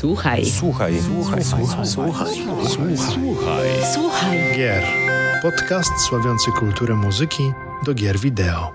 Słuchaj. 0.00 0.44
Słuchaj. 0.46 1.00
Słuchaj. 1.02 1.44
Słuchaj. 1.44 1.86
Słuchaj. 1.86 2.34
Słuchaj. 3.14 3.68
Słuchaj. 3.94 4.38
Gier. 4.56 4.84
Podcast 5.42 5.90
sławiący 6.08 6.50
kulturę 6.58 6.94
muzyki 6.94 7.52
do 7.84 7.94
gier 7.94 8.18
wideo. 8.18 8.72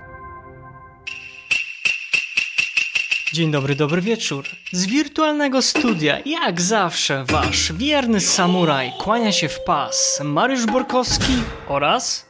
Dzień 3.32 3.50
dobry, 3.50 3.74
dobry 3.74 4.02
wieczór. 4.02 4.44
Z 4.72 4.86
wirtualnego 4.86 5.62
studia, 5.62 6.18
jak 6.26 6.60
zawsze, 6.60 7.24
wasz 7.24 7.72
wierny 7.72 8.20
samuraj 8.20 8.92
kłania 8.98 9.32
się 9.32 9.48
w 9.48 9.60
pas 9.60 10.20
Mariusz 10.24 10.66
Borkowski 10.66 11.32
oraz 11.68 12.26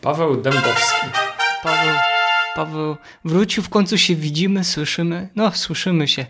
Paweł 0.00 0.42
Dębowski. 0.42 1.06
Paweł. 1.62 1.96
Paweł 2.54 2.96
wrócił, 3.24 3.62
w 3.62 3.68
końcu 3.68 3.98
się 3.98 4.16
widzimy, 4.16 4.64
słyszymy. 4.64 5.28
No, 5.36 5.52
słyszymy 5.52 6.08
się. 6.08 6.26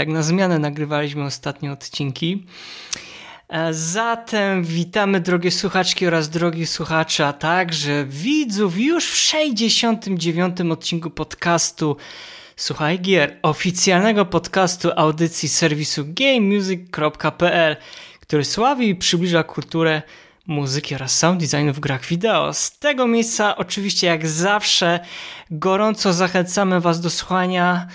Tak 0.00 0.08
na 0.08 0.22
zmianę 0.22 0.58
nagrywaliśmy 0.58 1.24
ostatnie 1.24 1.72
odcinki. 1.72 2.46
E, 3.48 3.74
Zatem 3.74 4.64
witamy 4.64 5.20
drogie 5.20 5.50
słuchaczki 5.50 6.06
oraz 6.06 6.28
drogi 6.28 6.66
słuchacze, 6.66 7.26
a 7.26 7.32
także 7.32 8.04
widzów 8.04 8.78
już 8.78 9.10
w 9.10 9.16
69. 9.16 10.60
odcinku 10.60 11.10
podcastu 11.10 11.96
Słuchaj 12.56 13.00
Gier, 13.00 13.38
oficjalnego 13.42 14.24
podcastu 14.24 14.88
audycji 14.96 15.48
serwisu 15.48 16.04
gamemusic.pl, 16.06 17.76
który 18.20 18.44
sławi 18.44 18.88
i 18.88 18.96
przybliża 18.96 19.42
kulturę 19.42 20.02
muzyki 20.46 20.94
oraz 20.94 21.18
sound 21.18 21.40
designu 21.40 21.72
w 21.72 21.80
grach 21.80 22.06
wideo. 22.06 22.52
Z 22.52 22.78
tego 22.78 23.06
miejsca 23.06 23.56
oczywiście 23.56 24.06
jak 24.06 24.26
zawsze 24.26 25.00
gorąco 25.50 26.12
zachęcamy 26.12 26.80
Was 26.80 27.00
do 27.00 27.10
słuchania 27.10 27.86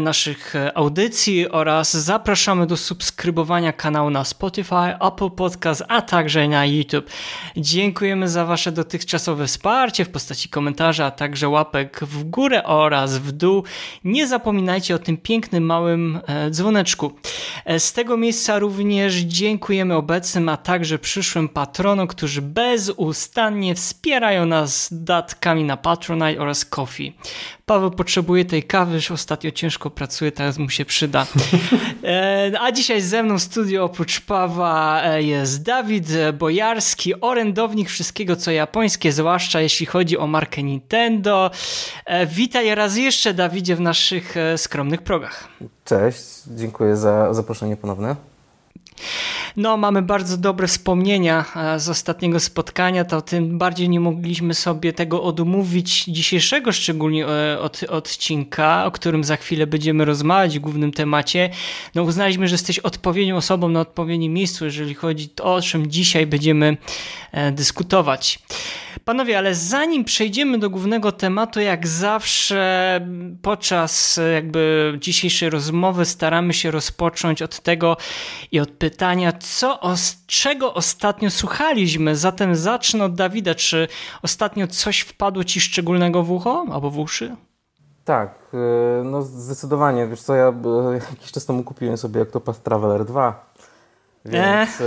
naszych 0.00 0.56
e, 0.56 0.76
audycji 0.76 1.50
oraz 1.50 1.96
zapraszamy 1.96 2.66
do 2.66 2.76
subskrybowania 2.76 3.72
kanału 3.72 4.10
na 4.10 4.24
Spotify, 4.24 4.94
Apple 5.00 5.30
Podcast, 5.30 5.84
a 5.88 6.02
także 6.02 6.48
na 6.48 6.66
YouTube. 6.66 7.10
Dziękujemy 7.56 8.28
za 8.28 8.44
Wasze 8.44 8.72
dotychczasowe 8.72 9.46
wsparcie 9.46 10.04
w 10.04 10.10
postaci 10.10 10.48
komentarzy, 10.48 11.04
a 11.04 11.10
także 11.10 11.48
łapek 11.48 12.00
w 12.02 12.24
górę 12.24 12.64
oraz 12.64 13.18
w 13.18 13.32
dół. 13.32 13.64
Nie 14.04 14.26
zapominajcie 14.26 14.94
o 14.94 14.98
tym 14.98 15.16
pięknym 15.16 15.64
małym 15.64 16.20
e, 16.26 16.50
dzwoneczku. 16.50 17.12
E, 17.64 17.80
Z 17.80 17.92
tego 17.92 18.16
miejsca 18.16 18.58
również 18.58 19.14
dziękujemy 19.14 19.94
obecnym, 19.94 20.48
a 20.48 20.56
także 20.56 20.98
przyszłym 20.98 21.48
patronom, 21.48 22.06
którzy 22.06 22.42
bezustannie 22.42 23.74
wspierają 23.74 24.46
nas 24.46 24.88
datkami 24.92 25.64
na 25.64 25.76
Patronite 25.76 26.40
oraz 26.40 26.64
Coffee. 26.64 27.12
Paweł 27.66 27.90
potrzebuje 27.90 28.44
tej 28.44 28.62
kawy, 28.62 28.94
już 28.94 29.10
ostatnio 29.10 29.50
ciężko 29.50 29.67
pracuje, 29.94 30.32
teraz 30.32 30.58
mu 30.58 30.70
się 30.70 30.84
przyda. 30.84 31.26
E, 32.04 32.52
A 32.60 32.72
dzisiaj 32.72 33.00
ze 33.00 33.22
mną 33.22 33.38
w 33.38 33.42
studiu 33.42 33.84
oprócz 33.84 34.20
Pawła 34.20 35.02
e, 35.02 35.22
jest 35.22 35.62
Dawid 35.62 36.06
Bojarski, 36.38 37.20
orędownik 37.20 37.88
wszystkiego 37.88 38.36
co 38.36 38.50
japońskie, 38.50 39.12
zwłaszcza 39.12 39.60
jeśli 39.60 39.86
chodzi 39.86 40.18
o 40.18 40.26
markę 40.26 40.62
Nintendo. 40.62 41.50
E, 42.04 42.26
Witaj 42.26 42.74
raz 42.74 42.96
jeszcze 42.96 43.34
Dawidzie 43.34 43.76
w 43.76 43.80
naszych 43.80 44.34
skromnych 44.56 45.02
progach. 45.02 45.48
Cześć, 45.84 46.24
dziękuję 46.46 46.96
za 46.96 47.34
zaproszenie 47.34 47.76
ponowne. 47.76 48.27
No, 49.56 49.76
mamy 49.76 50.02
bardzo 50.02 50.36
dobre 50.36 50.66
wspomnienia 50.66 51.44
e, 51.56 51.80
z 51.80 51.88
ostatniego 51.88 52.40
spotkania, 52.40 53.04
to 53.04 53.22
tym 53.22 53.58
bardziej 53.58 53.88
nie 53.88 54.00
mogliśmy 54.00 54.54
sobie 54.54 54.92
tego 54.92 55.22
odmówić 55.22 56.04
dzisiejszego 56.04 56.72
szczególnie 56.72 57.26
e, 57.26 57.60
od, 57.60 57.82
odcinka, 57.88 58.84
o 58.86 58.90
którym 58.90 59.24
za 59.24 59.36
chwilę 59.36 59.66
będziemy 59.66 60.04
rozmawiać 60.04 60.58
w 60.58 60.62
głównym 60.62 60.92
temacie. 60.92 61.50
No, 61.94 62.02
uznaliśmy, 62.02 62.48
że 62.48 62.54
jesteś 62.54 62.78
odpowiednią 62.78 63.36
osobą 63.36 63.68
na 63.68 63.80
odpowiednim 63.80 64.32
miejscu, 64.32 64.64
jeżeli 64.64 64.94
chodzi 64.94 65.30
o 65.42 65.58
o 65.58 65.62
czym 65.62 65.90
dzisiaj 65.90 66.26
będziemy 66.26 66.76
e, 67.32 67.52
dyskutować. 67.52 68.38
Panowie, 69.08 69.38
ale 69.38 69.54
zanim 69.54 70.04
przejdziemy 70.04 70.58
do 70.58 70.70
głównego 70.70 71.12
tematu, 71.12 71.60
jak 71.60 71.86
zawsze 71.86 73.00
podczas 73.42 74.18
e, 74.18 74.32
jakby 74.32 74.92
dzisiejszej 75.00 75.50
rozmowy 75.50 76.04
staramy 76.04 76.54
się 76.54 76.70
rozpocząć 76.70 77.42
od 77.42 77.60
tego 77.60 77.96
i 78.52 78.60
od 78.60 78.70
pytania, 78.70 79.32
co 79.32 79.80
os- 79.80 80.16
czego 80.26 80.74
ostatnio 80.74 81.30
słuchaliśmy. 81.30 82.16
Zatem 82.16 82.56
zacznę 82.56 83.04
od 83.04 83.14
Dawida. 83.14 83.54
Czy 83.54 83.88
ostatnio 84.22 84.66
coś 84.66 85.00
wpadło 85.00 85.44
ci 85.44 85.60
szczególnego 85.60 86.22
w 86.22 86.30
ucho 86.30 86.64
albo 86.72 86.90
w 86.90 86.98
uszy? 86.98 87.36
Tak, 88.04 88.34
y, 89.00 89.04
no 89.04 89.22
zdecydowanie. 89.22 90.06
Wiesz 90.06 90.22
co, 90.22 90.34
ja 90.34 90.48
y, 90.48 90.94
jakiś 91.10 91.32
czas 91.32 91.46
temu 91.46 91.62
kupiłem 91.64 91.96
sobie 91.96 92.22
Octopath 92.22 92.60
Traveler 92.62 93.04
2. 93.04 93.48
Więc, 94.24 94.82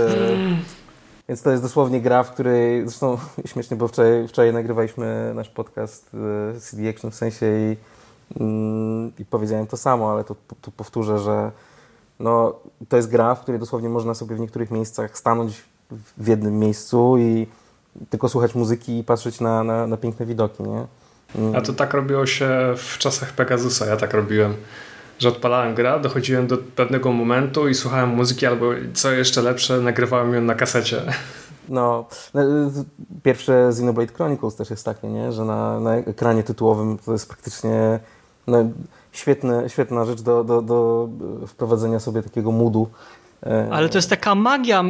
więc 1.32 1.42
to 1.42 1.50
jest 1.50 1.62
dosłownie 1.62 2.00
gra, 2.00 2.22
w 2.22 2.30
której, 2.32 2.88
zresztą 2.88 3.18
śmiesznie, 3.52 3.76
bo 3.76 3.88
wczoraj, 3.88 4.28
wczoraj 4.28 4.52
nagrywaliśmy 4.52 5.32
nasz 5.34 5.48
podcast 5.48 6.10
y, 6.56 6.60
CD 6.60 6.88
Action 6.88 7.10
w 7.10 7.14
sensie 7.14 7.46
i, 7.46 7.76
mm, 8.40 9.12
i 9.18 9.24
powiedziałem 9.24 9.66
to 9.66 9.76
samo, 9.76 10.12
ale 10.12 10.24
tu 10.24 10.36
powtórzę, 10.76 11.18
że 11.18 11.50
no, 12.20 12.60
to 12.88 12.96
jest 12.96 13.10
gra, 13.10 13.34
w 13.34 13.40
której 13.40 13.60
dosłownie 13.60 13.88
można 13.88 14.14
sobie 14.14 14.36
w 14.36 14.40
niektórych 14.40 14.70
miejscach 14.70 15.18
stanąć 15.18 15.62
w 16.18 16.28
jednym 16.28 16.58
miejscu 16.58 17.18
i 17.18 17.46
tylko 18.10 18.28
słuchać 18.28 18.54
muzyki 18.54 18.98
i 18.98 19.04
patrzeć 19.04 19.40
na, 19.40 19.64
na, 19.64 19.86
na 19.86 19.96
piękne 19.96 20.26
widoki, 20.26 20.62
nie? 20.62 20.86
A 21.56 21.60
to 21.60 21.72
tak 21.72 21.94
robiło 21.94 22.26
się 22.26 22.74
w 22.76 22.98
czasach 22.98 23.32
Pegasusa. 23.32 23.86
Ja 23.86 23.96
tak 23.96 24.14
robiłem, 24.14 24.54
że 25.22 25.28
odpalałem 25.28 25.74
grę, 25.74 26.00
dochodziłem 26.02 26.46
do 26.46 26.58
pewnego 26.58 27.12
momentu 27.12 27.68
i 27.68 27.74
słuchałem 27.74 28.08
muzyki, 28.08 28.46
albo 28.46 28.66
co 28.94 29.12
jeszcze 29.12 29.42
lepsze, 29.42 29.80
nagrywałem 29.80 30.34
ją 30.34 30.40
na 30.40 30.54
kasecie. 30.54 31.02
No, 31.68 32.06
no, 32.34 32.42
pierwsze 33.22 33.68
Xenoblade 33.68 34.12
Chronicles 34.12 34.56
też 34.56 34.70
jest 34.70 34.84
takie, 34.84 35.08
nie? 35.08 35.32
że 35.32 35.44
na, 35.44 35.80
na 35.80 35.96
ekranie 35.96 36.42
tytułowym 36.42 36.98
to 36.98 37.12
jest 37.12 37.28
praktycznie 37.28 38.00
no, 38.46 38.70
świetne, 39.12 39.68
świetna 39.70 40.04
rzecz 40.04 40.22
do, 40.22 40.44
do, 40.44 40.62
do 40.62 41.08
wprowadzenia 41.46 42.00
sobie 42.00 42.22
takiego 42.22 42.52
moodu. 42.52 42.88
E, 43.46 43.68
Ale 43.72 43.88
to 43.88 43.98
jest 43.98 44.10
taka 44.10 44.34
magia, 44.34 44.84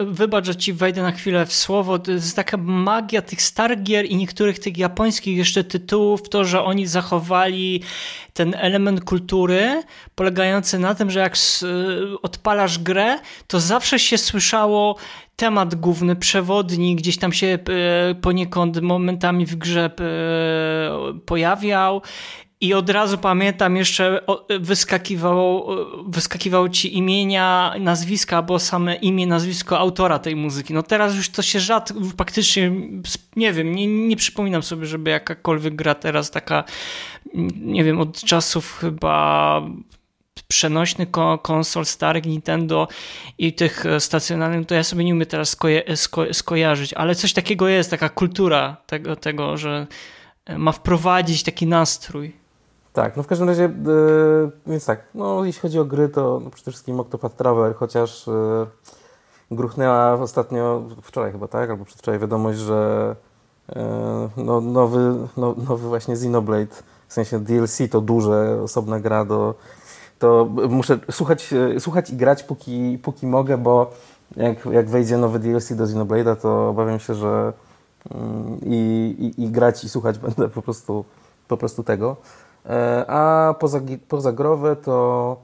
wybacz, 0.00 0.46
że 0.46 0.56
ci 0.56 0.72
wejdę 0.72 1.02
na 1.02 1.12
chwilę 1.12 1.46
w 1.46 1.52
słowo, 1.52 1.98
to 1.98 2.12
jest 2.12 2.36
taka 2.36 2.56
magia 2.56 3.22
tych 3.22 3.42
starych 3.42 3.82
gier 3.82 4.06
i 4.06 4.16
niektórych 4.16 4.58
tych 4.58 4.78
japońskich 4.78 5.36
jeszcze 5.36 5.64
tytułów, 5.64 6.28
to, 6.28 6.44
że 6.44 6.62
oni 6.64 6.86
zachowali 6.86 7.82
ten 8.32 8.54
element 8.58 9.04
kultury 9.04 9.82
polegający 10.14 10.78
na 10.78 10.94
tym, 10.94 11.10
że 11.10 11.20
jak 11.20 11.32
s- 11.32 11.64
odpalasz 12.22 12.78
grę, 12.78 13.18
to 13.46 13.60
zawsze 13.60 13.98
się 13.98 14.18
słyszało 14.18 14.96
temat 15.36 15.74
główny, 15.74 16.16
przewodni, 16.16 16.96
gdzieś 16.96 17.18
tam 17.18 17.32
się 17.32 17.46
e, 17.46 18.14
poniekąd 18.14 18.80
momentami 18.82 19.46
w 19.46 19.56
grze 19.56 19.84
e, 20.00 21.18
pojawiał 21.26 22.02
i 22.60 22.74
od 22.74 22.90
razu 22.90 23.18
pamiętam 23.18 23.76
jeszcze 23.76 24.20
wyskakiwało, 24.60 25.76
wyskakiwało 26.08 26.68
ci 26.68 26.96
imienia, 26.96 27.74
nazwiska, 27.80 28.36
albo 28.36 28.58
same 28.58 28.94
imię, 28.94 29.26
nazwisko 29.26 29.78
autora 29.78 30.18
tej 30.18 30.36
muzyki. 30.36 30.74
No 30.74 30.82
teraz 30.82 31.16
już 31.16 31.28
to 31.28 31.42
się 31.42 31.60
rzadko, 31.60 31.94
praktycznie, 32.16 32.72
nie 33.36 33.52
wiem, 33.52 33.74
nie, 33.74 33.86
nie 33.86 34.16
przypominam 34.16 34.62
sobie, 34.62 34.86
żeby 34.86 35.10
jakakolwiek 35.10 35.74
gra 35.74 35.94
teraz 35.94 36.30
taka, 36.30 36.64
nie 37.54 37.84
wiem, 37.84 38.00
od 38.00 38.20
czasów 38.20 38.78
chyba 38.80 39.62
przenośnych 40.48 41.10
ko- 41.10 41.38
konsol 41.38 41.84
starych 41.84 42.24
Nintendo 42.26 42.88
i 43.38 43.52
tych 43.52 43.84
stacjonarnych, 43.98 44.66
to 44.66 44.74
ja 44.74 44.84
sobie 44.84 45.04
nie 45.04 45.14
umiem 45.14 45.26
teraz 45.28 45.56
sko- 45.94 46.32
skojarzyć, 46.34 46.94
ale 46.94 47.14
coś 47.14 47.32
takiego 47.32 47.68
jest, 47.68 47.90
taka 47.90 48.08
kultura 48.08 48.76
tego, 48.86 49.16
tego 49.16 49.56
że 49.56 49.86
ma 50.58 50.72
wprowadzić 50.72 51.42
taki 51.42 51.66
nastrój. 51.66 52.39
Tak, 52.92 53.16
no 53.16 53.22
w 53.22 53.26
każdym 53.26 53.48
razie, 53.48 53.64
e, 53.64 53.70
więc 54.66 54.86
tak, 54.86 55.00
no 55.14 55.44
jeśli 55.44 55.60
chodzi 55.60 55.78
o 55.78 55.84
gry, 55.84 56.08
to 56.08 56.40
no, 56.44 56.50
przede 56.50 56.70
wszystkim 56.70 57.00
Octopath 57.00 57.36
Traveler, 57.36 57.74
chociaż 57.74 58.28
e, 58.28 58.66
gruchnęła 59.50 60.12
ostatnio, 60.12 60.82
wczoraj 61.02 61.32
chyba, 61.32 61.48
tak, 61.48 61.70
albo 61.70 61.84
przedwczoraj 61.84 62.20
wiadomość, 62.20 62.58
że 62.58 63.16
e, 63.68 64.28
no, 64.36 64.60
nowy, 64.60 65.14
no, 65.36 65.54
nowy 65.68 65.88
właśnie 65.88 66.14
Xenoblade, 66.14 66.74
w 67.08 67.12
sensie 67.12 67.40
DLC 67.40 67.78
to 67.90 68.00
duże, 68.00 68.62
osobna 68.62 69.00
gra 69.00 69.24
do 69.24 69.54
to 70.20 70.48
muszę 70.68 70.98
słuchać, 71.10 71.54
słuchać 71.78 72.10
i 72.10 72.16
grać 72.16 72.42
póki, 72.42 72.98
póki 73.02 73.26
mogę, 73.26 73.58
bo 73.58 73.90
jak, 74.36 74.66
jak 74.66 74.88
wejdzie 74.88 75.16
nowy 75.16 75.38
DLC 75.38 75.72
do 75.72 75.84
Xenoblade'a, 75.84 76.36
to 76.36 76.68
obawiam 76.68 77.00
się, 77.00 77.14
że 77.14 77.52
mm, 78.14 78.60
i, 78.66 79.14
i, 79.18 79.44
i 79.44 79.50
grać 79.50 79.84
i 79.84 79.88
słuchać 79.88 80.18
będę 80.18 80.48
po 80.48 80.62
prostu, 80.62 81.04
po 81.48 81.56
prostu 81.56 81.82
tego. 81.82 82.16
E, 82.66 83.04
A 83.08 83.54
poza, 83.58 83.80
poza 84.08 84.32
growe 84.32 84.76
to 84.76 85.36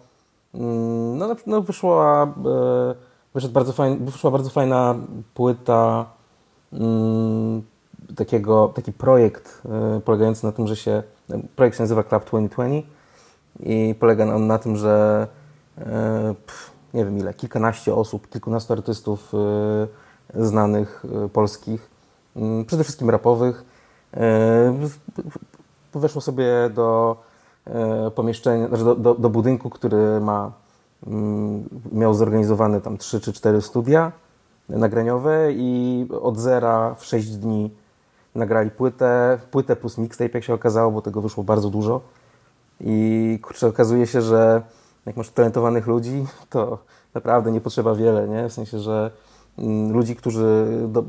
mm, 0.54 1.18
no, 1.18 1.36
no 1.46 1.62
wyszła, 1.62 2.24
e, 2.24 2.94
wyszedł 3.34 3.54
bardzo 3.54 3.72
fajn, 3.72 4.04
wyszła 4.04 4.30
bardzo 4.30 4.50
fajna 4.50 4.94
płyta 5.34 6.06
mm, 6.72 7.62
takiego, 8.16 8.72
taki 8.74 8.92
projekt 8.92 9.62
e, 9.96 10.00
polegający 10.00 10.46
na 10.46 10.52
tym, 10.52 10.66
że 10.66 10.76
się 10.76 11.02
projekt 11.56 11.76
się 11.76 11.82
nazywa 11.82 12.02
Club 12.02 12.24
2020 12.24 12.88
i 13.60 13.94
polega 14.00 14.34
on 14.34 14.46
na 14.46 14.58
tym, 14.58 14.76
że 14.76 15.26
pff, 16.46 16.70
nie 16.94 17.04
wiem 17.04 17.18
ile, 17.18 17.34
kilkanaście 17.34 17.94
osób, 17.94 18.28
kilkunastu 18.28 18.72
artystów 18.72 19.32
znanych 20.34 21.04
polskich, 21.32 21.90
mm, 22.36 22.64
przede 22.64 22.84
wszystkim 22.84 23.10
rapowych. 23.10 23.64
Weszło 26.00 26.20
sobie 26.20 26.70
do 26.74 27.16
pomieszczenia, 28.14 28.68
znaczy 28.68 28.84
do, 28.84 28.94
do, 28.94 29.14
do 29.14 29.30
budynku, 29.30 29.70
który 29.70 30.20
ma, 30.20 30.52
mm, 31.06 31.68
miał 31.92 32.14
zorganizowane 32.14 32.80
tam 32.80 32.98
trzy 32.98 33.20
czy 33.20 33.32
cztery 33.32 33.62
studia 33.62 34.12
nagraniowe 34.68 35.52
i 35.52 36.06
od 36.20 36.38
zera 36.38 36.94
w 36.94 37.04
6 37.04 37.36
dni 37.36 37.70
nagrali 38.34 38.70
płytę, 38.70 39.38
płytę 39.50 39.76
plus 39.76 39.98
mixtape, 39.98 40.30
jak 40.34 40.44
się 40.44 40.54
okazało, 40.54 40.92
bo 40.92 41.02
tego 41.02 41.20
wyszło 41.20 41.44
bardzo 41.44 41.70
dużo. 41.70 42.00
I 42.80 43.38
kurczę, 43.42 43.66
okazuje 43.66 44.06
się, 44.06 44.22
że 44.22 44.62
jak 45.06 45.16
masz 45.16 45.30
talentowanych 45.30 45.86
ludzi, 45.86 46.26
to 46.50 46.78
naprawdę 47.14 47.52
nie 47.52 47.60
potrzeba 47.60 47.94
wiele, 47.94 48.28
nie? 48.28 48.48
W 48.48 48.52
sensie, 48.52 48.78
że 48.78 49.10
mm, 49.58 49.92
ludzi, 49.92 50.16
którzy 50.16 50.66
do, 50.88 51.04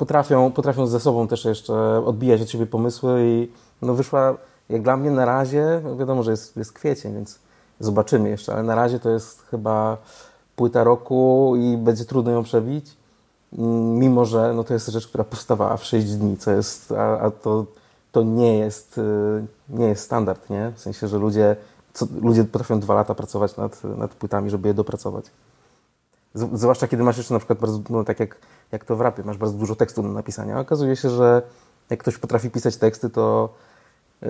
potrafią, 0.00 0.52
potrafią 0.52 0.86
ze 0.86 1.00
sobą 1.00 1.28
też 1.28 1.44
jeszcze 1.44 1.74
odbijać 2.06 2.42
od 2.42 2.50
siebie 2.50 2.66
pomysły 2.66 3.20
i 3.24 3.48
no 3.82 3.94
wyszła, 3.94 4.36
jak 4.68 4.82
dla 4.82 4.96
mnie 4.96 5.10
na 5.10 5.24
razie, 5.24 5.82
wiadomo, 5.98 6.22
że 6.22 6.30
jest, 6.30 6.56
jest 6.56 6.72
kwiecień, 6.72 7.14
więc 7.14 7.38
zobaczymy 7.80 8.28
jeszcze, 8.28 8.52
ale 8.52 8.62
na 8.62 8.74
razie 8.74 8.98
to 9.00 9.10
jest 9.10 9.42
chyba 9.50 9.96
płyta 10.56 10.84
roku 10.84 11.54
i 11.56 11.76
będzie 11.76 12.04
trudno 12.04 12.30
ją 12.32 12.42
przebić, 12.42 12.96
mimo 14.02 14.24
że 14.24 14.52
no 14.54 14.64
to 14.64 14.74
jest 14.74 14.88
rzecz, 14.88 15.08
która 15.08 15.24
powstawała 15.24 15.76
w 15.76 15.84
6 15.84 16.06
dni, 16.06 16.36
co 16.36 16.50
jest, 16.50 16.92
a, 16.92 17.20
a 17.20 17.30
to, 17.30 17.66
to 18.12 18.22
nie 18.22 18.58
jest, 18.58 18.98
y, 18.98 19.02
nie 19.68 19.86
jest 19.86 20.04
standard, 20.04 20.50
nie? 20.50 20.72
W 20.76 20.80
sensie, 20.80 21.08
że 21.08 21.18
ludzie, 21.18 21.56
co, 21.92 22.06
ludzie 22.22 22.44
potrafią 22.44 22.80
dwa 22.80 22.94
lata 22.94 23.14
pracować 23.14 23.56
nad, 23.56 23.84
nad 23.84 24.14
płytami, 24.14 24.50
żeby 24.50 24.68
je 24.68 24.74
dopracować. 24.74 25.24
Zwłaszcza 26.34 26.88
kiedy 26.88 27.02
masz 27.02 27.16
jeszcze 27.16 27.34
na 27.34 27.40
przykład 27.40 27.58
bardzo, 27.58 27.80
no 27.90 28.04
tak 28.04 28.20
jak, 28.20 28.36
jak 28.72 28.84
to 28.84 28.96
w 28.96 29.00
rapie, 29.00 29.22
masz 29.24 29.38
bardzo 29.38 29.58
dużo 29.58 29.76
tekstu 29.76 30.02
do 30.02 30.08
napisania. 30.08 30.60
Okazuje 30.60 30.96
się, 30.96 31.10
że 31.10 31.42
jak 31.90 32.00
ktoś 32.00 32.18
potrafi 32.18 32.50
pisać 32.50 32.76
teksty, 32.76 33.10
to 33.10 33.54
yy, 34.22 34.28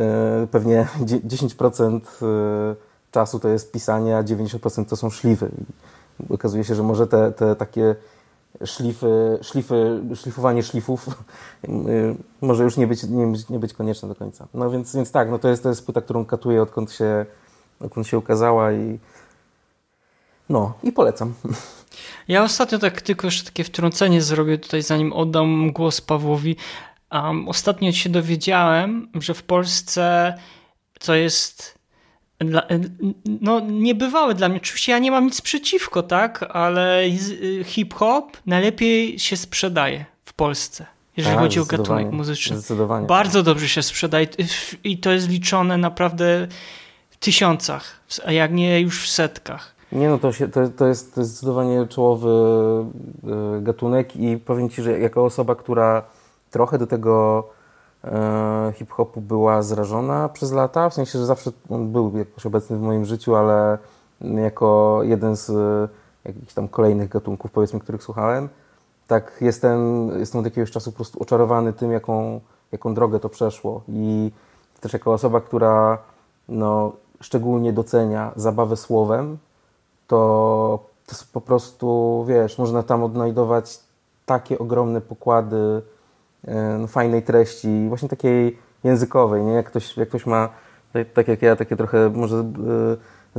pewnie 0.51 0.89
10% 1.29 2.01
y, 2.01 2.77
czasu 3.11 3.41
to 3.41 3.49
jest 3.49 3.73
pisanie, 3.73 4.17
a 4.17 4.23
90% 4.23 4.85
to 4.85 4.97
są 4.97 5.11
szlify 5.11 5.51
okazuje 6.29 6.65
się, 6.65 6.75
że 6.75 6.83
może 6.83 7.07
te, 7.07 7.33
te 7.33 7.57
takie 7.57 7.97
szlify, 8.65 9.39
szlify, 9.43 10.03
szlifowanie 10.15 10.63
szlifów 10.63 11.07
y, 11.65 12.17
może 12.41 12.65
już 12.65 12.77
nie 12.77 12.87
być, 12.87 13.03
nie, 13.05 13.33
nie 13.51 13.59
być 13.59 13.75
konieczne 13.75 14.09
do 14.09 14.15
końca. 14.15 14.47
No 14.55 14.71
więc, 14.71 14.95
więc 14.95 15.13
tak, 15.13 15.31
no 15.31 15.39
to 15.39 15.49
jest, 15.49 15.63
to 15.63 15.69
jest 15.69 15.85
płyta, 15.85 16.01
którą 16.01 16.25
katuję 16.25 16.63
odkąd 16.63 16.93
się, 16.93 17.27
odkąd 17.81 18.07
się 18.07 18.19
ukazała 18.19 18.73
i 18.73 18.99
no 20.51 20.73
i 20.83 20.93
polecam. 20.93 21.35
Ja 22.29 22.43
ostatnio 22.43 22.79
tak 22.79 23.03
tylko 23.03 23.27
jeszcze 23.27 23.45
takie 23.45 23.65
wtrącenie 23.65 24.23
zrobię 24.23 24.59
tutaj, 24.59 24.83
zanim 24.83 25.13
oddam 25.13 25.73
głos 25.73 26.01
Pawłowi. 26.01 26.57
Um, 27.13 27.49
ostatnio 27.49 27.93
się 27.93 28.11
dowiedziałem, 28.11 29.09
że 29.15 29.35
w 29.35 29.43
Polsce 29.43 30.35
co 31.01 31.15
jest 31.15 31.79
dla, 32.39 32.63
no, 33.41 33.61
niebywałe 33.61 34.35
dla 34.35 34.49
mnie. 34.49 34.59
Oczywiście 34.59 34.93
ja 34.93 34.99
nie 34.99 35.11
mam 35.11 35.25
nic 35.25 35.41
przeciwko, 35.41 36.03
tak, 36.03 36.43
ale 36.51 37.05
y, 37.05 37.65
hip-hop 37.65 38.37
najlepiej 38.47 39.19
się 39.19 39.37
sprzedaje 39.37 40.05
w 40.25 40.33
Polsce, 40.33 40.87
jeżeli 41.17 41.35
tak, 41.35 41.45
chodzi 41.45 41.61
o 41.61 41.65
gatunek 41.65 42.13
muzyczny. 42.13 42.57
Zdecydowanie. 42.57 43.07
Bardzo 43.07 43.43
dobrze 43.43 43.69
się 43.69 43.83
sprzedaje 43.83 44.27
i 44.85 44.99
to 44.99 45.11
jest 45.11 45.29
liczone 45.29 45.79
naprawdę 45.79 46.49
w 47.11 47.17
tysiącach, 47.17 48.01
a 48.27 48.33
jak 48.33 48.53
nie 48.53 48.81
już 48.81 49.03
w 49.03 49.11
setkach. 49.11 49.80
Nie 49.93 50.09
no, 50.09 50.19
to, 50.19 50.33
się, 50.33 50.49
to, 50.49 50.69
to, 50.69 50.87
jest, 50.87 51.15
to 51.15 51.21
jest 51.21 51.33
zdecydowanie 51.33 51.87
czołowy 51.87 52.29
y, 53.59 53.63
gatunek 53.63 54.17
i 54.17 54.39
powiem 54.39 54.69
Ci, 54.69 54.83
że 54.83 54.99
jako 54.99 55.25
osoba, 55.25 55.55
która 55.55 56.03
trochę 56.51 56.79
do 56.79 56.87
tego 56.87 57.45
E, 58.05 58.73
hip-hopu 58.75 59.21
była 59.21 59.63
zrażona 59.63 60.29
przez 60.29 60.53
lata, 60.53 60.91
w 60.91 60.95
sensie, 60.95 61.19
że 61.19 61.27
zawsze 61.27 61.51
on 61.71 61.93
był 61.93 62.19
jakoś 62.19 62.47
obecny 62.47 62.77
w 62.77 62.81
moim 62.81 63.05
życiu, 63.05 63.37
ale 63.37 63.79
jako 64.21 65.01
jeden 65.03 65.37
z 65.37 65.51
e, 65.51 65.89
jakichś 66.25 66.55
tam 66.55 66.69
kolejnych 66.69 67.09
gatunków, 67.09 67.51
powiedzmy, 67.51 67.81
których 67.81 68.03
słuchałem, 68.03 68.49
tak 69.07 69.39
jestem, 69.41 70.09
jestem 70.19 70.41
od 70.41 70.45
jakiegoś 70.45 70.71
czasu 70.71 70.93
po 70.93 70.97
prostu 70.97 71.23
oczarowany 71.23 71.73
tym, 71.73 71.93
jaką, 71.93 72.41
jaką 72.73 72.95
drogę 72.95 73.21
to 73.21 73.29
przeszło. 73.29 73.83
I 73.89 74.31
też 74.81 74.93
jako 74.93 75.13
osoba, 75.13 75.41
która 75.41 75.99
no, 76.49 76.93
szczególnie 77.21 77.73
docenia 77.73 78.33
zabawę 78.37 78.77
słowem, 78.77 79.39
to, 80.11 80.79
to 81.07 81.17
po 81.33 81.41
prostu, 81.41 82.25
wiesz, 82.29 82.59
można 82.59 82.83
tam 82.83 83.03
odnajdować 83.03 83.81
takie 84.27 84.59
ogromne 84.59 85.01
pokłady 85.01 85.83
E, 86.45 86.79
no, 86.79 86.87
fajnej 86.87 87.23
treści, 87.23 87.87
właśnie 87.89 88.09
takiej 88.09 88.59
językowej, 88.85 89.45
nie? 89.45 89.53
Jak 89.53 89.67
ktoś, 89.67 89.97
jak 89.97 90.09
ktoś 90.09 90.27
ma, 90.27 90.49
tak, 90.93 91.13
tak 91.13 91.29
jak 91.29 91.43
ja, 91.43 91.57
takie 91.57 91.77
trochę, 91.77 92.11
może 92.11 92.45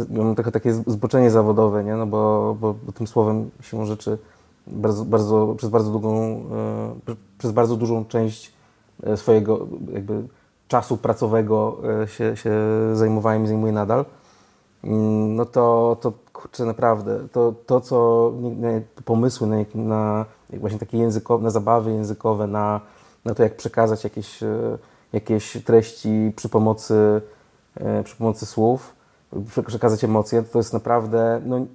mam 0.09 0.35
trochę 0.35 0.51
takie 0.51 0.73
zboczenie 0.73 1.31
zawodowe, 1.31 1.83
nie? 1.83 1.95
No 1.95 2.07
bo, 2.07 2.55
bo, 2.59 2.75
bo 2.85 2.91
tym 2.91 3.07
słowem 3.07 3.49
siłą 3.61 3.85
rzeczy 3.85 4.17
bardzo, 4.67 5.05
bardzo, 5.05 5.55
przez 5.57 5.69
bardzo 5.69 5.91
długą, 5.91 6.43
e, 7.09 7.15
przez 7.37 7.51
bardzo 7.51 7.75
dużą 7.75 8.05
część 8.05 8.53
swojego 9.15 9.67
jakby 9.93 10.23
czasu 10.67 10.97
pracowego 10.97 11.77
się, 12.05 12.37
się 12.37 12.51
zajmowałem 12.93 13.43
i 13.43 13.47
zajmuję 13.47 13.73
nadal, 13.73 14.05
no 14.83 15.45
to, 15.45 15.97
to 16.01 16.13
kurczę, 16.33 16.65
naprawdę, 16.65 17.19
to, 17.31 17.53
to 17.65 17.81
co 17.81 18.31
pomysły 19.05 19.47
na, 19.47 19.55
na 19.75 20.25
właśnie 20.49 20.79
takie 20.79 20.97
językowe, 20.97 21.43
na 21.43 21.49
zabawy 21.49 21.91
językowe, 21.91 22.47
na, 22.47 22.81
na 23.25 23.35
to, 23.35 23.43
jak 23.43 23.57
przekazać 23.57 24.03
jakieś, 24.03 24.43
e, 24.43 24.77
jakieś 25.13 25.63
treści 25.65 26.31
przy 26.35 26.49
pomocy, 26.49 27.21
e, 27.75 28.03
przy 28.03 28.15
pomocy 28.15 28.45
słów, 28.45 28.95
przekazać 29.67 30.03
emocje, 30.03 30.43
to 30.43 30.59
jest 30.59 30.73
naprawdę, 30.73 31.41
no, 31.45 31.65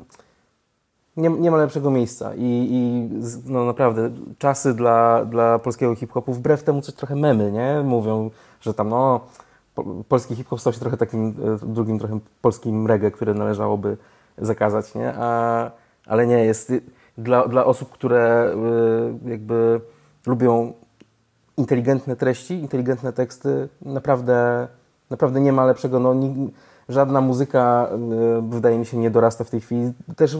nie, 1.17 1.29
nie 1.29 1.51
ma 1.51 1.57
lepszego 1.57 1.91
miejsca 1.91 2.35
i, 2.35 2.69
i 2.71 3.09
no 3.47 3.65
naprawdę 3.65 4.11
czasy 4.39 4.75
dla, 4.75 5.25
dla 5.25 5.59
polskiego 5.59 5.95
hip-hopu, 5.95 6.33
wbrew 6.33 6.63
temu 6.63 6.83
coś 6.83 6.95
trochę 6.95 7.17
memy, 7.17 7.53
nie? 7.53 7.83
Mówią, 7.85 8.31
że 8.61 8.75
tam 8.75 8.89
no, 8.89 9.21
polski 10.09 10.37
hip-hop 10.37 10.61
stał 10.61 10.73
się 10.73 10.81
trochę 10.81 10.97
takim 10.97 11.35
e, 11.63 11.67
drugim 11.67 11.99
trochę 11.99 12.19
polskim 12.41 12.87
reggae, 12.87 13.11
które 13.11 13.35
należałoby 13.35 13.97
zakazać, 14.39 14.95
nie? 14.95 15.15
A, 15.17 15.71
ale 16.07 16.27
nie, 16.27 16.45
jest 16.45 16.73
dla, 17.19 17.49
dla 17.49 17.65
osób, 17.65 17.91
które 17.91 18.55
y, 19.25 19.31
jakby 19.31 19.81
lubią 20.27 20.73
inteligentne 21.57 22.17
treści, 22.17 22.55
inteligentne 22.55 23.13
teksty, 23.13 23.69
naprawdę, 23.83 24.69
naprawdę 25.11 25.41
nie 25.41 25.53
ma 25.53 25.65
lepszego. 25.65 26.01
No, 26.01 26.15
nie, 26.15 26.35
żadna 26.89 27.21
muzyka, 27.21 27.89
y, 28.39 28.51
wydaje 28.51 28.79
mi 28.79 28.87
się, 28.87 28.97
nie 28.97 29.11
dorasta 29.11 29.45
w 29.45 29.51
tej 29.51 29.61
chwili. 29.61 29.93
Też 30.17 30.39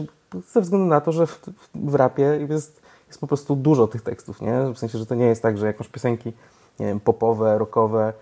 ze 0.53 0.61
względu 0.61 0.87
na 0.87 1.01
to, 1.01 1.11
że 1.11 1.27
w, 1.27 1.41
w 1.75 1.95
rapie 1.95 2.47
jest, 2.49 2.81
jest 3.07 3.21
po 3.21 3.27
prostu 3.27 3.55
dużo 3.55 3.87
tych 3.87 4.01
tekstów, 4.01 4.41
nie? 4.41 4.73
W 4.73 4.77
sensie, 4.77 4.97
że 4.97 5.05
to 5.05 5.15
nie 5.15 5.25
jest 5.25 5.41
tak, 5.41 5.57
że 5.57 5.65
jakąś 5.67 5.87
piosenki, 5.87 6.33
nie 6.79 6.85
wiem, 6.85 6.99
popowe, 6.99 7.57
rockowe, 7.57 8.13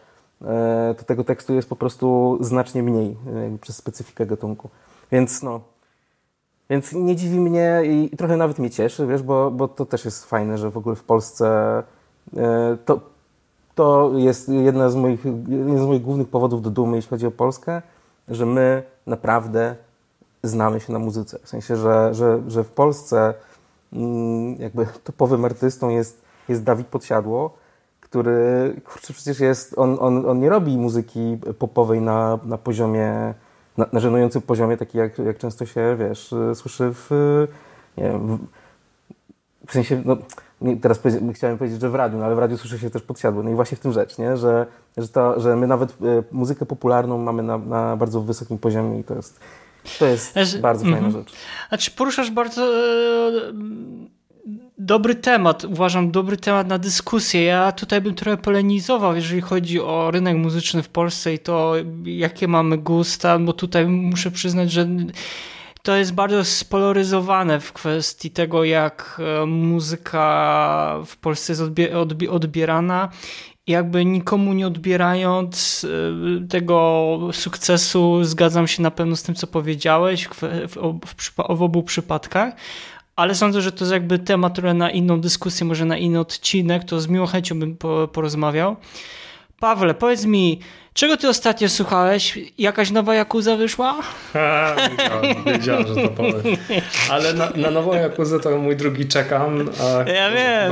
to 0.97 1.03
tego 1.05 1.23
tekstu 1.23 1.53
jest 1.53 1.69
po 1.69 1.75
prostu 1.75 2.37
znacznie 2.41 2.83
mniej 2.83 3.17
przez 3.61 3.75
specyfikę 3.75 4.25
gatunku. 4.25 4.69
Więc 5.11 5.43
no, 5.43 5.61
więc 6.69 6.93
nie 6.93 7.15
dziwi 7.15 7.39
mnie 7.39 7.81
i 7.85 8.17
trochę 8.17 8.37
nawet 8.37 8.59
mnie 8.59 8.69
cieszy, 8.69 9.07
wiesz, 9.07 9.23
bo, 9.23 9.51
bo 9.51 9.67
to 9.67 9.85
też 9.85 10.05
jest 10.05 10.25
fajne, 10.25 10.57
że 10.57 10.71
w 10.71 10.77
ogóle 10.77 10.95
w 10.95 11.03
Polsce 11.03 11.83
e, 12.37 12.77
to, 12.85 12.99
to 13.75 14.11
jest 14.15 14.49
jedna 14.49 14.89
z 14.89 14.95
moich, 14.95 15.25
jeden 15.47 15.79
z 15.79 15.85
moich 15.85 16.01
głównych 16.01 16.27
powodów 16.27 16.61
do 16.61 16.69
dumy, 16.69 16.95
jeśli 16.95 17.09
chodzi 17.09 17.27
o 17.27 17.31
Polskę, 17.31 17.81
że 18.27 18.45
my 18.45 18.83
naprawdę 19.07 19.75
znamy 20.43 20.79
się 20.79 20.93
na 20.93 20.99
muzyce. 20.99 21.39
W 21.43 21.49
sensie, 21.49 21.75
że, 21.75 22.13
że, 22.13 22.41
że 22.47 22.63
w 22.63 22.71
Polsce 22.71 23.33
mm, 23.93 24.61
jakby 24.61 24.87
topowym 25.03 25.45
artystą 25.45 25.89
jest, 25.89 26.21
jest 26.49 26.63
Dawid 26.63 26.87
Podsiadło, 26.87 27.57
który, 28.15 28.81
kurczę, 28.85 29.13
przecież 29.13 29.39
jest, 29.39 29.77
on, 29.77 29.97
on, 29.99 30.29
on 30.29 30.39
nie 30.39 30.49
robi 30.49 30.77
muzyki 30.77 31.37
popowej 31.59 32.01
na, 32.01 32.39
na 32.43 32.57
poziomie 32.57 33.33
na, 33.77 33.85
na 33.93 33.99
żenującym 33.99 34.41
poziomie, 34.41 34.77
taki 34.77 34.97
jak, 34.97 35.19
jak 35.19 35.37
często 35.37 35.65
się, 35.65 35.97
wiesz, 35.99 36.35
słyszy 36.53 36.91
w, 36.93 37.09
nie 37.97 38.03
wiem, 38.03 38.27
w, 38.27 38.39
w 39.67 39.71
sensie, 39.71 40.01
no, 40.05 40.17
teraz 40.81 40.99
chciałem 41.33 41.57
powiedzieć, 41.57 41.81
że 41.81 41.89
w 41.89 41.95
radiu, 41.95 42.17
no, 42.17 42.25
ale 42.25 42.35
w 42.35 42.39
radiu 42.39 42.57
słyszy 42.57 42.79
się 42.79 42.89
też 42.89 43.01
podsiadło. 43.01 43.43
No 43.43 43.49
i 43.49 43.55
właśnie 43.55 43.77
w 43.77 43.79
tym 43.79 43.91
rzecz, 43.91 44.17
nie? 44.17 44.37
Że, 44.37 44.65
że, 44.97 45.07
to, 45.07 45.39
że 45.39 45.55
my 45.55 45.67
nawet 45.67 45.91
y, 45.91 46.23
muzykę 46.31 46.65
popularną 46.65 47.17
mamy 47.17 47.43
na, 47.43 47.57
na 47.57 47.95
bardzo 47.95 48.21
wysokim 48.21 48.57
poziomie 48.57 48.99
i 48.99 49.03
to 49.03 49.15
jest, 49.15 49.39
to 49.99 50.05
jest 50.05 50.33
znaczy, 50.33 50.59
bardzo 50.59 50.83
fajna 50.83 50.97
mm 50.97 51.11
-hmm. 51.11 51.13
rzecz. 51.13 51.33
Znaczy 51.69 51.91
poruszasz 51.91 52.31
bardzo 52.31 52.61
e, 52.63 53.53
dobry 54.77 55.15
temat, 55.15 55.63
uważam, 55.65 56.11
dobry 56.11 56.37
temat 56.37 56.67
na 56.67 56.77
dyskusję. 56.77 57.43
Ja 57.43 57.71
tutaj 57.71 58.01
bym 58.01 58.15
trochę 58.15 58.37
polenizował, 58.37 59.15
jeżeli 59.15 59.41
chodzi 59.41 59.79
o 59.79 60.11
rynek 60.11 60.37
muzyczny 60.37 60.83
w 60.83 60.89
Polsce 60.89 61.33
i 61.33 61.39
to, 61.39 61.73
jakie 62.05 62.47
mamy 62.47 62.77
gusta, 62.77 63.39
bo 63.39 63.53
tutaj 63.53 63.87
muszę 63.87 64.31
przyznać, 64.31 64.71
że 64.71 64.87
to 65.83 65.95
jest 65.95 66.13
bardzo 66.13 66.45
spolaryzowane 66.45 67.59
w 67.59 67.73
kwestii 67.73 68.31
tego, 68.31 68.63
jak 68.63 69.21
e, 69.41 69.45
muzyka 69.45 70.99
w 71.05 71.17
Polsce 71.17 71.53
jest 71.53 71.63
odbierana 72.29 73.09
jakby 73.67 74.05
nikomu 74.05 74.53
nie 74.53 74.67
odbierając 74.67 75.85
e, 75.85 76.47
tego 76.47 77.19
sukcesu, 77.31 78.23
zgadzam 78.23 78.67
się 78.67 78.83
na 78.83 78.91
pewno 78.91 79.15
z 79.15 79.23
tym, 79.23 79.35
co 79.35 79.47
powiedziałeś 79.47 80.25
w, 80.25 80.41
w, 80.67 80.99
w, 81.05 81.35
w 81.35 81.61
obu 81.61 81.83
przypadkach, 81.83 82.53
ale 83.15 83.35
sądzę, 83.35 83.61
że 83.61 83.71
to 83.71 83.83
jest 83.83 83.91
jakby 83.91 84.19
temat 84.19 84.57
na 84.57 84.91
inną 84.91 85.21
dyskusję, 85.21 85.65
może 85.65 85.85
na 85.85 85.97
inny 85.97 86.19
odcinek, 86.19 86.83
to 86.83 87.01
z 87.01 87.07
miłą 87.07 87.25
chęcią 87.25 87.59
bym 87.59 87.77
porozmawiał. 88.11 88.75
Pawle, 89.59 89.93
powiedz 89.93 90.25
mi, 90.25 90.59
czego 90.95 91.17
ty 91.17 91.29
ostatnio 91.29 91.69
słuchałeś? 91.69 92.39
Jakaś 92.57 92.91
nowa 92.91 93.15
Jakuza 93.15 93.55
wyszła? 93.55 93.95
Ha, 94.33 94.75
wiedziałem, 94.91 95.43
wiedziałem, 95.45 95.87
że 95.87 95.95
to 95.95 96.07
powiem. 96.09 96.57
Ale 97.09 97.33
na, 97.33 97.49
na 97.55 97.71
nową 97.71 97.93
Jakuzę 97.93 98.39
to 98.39 98.57
mój 98.57 98.75
drugi 98.75 99.05
czekam. 99.05 99.69
A, 99.81 100.09
ja 100.09 100.31
wiem, 100.31 100.71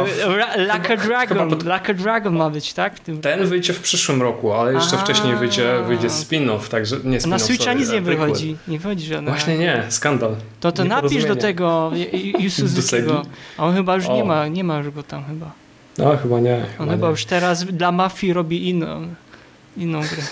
Laka 0.67 0.97
Dragon, 0.97 1.49
pod... 1.49 1.63
Laka 1.63 1.93
Dragon 1.93 2.35
ma 2.35 2.49
być, 2.49 2.73
tak? 2.73 2.99
Ten 2.99 3.45
wyjdzie 3.47 3.73
w 3.73 3.79
przyszłym 3.79 4.21
roku, 4.21 4.53
ale 4.53 4.73
jeszcze 4.73 4.97
wcześniej 4.97 5.35
wyjdzie, 5.35 5.73
wyjdzie 5.87 6.07
spin-off, 6.07 6.69
także 6.69 6.95
nie 7.03 7.19
spin-off. 7.19 7.27
Na 7.27 7.39
Switcha 7.39 7.73
nic 7.73 7.91
nie 7.91 8.01
wychodzi, 8.01 8.57
nie 8.67 8.79
wychodzi 8.79 9.05
żadna. 9.05 9.31
Właśnie 9.31 9.57
nie, 9.57 9.83
skandal. 9.89 10.35
To 10.59 10.71
to 10.71 10.83
napisz 10.83 11.25
do 11.25 11.35
tego 11.35 11.91
Yusuzukiego. 12.39 13.21
A 13.57 13.65
on 13.65 13.75
chyba 13.75 13.95
już 13.95 14.07
nie 14.07 14.23
ma, 14.23 14.47
nie 14.47 14.63
ma 14.63 14.77
już 14.77 14.89
go 14.89 15.03
tam 15.03 15.23
chyba. 15.25 15.51
No 15.97 16.17
chyba 16.17 16.39
nie. 16.39 16.65
On 16.79 16.89
chyba, 16.89 17.09
już 17.09 17.25
teraz 17.25 17.63
dla 17.65 17.91
mafii 17.91 18.33
robi 18.33 18.69
inną, 18.69 19.07
inną 19.77 20.01
grę. 20.01 20.23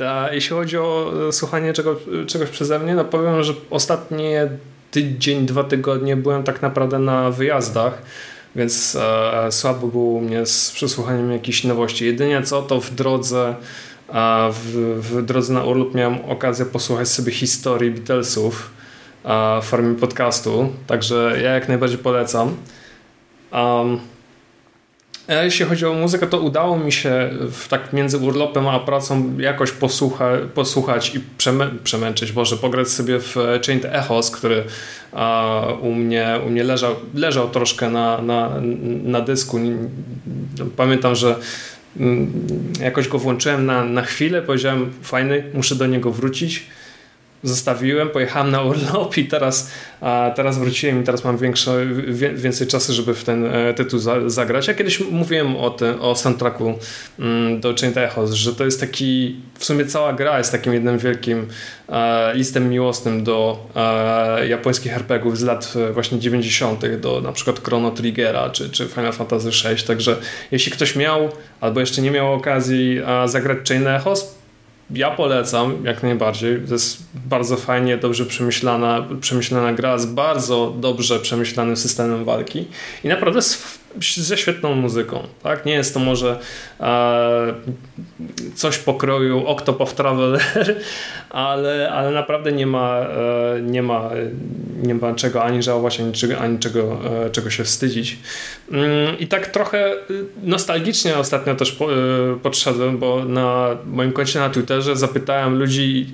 A 0.08 0.32
jeśli 0.32 0.50
chodzi 0.50 0.78
o 0.78 1.12
e, 1.28 1.32
słuchanie 1.32 1.72
czego, 1.72 1.96
czegoś 2.26 2.48
przeze 2.48 2.78
mnie, 2.78 2.94
no 2.94 3.04
powiem, 3.04 3.42
że 3.42 3.54
ostatnie 3.70 4.48
tydzień, 4.90 5.46
dwa 5.46 5.64
tygodnie 5.64 6.16
byłem 6.16 6.42
tak 6.42 6.62
naprawdę 6.62 6.98
na 6.98 7.30
wyjazdach, 7.30 8.02
więc 8.56 8.96
e, 8.96 9.52
słabo 9.52 9.86
było 9.86 10.04
u 10.04 10.20
mnie 10.20 10.46
z 10.46 10.70
przesłuchaniem 10.70 11.32
jakichś 11.32 11.64
nowości. 11.64 12.06
Jedynie 12.06 12.42
co 12.42 12.62
to 12.62 12.80
w 12.80 12.94
drodze 12.94 13.54
a 14.12 14.48
w, 14.52 14.66
w 15.00 15.22
drodze 15.22 15.52
na 15.52 15.64
urlop 15.64 15.94
miałem 15.94 16.24
okazję 16.24 16.66
posłuchać 16.66 17.08
sobie 17.08 17.32
historii 17.32 17.90
Beatlesów 17.90 18.70
w 19.62 19.64
formie 19.64 19.94
podcastu, 19.94 20.68
także 20.86 21.36
ja 21.42 21.50
jak 21.50 21.68
najbardziej 21.68 21.98
polecam. 21.98 22.56
Um, 23.52 24.00
jeśli 25.30 25.66
chodzi 25.66 25.86
o 25.86 25.94
muzykę, 25.94 26.26
to 26.26 26.40
udało 26.40 26.78
mi 26.78 26.92
się 26.92 27.30
w, 27.52 27.68
tak 27.68 27.92
między 27.92 28.18
urlopem 28.18 28.68
a 28.68 28.80
pracą 28.80 29.38
jakoś 29.38 29.72
posłucha, 29.72 30.30
posłuchać 30.54 31.14
i 31.14 31.20
przemę, 31.38 31.70
przemęczyć, 31.84 32.32
Boże, 32.32 32.56
pograć 32.56 32.88
sobie 32.88 33.20
w 33.20 33.36
Chained 33.66 33.84
Echos, 33.84 34.30
który 34.30 34.64
a, 35.12 35.62
u, 35.80 35.92
mnie, 35.92 36.28
u 36.46 36.50
mnie 36.50 36.64
leżał, 36.64 36.94
leżał 37.14 37.50
troszkę 37.50 37.90
na, 37.90 38.22
na, 38.22 38.50
na 39.02 39.20
dysku. 39.20 39.58
Pamiętam, 40.76 41.14
że 41.14 41.36
mm, 41.96 42.32
jakoś 42.80 43.08
go 43.08 43.18
włączyłem 43.18 43.66
na, 43.66 43.84
na 43.84 44.02
chwilę, 44.02 44.42
powiedziałem 44.42 44.92
fajny, 45.02 45.44
muszę 45.54 45.74
do 45.74 45.86
niego 45.86 46.10
wrócić 46.10 46.66
zostawiłem, 47.42 48.08
pojechałem 48.08 48.50
na 48.50 48.62
urlop 48.62 49.18
i 49.18 49.24
teraz, 49.24 49.70
a 50.00 50.30
teraz 50.36 50.58
wróciłem 50.58 51.02
i 51.02 51.04
teraz 51.04 51.24
mam 51.24 51.38
większe, 51.38 51.86
więcej 52.34 52.66
czasu, 52.66 52.92
żeby 52.92 53.14
w 53.14 53.24
ten 53.24 53.46
e, 53.46 53.74
tytuł 53.74 53.98
za, 53.98 54.30
zagrać. 54.30 54.68
Ja 54.68 54.74
kiedyś 54.74 55.00
mówiłem 55.00 55.56
o, 55.56 55.70
tym, 55.70 56.00
o 56.00 56.14
soundtracku 56.14 56.74
mm, 57.18 57.60
do 57.60 57.74
Chained 57.80 57.96
Echoes, 57.96 58.32
że 58.32 58.54
to 58.54 58.64
jest 58.64 58.80
taki, 58.80 59.36
w 59.58 59.64
sumie 59.64 59.86
cała 59.86 60.12
gra 60.12 60.38
jest 60.38 60.52
takim 60.52 60.74
jednym 60.74 60.98
wielkim 60.98 61.48
e, 61.88 62.34
listem 62.34 62.70
miłosnym 62.70 63.24
do 63.24 63.66
e, 63.76 64.48
japońskich 64.48 64.96
RPGów 64.96 65.38
z 65.38 65.42
lat 65.42 65.74
właśnie 65.92 66.18
90. 66.18 66.96
do 66.96 67.20
na 67.20 67.32
przykład 67.32 67.60
Chrono 67.64 67.90
Triggera 67.90 68.50
czy, 68.50 68.70
czy 68.70 68.86
Final 68.86 69.12
Fantasy 69.12 69.50
VI, 69.50 69.82
także 69.86 70.16
jeśli 70.50 70.72
ktoś 70.72 70.96
miał 70.96 71.28
albo 71.60 71.80
jeszcze 71.80 72.02
nie 72.02 72.10
miał 72.10 72.32
okazji 72.32 73.00
zagrać 73.26 73.58
Chained 73.68 73.88
Echoes, 73.88 74.39
ja 74.94 75.10
polecam 75.10 75.84
jak 75.84 76.02
najbardziej. 76.02 76.60
To 76.66 76.72
jest 76.72 77.02
bardzo 77.14 77.56
fajnie, 77.56 77.96
dobrze 77.96 78.26
przemyślana, 78.26 79.06
przemyślana 79.20 79.72
gra 79.72 79.98
z 79.98 80.06
bardzo 80.06 80.74
dobrze 80.80 81.18
przemyślanym 81.18 81.76
systemem 81.76 82.24
walki 82.24 82.68
i 83.04 83.08
naprawdę 83.08 83.40
ze 84.16 84.36
świetną 84.36 84.74
muzyką. 84.74 85.22
Tak? 85.42 85.66
Nie 85.66 85.72
jest 85.72 85.94
to 85.94 86.00
może 86.00 86.38
e, 86.80 87.54
coś 88.54 88.78
pokroju 88.78 89.46
Octopath 89.46 89.94
Traveler, 89.94 90.40
ale, 91.30 91.90
ale 91.92 92.10
naprawdę 92.10 92.52
nie 92.52 92.66
ma, 92.66 93.00
e, 93.00 93.62
nie, 93.62 93.82
ma, 93.82 94.10
nie 94.82 94.94
ma 94.94 95.14
czego 95.14 95.42
ani 95.42 95.62
żałować, 95.62 96.00
ani, 96.00 96.12
czego, 96.12 96.38
ani 96.38 96.58
czego, 96.58 96.98
e, 97.26 97.30
czego 97.30 97.50
się 97.50 97.64
wstydzić. 97.64 98.18
Mm, 98.72 99.18
I 99.18 99.26
tak 99.26 99.46
trochę 99.46 99.92
nostalgicznie 100.42 101.18
ostatnio 101.18 101.54
też 101.54 101.72
po, 101.72 101.92
e, 101.92 101.96
podszedłem, 102.42 102.98
bo 102.98 103.24
na 103.24 103.76
moim 103.86 104.12
koncie 104.12 104.38
na 104.38 104.50
Twitterze 104.50 104.96
zapytałem 104.96 105.58
ludzi 105.58 106.06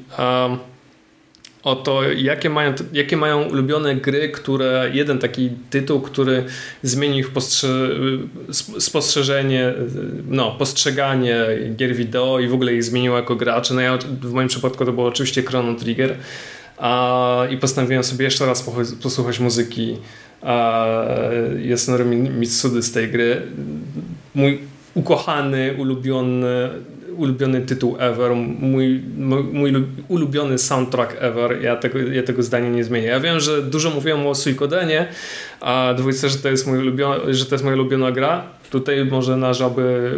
o 1.67 1.77
to, 1.77 2.03
jakie 2.13 2.51
mają, 2.51 2.75
jakie 2.93 3.17
mają 3.17 3.43
ulubione 3.43 3.97
gry, 3.97 4.29
które, 4.29 4.91
jeden 4.93 5.19
taki 5.19 5.51
tytuł, 5.71 6.01
który 6.01 6.45
zmienił 6.83 7.19
ich 7.19 7.31
postrze, 7.31 7.89
spostrzeżenie, 8.79 9.75
no, 10.29 10.57
postrzeganie 10.59 11.37
gier 11.77 11.95
wideo 11.95 12.41
i 12.41 12.49
w 12.49 12.55
ogóle 12.55 12.75
ich 12.75 12.85
zmienił 12.85 13.13
jako 13.13 13.37
graczy. 13.37 13.75
No 13.75 13.81
ja, 13.81 13.99
w 14.23 14.33
moim 14.33 14.49
przypadku 14.49 14.85
to 14.85 14.93
było 14.93 15.07
oczywiście 15.07 15.43
Chrono 15.43 15.75
Trigger 15.75 16.17
a, 16.79 17.47
i 17.51 17.57
postanowiłem 17.57 18.05
sobie 18.05 18.25
jeszcze 18.25 18.47
raz 18.47 18.71
posłuchać 19.03 19.41
muzyki 19.41 19.97
Yasunori 21.63 22.05
Mitsudy 22.17 22.83
z 22.83 22.93
tej 22.93 23.09
gry. 23.09 23.43
Mój 24.35 24.59
ukochany, 24.95 25.75
ulubiony 25.79 26.71
ulubiony 27.17 27.61
tytuł 27.61 27.97
ever, 27.99 28.33
mój, 28.35 29.03
mój, 29.19 29.43
mój 29.53 29.73
ulubiony 30.09 30.59
soundtrack 30.59 31.17
ever. 31.21 31.63
Ja 31.63 31.77
tego, 31.77 31.99
ja 31.99 32.23
tego 32.23 32.43
zdania 32.43 32.71
nie 32.71 32.85
zmienię. 32.85 33.07
Ja 33.07 33.21
wiem, 33.21 33.41
że 33.41 33.63
dużo 33.63 33.91
mówiłem 33.91 34.27
o 34.27 34.35
Suikodenie, 34.35 35.09
a 35.61 35.95
dwójce, 35.97 36.29
że 36.29 36.39
to 36.39 36.49
jest, 36.49 36.67
mój 36.67 36.79
ulubiony, 36.79 37.35
że 37.35 37.47
to 37.47 37.55
jest 37.55 37.65
moja 37.65 37.77
ulubiona 37.77 38.13
gra. 38.13 38.43
Tutaj 38.71 39.05
może 39.05 39.37
należałoby 39.37 40.13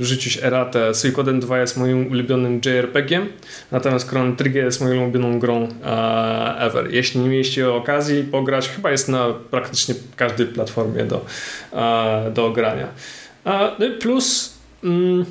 rzucić 0.00 0.38
eratę. 0.42 0.94
Suikoden 0.94 1.40
2 1.40 1.58
jest 1.58 1.76
moim 1.76 2.10
ulubionym 2.10 2.60
JRPG-iem, 2.64 3.26
natomiast 3.72 4.08
Chrono 4.08 4.36
Trigger 4.36 4.64
jest 4.64 4.80
moją 4.80 5.02
ulubioną 5.02 5.38
grą 5.38 5.62
uh, 5.62 5.68
ever. 6.58 6.94
Jeśli 6.94 7.20
nie 7.20 7.28
mieliście 7.28 7.72
okazji 7.72 8.22
pograć, 8.22 8.68
chyba 8.68 8.90
jest 8.90 9.08
na 9.08 9.26
praktycznie 9.50 9.94
każdej 10.16 10.46
platformie 10.46 11.04
do, 11.04 11.24
uh, 11.72 12.32
do 12.32 12.50
grania. 12.50 12.88
Uh, 13.44 13.98
plus 14.00 14.58
mm, 14.84 15.24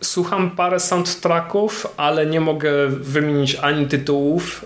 Słucham 0.00 0.50
parę 0.50 0.80
soundtracków, 0.80 1.86
ale 1.96 2.26
nie 2.26 2.40
mogę 2.40 2.88
wymienić 2.88 3.54
ani 3.54 3.86
tytułów, 3.86 4.64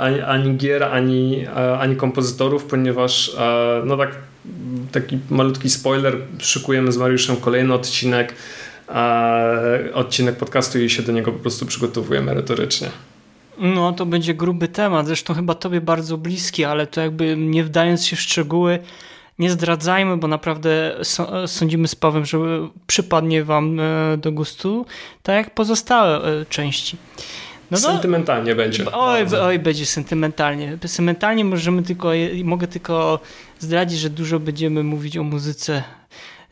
ani, 0.00 0.20
ani 0.20 0.56
gier, 0.56 0.82
ani, 0.82 1.46
ani 1.78 1.96
kompozytorów, 1.96 2.64
ponieważ 2.64 3.36
no 3.84 3.96
tak, 3.96 4.10
taki 4.92 5.18
malutki 5.30 5.70
spoiler, 5.70 6.16
szykujemy 6.38 6.92
z 6.92 6.96
Mariuszem 6.96 7.36
kolejny 7.36 7.74
odcinek, 7.74 8.34
odcinek 9.94 10.36
podcastu 10.36 10.78
i 10.80 10.90
się 10.90 11.02
do 11.02 11.12
niego 11.12 11.32
po 11.32 11.38
prostu 11.38 11.66
przygotowuję 11.66 12.20
merytorycznie. 12.20 12.88
No, 13.58 13.92
to 13.92 14.06
będzie 14.06 14.34
gruby 14.34 14.68
temat, 14.68 15.06
zresztą 15.06 15.34
chyba 15.34 15.54
tobie 15.54 15.80
bardzo 15.80 16.18
bliski, 16.18 16.64
ale 16.64 16.86
to 16.86 17.00
jakby 17.00 17.36
nie 17.36 17.64
wdając 17.64 18.06
się 18.06 18.16
w 18.16 18.20
szczegóły, 18.20 18.78
nie 19.38 19.50
zdradzajmy, 19.50 20.16
bo 20.16 20.28
naprawdę 20.28 20.96
sądzimy 21.46 21.88
z 21.88 21.94
Pawem, 21.94 22.26
że 22.26 22.38
przypadnie 22.86 23.44
wam 23.44 23.80
e, 23.80 24.16
do 24.16 24.32
gustu, 24.32 24.86
tak 25.22 25.36
jak 25.36 25.54
pozostałe 25.54 26.40
e, 26.40 26.46
części. 26.46 26.96
No 27.70 27.78
to, 27.78 27.82
sentymentalnie 27.82 28.54
będzie. 28.54 28.92
Oj, 28.92 29.26
oj, 29.40 29.58
będzie 29.58 29.86
sentymentalnie. 29.86 30.78
Sentymentalnie 30.86 31.44
możemy 31.44 31.82
tylko, 31.82 32.10
mogę 32.44 32.66
tylko 32.66 33.20
zdradzić, 33.58 33.98
że 33.98 34.10
dużo 34.10 34.40
będziemy 34.40 34.82
mówić 34.82 35.16
o 35.16 35.22
muzyce 35.22 35.82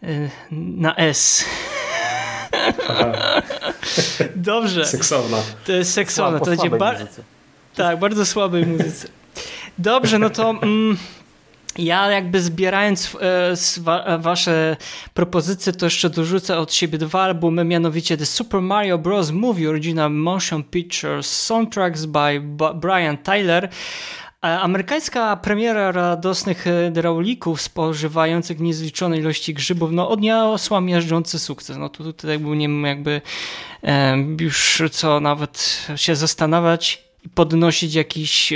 e, 0.03 0.31
na 0.51 0.97
S. 0.97 1.45
Dobrze. 4.37 4.85
Seksowna. 4.85 5.37
To 5.67 5.73
jest 5.73 5.93
seksowna. 5.93 6.39
to 6.39 6.47
będzie 6.47 6.71
bar 6.71 6.97
tak, 7.75 7.99
bardzo 7.99 8.27
słabej 8.27 8.67
muzyce. 8.67 9.09
Dobrze, 9.79 10.19
no 10.19 10.31
to 10.31 10.51
mm, 10.51 10.97
ja 11.79 12.11
jakby 12.11 12.41
zbierając 12.41 13.17
e, 13.21 14.19
wasze 14.19 14.77
propozycje, 15.15 15.73
to 15.73 15.87
jeszcze 15.87 16.11
dorzucę 16.11 16.59
od 16.59 16.75
siebie 16.75 16.99
dwa 16.99 17.23
albumy, 17.23 17.65
mianowicie 17.65 18.17
The 18.17 18.27
Super 18.27 18.61
Mario 18.61 18.99
Bros. 18.99 19.31
Movie 19.31 19.71
Original 19.71 20.11
Motion 20.11 20.65
Pictures 20.65 21.43
Soundtracks 21.43 22.05
by 22.07 22.41
Brian 22.75 23.19
Tyler, 23.19 23.69
Amerykańska 24.43 25.37
premiera 25.37 25.93
radosnych 25.93 26.59
hydraulików 26.59 27.61
spożywających 27.61 28.61
niezliczone 28.61 29.19
ilości 29.19 29.55
grzybów 29.55 29.93
no, 29.93 30.09
odniosła 30.09 30.81
miażdżący 30.81 31.39
sukces. 31.39 31.77
No 31.77 31.89
tu 31.89 32.05
tutaj 32.05 32.41
nie 32.41 32.69
wiem 32.69 32.85
jakby 32.85 33.21
e, 33.85 34.17
już 34.41 34.83
co 34.93 35.21
nawet 35.21 35.87
się 35.97 36.17
zastanawiać 36.17 37.05
podnosić 37.35 37.95
jakiś 37.95 38.53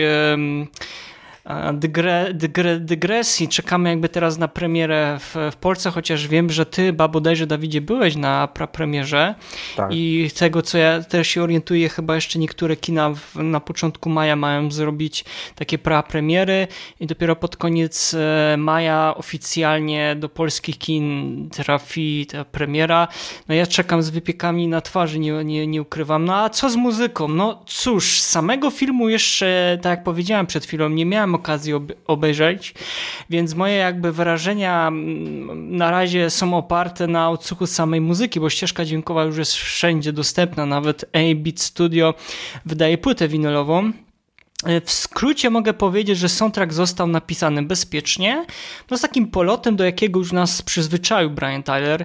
dygre, 1.74 2.34
dygre, 2.34 2.80
dygresji. 2.80 3.48
Czekamy 3.48 3.88
jakby 3.88 4.08
teraz 4.08 4.38
na 4.38 4.48
premierę 4.48 5.18
w, 5.20 5.36
w 5.52 5.56
Polsce, 5.56 5.90
chociaż 5.90 6.28
wiem, 6.28 6.50
że 6.50 6.66
ty, 6.66 6.92
ba 6.92 7.08
bodajże 7.08 7.46
Dawidzie, 7.46 7.80
byłeś 7.80 8.16
na 8.16 8.48
premierze 8.72 9.34
tak. 9.76 9.90
i 9.92 10.30
tego, 10.38 10.62
co 10.62 10.78
ja 10.78 11.02
też 11.02 11.28
się 11.28 11.42
orientuję, 11.42 11.88
chyba 11.88 12.14
jeszcze 12.14 12.38
niektóre 12.38 12.76
kina 12.76 13.10
w, 13.10 13.36
na 13.36 13.60
początku 13.60 14.10
maja 14.10 14.36
mają 14.36 14.70
zrobić 14.70 15.24
takie 15.54 15.78
premiery 15.78 16.68
i 17.00 17.06
dopiero 17.06 17.36
pod 17.36 17.56
koniec 17.56 18.14
e, 18.14 18.56
maja 18.56 19.14
oficjalnie 19.16 20.16
do 20.16 20.28
polskich 20.28 20.78
kin 20.78 21.48
trafi 21.50 22.26
ta 22.26 22.44
premiera. 22.44 23.08
No 23.48 23.54
ja 23.54 23.66
czekam 23.66 24.02
z 24.02 24.10
wypiekami 24.10 24.68
na 24.68 24.80
twarzy, 24.80 25.18
nie, 25.18 25.44
nie, 25.44 25.66
nie 25.66 25.82
ukrywam. 25.82 26.24
No 26.24 26.36
a 26.36 26.50
co 26.50 26.70
z 26.70 26.76
muzyką? 26.76 27.28
No 27.28 27.62
cóż, 27.66 28.20
samego 28.20 28.70
filmu 28.70 29.08
jeszcze, 29.08 29.78
tak 29.82 29.90
jak 29.90 30.04
powiedziałem 30.04 30.46
przed 30.46 30.66
chwilą, 30.66 30.88
nie 30.88 31.06
miałem 31.06 31.35
okazji 31.36 31.72
obejrzeć, 32.06 32.74
więc 33.30 33.54
moje 33.54 33.74
jakby 33.74 34.12
wrażenia 34.12 34.88
mm, 34.88 35.76
na 35.76 35.90
razie 35.90 36.30
są 36.30 36.56
oparte 36.56 37.06
na 37.06 37.30
odsłuchu 37.30 37.66
samej 37.66 38.00
muzyki, 38.00 38.40
bo 38.40 38.50
ścieżka 38.50 38.84
dźwiękowa 38.84 39.24
już 39.24 39.38
jest 39.38 39.52
wszędzie 39.52 40.12
dostępna, 40.12 40.66
nawet 40.66 41.04
A-Beat 41.12 41.60
Studio 41.60 42.14
wydaje 42.66 42.98
płytę 42.98 43.28
winylową. 43.28 43.92
W 44.84 44.92
skrócie 44.92 45.50
mogę 45.50 45.74
powiedzieć, 45.74 46.18
że 46.18 46.28
soundtrack 46.28 46.72
został 46.72 47.06
napisany 47.06 47.62
bezpiecznie, 47.62 48.46
no 48.90 48.98
z 48.98 49.00
takim 49.00 49.26
polotem, 49.26 49.76
do 49.76 49.84
jakiego 49.84 50.18
już 50.18 50.32
nas 50.32 50.62
przyzwyczaił 50.62 51.30
Brian 51.30 51.62
Tyler. 51.62 52.04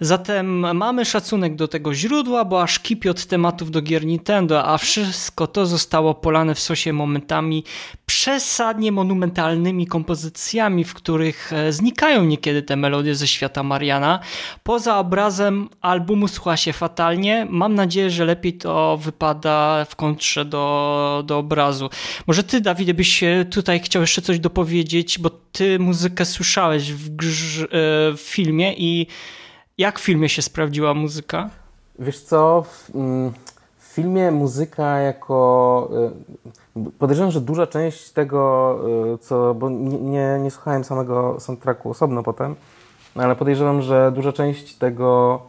Zatem 0.00 0.76
mamy 0.76 1.04
szacunek 1.04 1.56
do 1.56 1.68
tego 1.68 1.94
źródła, 1.94 2.44
bo 2.44 2.62
aż 2.62 2.78
kipi 2.78 3.08
od 3.08 3.26
tematów 3.26 3.70
do 3.70 3.82
gier 3.82 4.06
Nintendo, 4.06 4.66
a 4.66 4.78
wszystko 4.78 5.46
to 5.46 5.66
zostało 5.66 6.14
polane 6.14 6.54
w 6.54 6.60
sosie 6.60 6.92
momentami 6.92 7.64
przesadnie 8.06 8.92
monumentalnymi 8.92 9.86
kompozycjami, 9.86 10.84
w 10.84 10.94
których 10.94 11.52
e, 11.52 11.72
znikają 11.72 12.24
niekiedy 12.24 12.62
te 12.62 12.76
melodie 12.76 13.14
ze 13.14 13.26
świata 13.26 13.62
Mariana. 13.62 14.20
Poza 14.62 14.98
obrazem 14.98 15.68
albumu 15.80 16.28
słucha 16.28 16.56
się 16.56 16.72
fatalnie. 16.72 17.46
Mam 17.50 17.74
nadzieję, 17.74 18.10
że 18.10 18.24
lepiej 18.24 18.52
to 18.52 18.96
wypada 18.96 19.84
w 19.84 19.96
kontrze 19.96 20.44
do, 20.44 21.22
do 21.26 21.38
obrazu. 21.38 21.90
Może 22.26 22.42
ty, 22.42 22.60
Dawid, 22.60 22.92
byś 22.92 23.24
tutaj 23.50 23.80
chciał 23.80 24.02
jeszcze 24.02 24.22
coś 24.22 24.38
dopowiedzieć, 24.38 25.18
bo 25.18 25.30
ty 25.52 25.78
muzykę 25.78 26.24
słyszałeś 26.24 26.92
w, 26.92 27.16
grz, 27.16 27.62
e, 27.62 27.66
w 28.16 28.20
filmie 28.20 28.74
i 28.76 29.06
jak 29.78 29.98
w 29.98 30.02
filmie 30.02 30.28
się 30.28 30.42
sprawdziła 30.42 30.94
muzyka? 30.94 31.50
Wiesz 31.98 32.20
co, 32.20 32.62
w, 32.62 32.90
mm, 32.94 33.32
filmie 33.78 34.30
muzyka 34.30 34.98
jako... 34.98 35.90
Y, 36.76 36.90
podejrzewam, 36.98 37.30
że 37.30 37.40
duża 37.40 37.66
część 37.66 38.10
tego, 38.10 38.78
y, 39.14 39.18
co... 39.18 39.54
bo 39.54 39.70
nie, 39.70 39.98
nie, 39.98 40.38
nie 40.42 40.50
słuchałem 40.50 40.84
samego 40.84 41.40
soundtracku 41.40 41.90
osobno 41.90 42.22
potem, 42.22 42.54
ale 43.14 43.36
podejrzewam, 43.36 43.82
że 43.82 44.12
duża 44.14 44.32
część 44.32 44.74
tego 44.74 45.40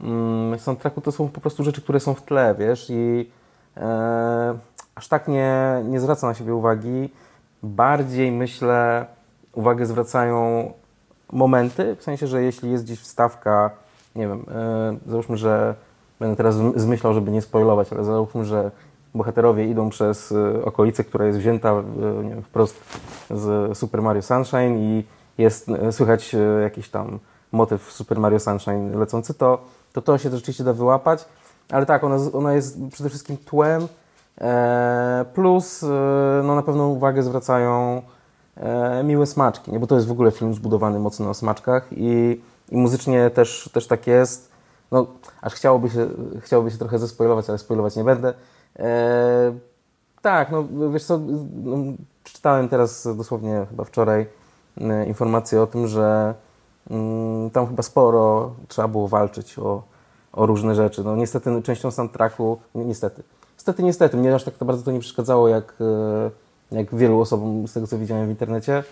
mm, 0.00 0.58
soundtracku 0.58 1.00
to 1.00 1.12
są 1.12 1.28
po 1.28 1.40
prostu 1.40 1.64
rzeczy, 1.64 1.82
które 1.82 2.00
są 2.00 2.14
w 2.14 2.22
tle, 2.22 2.54
wiesz, 2.58 2.86
i 2.90 3.30
e, 3.76 4.58
aż 4.94 5.08
tak 5.08 5.28
nie, 5.28 5.82
nie 5.84 6.00
zwraca 6.00 6.26
na 6.26 6.34
siebie 6.34 6.54
uwagi. 6.54 7.10
Bardziej 7.62 8.32
myślę, 8.32 9.06
uwagę 9.52 9.86
zwracają 9.86 10.72
momenty, 11.32 11.96
w 11.96 12.02
sensie, 12.02 12.26
że 12.26 12.42
jeśli 12.42 12.70
jest 12.70 12.84
gdzieś 12.84 13.00
wstawka, 13.00 13.70
nie 14.16 14.28
wiem, 14.28 14.38
yy, 14.38 15.10
załóżmy, 15.10 15.36
że 15.36 15.74
będę 16.20 16.36
teraz 16.36 16.54
zmyślał, 16.76 17.14
żeby 17.14 17.30
nie 17.30 17.42
spoilować, 17.42 17.92
ale 17.92 18.04
załóżmy, 18.04 18.44
że 18.44 18.70
bohaterowie 19.14 19.64
idą 19.64 19.90
przez 19.90 20.32
y, 20.32 20.64
okolicę, 20.64 21.04
która 21.04 21.26
jest 21.26 21.38
wzięta 21.38 21.72
y, 21.72 22.24
nie 22.24 22.30
wiem, 22.30 22.42
wprost 22.42 22.76
z 23.30 23.78
Super 23.78 24.02
Mario 24.02 24.22
Sunshine 24.22 24.78
i 24.78 25.04
jest 25.38 25.70
słychać 25.90 26.36
jakiś 26.62 26.88
tam 26.88 27.18
motyw 27.52 27.92
Super 27.92 28.18
Mario 28.18 28.40
Sunshine 28.40 28.98
lecący, 28.98 29.34
to 29.34 29.58
to, 29.96 30.02
to 30.02 30.18
się 30.18 30.30
rzeczywiście 30.30 30.64
da 30.64 30.72
wyłapać, 30.72 31.24
ale 31.70 31.86
tak, 31.86 32.04
ona, 32.04 32.16
ona 32.32 32.54
jest 32.54 32.78
przede 32.92 33.08
wszystkim 33.08 33.36
tłem, 33.36 33.88
e, 34.40 35.24
plus 35.34 35.84
no, 36.44 36.54
na 36.54 36.62
pewno 36.62 36.88
uwagę 36.88 37.22
zwracają 37.22 38.02
e, 38.02 38.15
miłe 39.04 39.26
smaczki, 39.26 39.72
nie? 39.72 39.80
bo 39.80 39.86
to 39.86 39.94
jest 39.94 40.06
w 40.06 40.10
ogóle 40.10 40.30
film 40.30 40.54
zbudowany 40.54 40.98
mocno 40.98 41.26
na 41.26 41.34
smaczkach 41.34 41.88
i, 41.92 42.40
i 42.70 42.76
muzycznie 42.76 43.30
też, 43.30 43.70
też 43.72 43.86
tak 43.86 44.06
jest. 44.06 44.50
No, 44.90 45.06
aż 45.40 45.54
chciałoby 45.54 45.90
się, 45.90 46.08
chciałoby 46.40 46.70
się 46.70 46.78
trochę 46.78 46.98
zespoilować, 46.98 47.48
ale 47.48 47.58
spoilować 47.58 47.96
nie 47.96 48.04
będę. 48.04 48.34
E, 48.78 49.52
tak, 50.22 50.50
no 50.50 50.64
wiesz 50.90 51.04
co, 51.04 51.20
no, 51.64 51.76
czytałem 52.24 52.68
teraz 52.68 53.16
dosłownie 53.16 53.66
chyba 53.70 53.84
wczoraj 53.84 54.26
e, 54.80 55.06
informację 55.06 55.62
o 55.62 55.66
tym, 55.66 55.86
że 55.86 56.34
mm, 56.90 57.50
tam 57.50 57.66
chyba 57.66 57.82
sporo 57.82 58.54
trzeba 58.68 58.88
było 58.88 59.08
walczyć 59.08 59.58
o, 59.58 59.82
o 60.32 60.46
różne 60.46 60.74
rzeczy. 60.74 61.04
No 61.04 61.16
niestety 61.16 61.62
częścią 61.62 61.90
soundtracku, 61.90 62.58
niestety, 62.74 63.22
niestety, 63.54 63.82
niestety, 63.82 64.16
mnie 64.16 64.34
aż 64.34 64.44
tak 64.44 64.54
bardzo 64.64 64.82
to 64.82 64.90
nie 64.90 65.00
przeszkadzało 65.00 65.48
jak 65.48 65.74
e, 65.80 66.30
jak 66.72 66.94
wielu 66.94 67.20
osobom 67.20 67.68
z 67.68 67.72
tego 67.72 67.86
co 67.86 67.98
widziałem 67.98 68.26
w 68.26 68.30
internecie, 68.30 68.84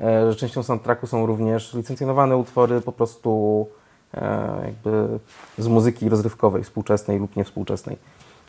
e, 0.00 0.32
że 0.32 0.36
częścią 0.36 0.62
soundtracku 0.62 1.06
są 1.06 1.26
również 1.26 1.74
licencjonowane 1.74 2.36
utwory 2.36 2.80
po 2.80 2.92
prostu 2.92 3.66
e, 4.14 4.62
jakby 4.64 5.18
z 5.58 5.68
muzyki 5.68 6.08
rozrywkowej, 6.08 6.64
współczesnej 6.64 7.18
lub 7.18 7.36
niewspółczesnej. 7.36 7.96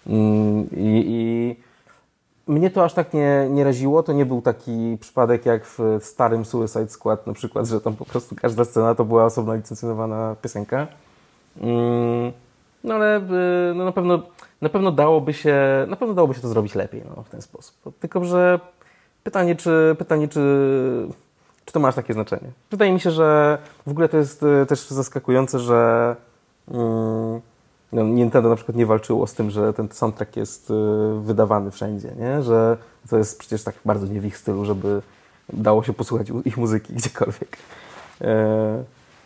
Mm, 0.07 0.69
I, 0.71 1.05
i 1.07 1.55
mnie 2.47 2.69
to 2.69 2.83
aż 2.83 2.93
tak 2.93 3.13
nie, 3.13 3.47
nie 3.49 3.63
raziło. 3.63 4.03
To 4.03 4.13
nie 4.13 4.25
był 4.25 4.41
taki 4.41 4.97
przypadek 5.01 5.45
jak 5.45 5.65
w 5.65 5.99
starym 6.01 6.45
Suicide 6.45 6.89
Squad 6.89 7.27
na 7.27 7.33
przykład, 7.33 7.67
że 7.67 7.81
tam 7.81 7.95
po 7.95 8.05
prostu 8.05 8.35
każda 8.35 8.65
scena 8.65 8.95
to 8.95 9.05
była 9.05 9.25
osobna 9.25 9.55
licencjonowana 9.55 10.35
piosenka. 10.41 10.87
No 12.83 12.93
ale 12.93 13.17
y, 13.17 13.73
no 13.75 13.85
na 13.85 13.91
pewno 13.91 14.23
na 14.63 14.69
pewno 14.69 14.91
dałoby 14.91 15.33
się, 15.33 15.55
na 15.87 15.95
pewno 15.95 16.13
dałoby 16.13 16.33
się 16.33 16.41
to 16.41 16.47
zrobić 16.47 16.75
lepiej 16.75 17.03
no, 17.15 17.23
w 17.23 17.29
ten 17.29 17.41
sposób. 17.41 17.75
Tylko, 17.99 18.25
że 18.25 18.59
pytanie, 19.23 19.55
czy, 19.55 19.95
pytanie, 19.99 20.27
czy, 20.27 20.39
czy 21.65 21.73
to 21.73 21.79
ma 21.79 21.87
aż 21.87 21.95
takie 21.95 22.13
znaczenie. 22.13 22.51
Wydaje 22.71 22.91
mi 22.91 22.99
się, 22.99 23.11
że 23.11 23.57
w 23.87 23.91
ogóle 23.91 24.09
to 24.09 24.17
jest 24.17 24.43
y, 24.43 24.65
też 24.65 24.87
zaskakujące, 24.87 25.59
że 25.59 26.15
mm, 26.71 27.41
no, 27.93 28.03
Nintendo 28.03 28.49
na 28.49 28.55
przykład 28.55 28.77
nie 28.77 28.85
walczyło 28.85 29.27
z 29.27 29.33
tym, 29.33 29.49
że 29.49 29.73
ten 29.73 29.89
soundtrack 29.91 30.35
jest 30.35 30.71
y, 30.71 30.73
wydawany 31.21 31.71
wszędzie, 31.71 32.11
nie? 32.19 32.41
że 32.41 32.77
to 33.09 33.17
jest 33.17 33.39
przecież 33.39 33.63
tak 33.63 33.75
bardzo 33.85 34.07
nie 34.07 34.21
w 34.21 34.25
ich 34.25 34.37
stylu, 34.37 34.65
żeby 34.65 35.01
dało 35.53 35.83
się 35.83 35.93
posłuchać 35.93 36.27
ich 36.45 36.57
muzyki 36.57 36.93
gdziekolwiek. 36.99 37.57
E, 38.21 38.83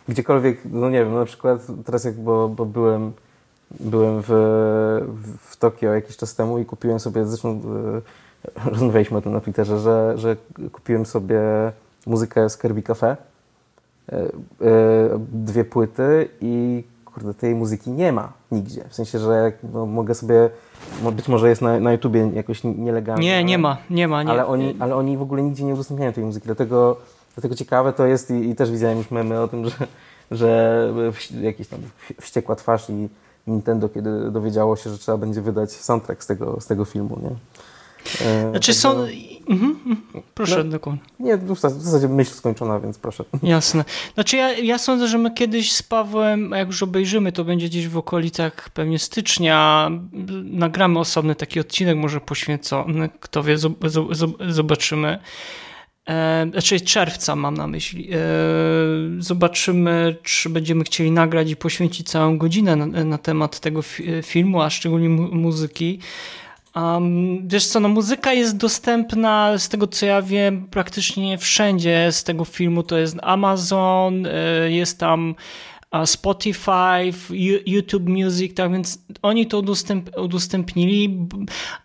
gdziekolwiek, 0.08 0.60
no 0.64 0.90
nie 0.90 0.98
wiem, 0.98 1.12
no 1.12 1.18
na 1.18 1.24
przykład 1.24 1.66
teraz 1.84 2.04
jak, 2.04 2.14
bo, 2.14 2.48
bo 2.48 2.66
byłem 2.66 3.12
byłem 3.70 4.22
w, 4.22 4.28
w 5.40 5.56
Tokio 5.56 5.94
jakiś 5.94 6.16
czas 6.16 6.34
temu 6.34 6.58
i 6.58 6.64
kupiłem 6.64 7.00
sobie, 7.00 7.26
zresztą 7.26 7.60
e, 8.64 8.70
rozmawialiśmy 8.70 9.18
o 9.18 9.20
tym 9.20 9.32
na 9.32 9.40
Twitterze, 9.40 9.78
że, 9.78 10.12
że 10.16 10.36
kupiłem 10.72 11.06
sobie 11.06 11.40
muzykę 12.06 12.50
z 12.50 12.58
Kirby 12.58 12.82
Cafe, 12.82 13.16
e, 14.12 14.16
e, 14.16 14.28
dwie 15.32 15.64
płyty 15.64 16.28
i 16.40 16.84
kurde, 17.04 17.34
tej 17.34 17.54
muzyki 17.54 17.90
nie 17.90 18.12
ma 18.12 18.32
nigdzie. 18.52 18.84
W 18.88 18.94
sensie, 18.94 19.18
że 19.18 19.52
no, 19.72 19.86
mogę 19.86 20.14
sobie, 20.14 20.50
być 21.12 21.28
może 21.28 21.48
jest 21.48 21.62
na, 21.62 21.80
na 21.80 21.92
YouTubie 21.92 22.30
jakoś 22.34 22.64
nielegalnie. 22.64 23.26
Nie, 23.26 23.34
ale, 23.34 23.44
nie 23.44 23.58
ma, 23.58 23.76
nie 23.90 24.08
ma. 24.08 24.22
Nie. 24.22 24.30
Ale, 24.30 24.46
oni, 24.46 24.76
ale 24.78 24.96
oni 24.96 25.16
w 25.16 25.22
ogóle 25.22 25.42
nigdzie 25.42 25.64
nie 25.64 25.74
udostępniają 25.74 26.12
tej 26.12 26.24
muzyki, 26.24 26.46
dlatego, 26.46 26.96
dlatego 27.34 27.54
ciekawe 27.54 27.92
to 27.92 28.06
jest 28.06 28.30
i, 28.30 28.50
i 28.50 28.54
też 28.54 28.70
widziałem 28.70 28.98
już 28.98 29.10
memy 29.10 29.40
o 29.40 29.48
tym, 29.48 29.68
że, 29.68 29.76
że 30.30 30.92
jakiś 31.40 31.68
tam 31.68 31.80
wściekła 32.20 32.56
twarz 32.56 32.90
i 32.90 33.08
Nintendo, 33.48 33.88
kiedy 33.88 34.30
dowiedziało 34.30 34.76
się, 34.76 34.90
że 34.90 34.98
trzeba 34.98 35.18
będzie 35.18 35.42
wydać 35.42 35.72
soundtrack 35.72 36.22
z 36.22 36.26
tego, 36.26 36.60
z 36.60 36.66
tego 36.66 36.84
filmu, 36.84 37.18
nie? 37.22 37.30
E, 38.26 38.50
znaczy 38.50 38.74
są... 38.74 38.90
Mhm, 39.48 39.70
mhm. 39.70 39.96
Proszę, 40.34 40.64
no, 40.64 40.70
dokładnie. 40.70 41.00
Nie, 41.20 41.36
w 41.36 41.58
zasadzie 41.58 42.08
myśl 42.08 42.30
skończona, 42.30 42.80
więc 42.80 42.98
proszę. 42.98 43.24
Jasne. 43.42 43.84
Znaczy 44.14 44.36
ja, 44.36 44.52
ja 44.52 44.78
sądzę, 44.78 45.08
że 45.08 45.18
my 45.18 45.30
kiedyś 45.30 45.72
z 45.72 45.82
Pawłem, 45.82 46.50
jak 46.50 46.66
już 46.66 46.82
obejrzymy, 46.82 47.32
to 47.32 47.44
będzie 47.44 47.66
gdzieś 47.66 47.88
w 47.88 47.96
okolicach 47.96 48.70
pewnie 48.70 48.98
stycznia, 48.98 49.90
nagramy 50.44 50.98
osobny 50.98 51.34
taki 51.34 51.60
odcinek, 51.60 51.96
może 51.96 52.20
poświęcony, 52.20 53.08
kto 53.20 53.42
wie, 53.42 53.56
zobaczymy. 54.48 55.18
E, 56.08 56.46
znaczy 56.52 56.80
czerwca 56.80 57.36
mam 57.36 57.56
na 57.56 57.66
myśli. 57.66 58.08
E, 58.12 58.18
zobaczymy, 59.18 60.16
czy 60.22 60.50
będziemy 60.50 60.84
chcieli 60.84 61.10
nagrać 61.10 61.50
i 61.50 61.56
poświęcić 61.56 62.08
całą 62.08 62.38
godzinę 62.38 62.76
na, 62.76 63.04
na 63.04 63.18
temat 63.18 63.60
tego 63.60 63.80
filmu, 64.22 64.62
a 64.62 64.70
szczególnie 64.70 65.08
mu 65.08 65.34
muzyki. 65.34 65.98
Um, 66.76 67.48
wiesz 67.48 67.66
co, 67.66 67.80
no 67.80 67.88
muzyka 67.88 68.32
jest 68.32 68.56
dostępna 68.56 69.58
z 69.58 69.68
tego 69.68 69.86
co 69.86 70.06
ja 70.06 70.22
wiem 70.22 70.66
praktycznie 70.70 71.38
wszędzie 71.38 72.08
z 72.12 72.24
tego 72.24 72.44
filmu, 72.44 72.82
to 72.82 72.98
jest 72.98 73.16
Amazon, 73.22 74.26
e, 74.26 74.70
jest 74.70 74.98
tam 74.98 75.34
Spotify, 76.04 77.12
YouTube 77.66 78.08
Music, 78.08 78.54
tak 78.54 78.72
więc 78.72 79.04
oni 79.22 79.46
to 79.46 79.58
udostęp, 79.58 80.10
udostępnili, 80.16 81.28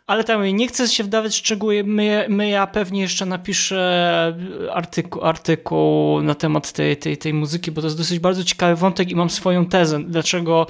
ale 0.08 0.24
tam 0.24 0.46
nie 0.46 0.68
chcę 0.68 0.88
się 0.88 1.04
wdawać 1.04 1.32
w 1.32 1.36
szczegóły, 1.36 1.84
my, 1.84 2.26
my 2.30 2.50
ja 2.50 2.68
pewnie 2.68 3.02
jeszcze 3.02 3.26
napiszę 3.26 4.38
artykuł, 4.74 5.24
artykuł 5.24 6.22
na 6.22 6.36
temat 6.36 6.72
tej, 6.72 6.98
tej, 6.98 7.18
tej 7.18 7.34
muzyki, 7.34 7.72
bo 7.72 7.82
to 7.82 7.88
jest 7.88 7.98
dosyć 7.98 8.20
bardzo 8.20 8.44
ciekawy 8.44 8.76
wątek 8.76 9.12
i 9.12 9.16
mam 9.16 9.30
swoją 9.30 9.66
tezę, 9.66 10.04
dlaczego, 10.04 10.68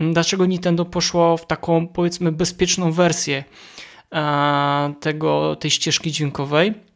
dlaczego 0.00 0.46
Nintendo 0.46 0.84
poszło 0.84 1.36
w 1.36 1.46
taką 1.46 1.88
powiedzmy 1.88 2.32
bezpieczną 2.32 2.92
wersję 2.92 3.44
e, 4.14 4.94
tego, 5.00 5.56
tej 5.56 5.70
ścieżki 5.70 6.12
dźwiękowej. 6.12 6.87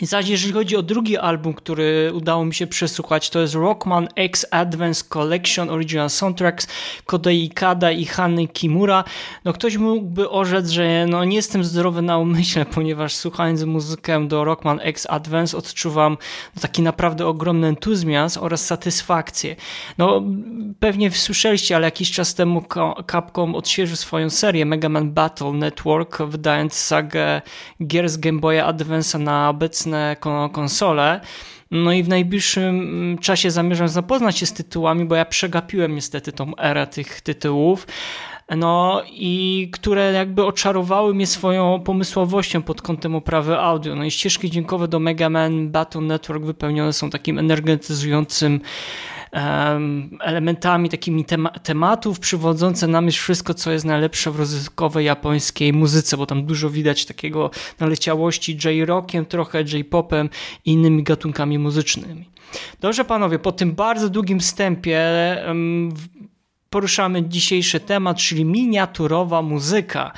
I 0.00 0.06
zaś 0.06 0.28
jeżeli 0.28 0.52
chodzi 0.52 0.76
o 0.76 0.82
drugi 0.82 1.18
album, 1.18 1.54
który 1.54 2.12
udało 2.14 2.44
mi 2.44 2.54
się 2.54 2.66
przesłuchać, 2.66 3.30
to 3.30 3.40
jest 3.40 3.54
Rockman 3.54 4.08
X 4.16 4.46
Advance 4.50 5.04
Collection 5.08 5.70
Original 5.70 6.10
Soundtracks 6.10 6.68
Kodei 7.06 7.50
Kada 7.50 7.90
i 7.90 8.04
Hanny 8.04 8.48
Kimura. 8.48 9.04
No 9.44 9.52
ktoś 9.52 9.76
mógłby 9.76 10.30
orzec, 10.30 10.68
że 10.68 11.06
no 11.08 11.24
nie 11.24 11.36
jestem 11.36 11.64
zdrowy 11.64 12.02
na 12.02 12.18
umyśle, 12.18 12.66
ponieważ 12.74 13.14
słuchając 13.14 13.62
muzykę 13.62 14.28
do 14.28 14.44
Rockman 14.44 14.80
X 14.82 15.06
Advance 15.10 15.56
odczuwam 15.56 16.18
no, 16.56 16.62
taki 16.62 16.82
naprawdę 16.82 17.26
ogromny 17.26 17.66
entuzjazm 17.66 18.40
oraz 18.40 18.66
satysfakcję. 18.66 19.56
No 19.98 20.22
pewnie 20.80 21.10
słyszeliście, 21.10 21.76
ale 21.76 21.84
jakiś 21.84 22.10
czas 22.10 22.34
temu 22.34 22.62
Capcom 23.10 23.54
odświeżył 23.54 23.96
swoją 23.96 24.30
serię 24.30 24.66
Mega 24.66 24.88
Man 24.88 25.12
Battle 25.12 25.52
Network, 25.52 26.22
wydając 26.22 26.74
sagę 26.74 27.42
gier 27.86 28.08
z 28.08 28.16
Game 28.16 28.40
Boya 28.40 28.60
Advance 28.60 29.18
na 29.18 29.50
obecny 29.50 29.85
obecne 29.86 30.16
konsole. 30.52 31.20
No 31.70 31.92
i 31.92 32.02
w 32.02 32.08
najbliższym 32.08 32.80
mm, 32.80 33.18
czasie 33.18 33.50
zamierzam 33.50 33.88
zapoznać 33.88 34.38
się 34.38 34.46
z 34.46 34.52
tytułami, 34.52 35.04
bo 35.04 35.14
ja 35.14 35.24
przegapiłem 35.24 35.94
niestety 35.94 36.32
tą 36.32 36.56
erę 36.56 36.86
tych 36.86 37.20
tytułów. 37.20 37.86
No 38.56 39.02
i 39.10 39.68
które 39.72 40.12
jakby 40.12 40.44
oczarowały 40.44 41.14
mnie 41.14 41.26
swoją 41.26 41.80
pomysłowością 41.80 42.62
pod 42.62 42.82
kątem 42.82 43.14
oprawy 43.14 43.58
audio. 43.58 43.96
No 43.96 44.04
i 44.04 44.10
ścieżki 44.10 44.50
dźwiękowe 44.50 44.88
do 44.88 44.98
Mega 44.98 45.30
Man 45.30 45.70
Battle 45.70 46.00
Network 46.00 46.44
wypełnione 46.44 46.92
są 46.92 47.10
takim 47.10 47.38
energetyzującym 47.38 48.60
elementami, 50.20 50.88
takimi 50.88 51.24
tema 51.24 51.50
tematów, 51.50 52.20
przywodzące 52.20 52.86
na 52.86 53.00
myśl 53.00 53.22
wszystko, 53.22 53.54
co 53.54 53.72
jest 53.72 53.84
najlepsze 53.84 54.30
w 54.30 54.36
rozrywkowej 54.36 55.06
japońskiej 55.06 55.72
muzyce, 55.72 56.16
bo 56.16 56.26
tam 56.26 56.46
dużo 56.46 56.70
widać 56.70 57.06
takiego 57.06 57.50
naleciałości 57.80 58.58
J-rockiem, 58.64 59.26
trochę 59.26 59.62
J-popem 59.62 60.30
i 60.64 60.72
innymi 60.72 61.02
gatunkami 61.02 61.58
muzycznymi. 61.58 62.30
Dobrze 62.80 63.04
panowie, 63.04 63.38
po 63.38 63.52
tym 63.52 63.72
bardzo 63.72 64.08
długim 64.08 64.40
wstępie 64.40 65.00
poruszamy 66.70 67.28
dzisiejszy 67.28 67.80
temat, 67.80 68.16
czyli 68.16 68.44
miniaturowa 68.44 69.42
muzyka. 69.42 70.12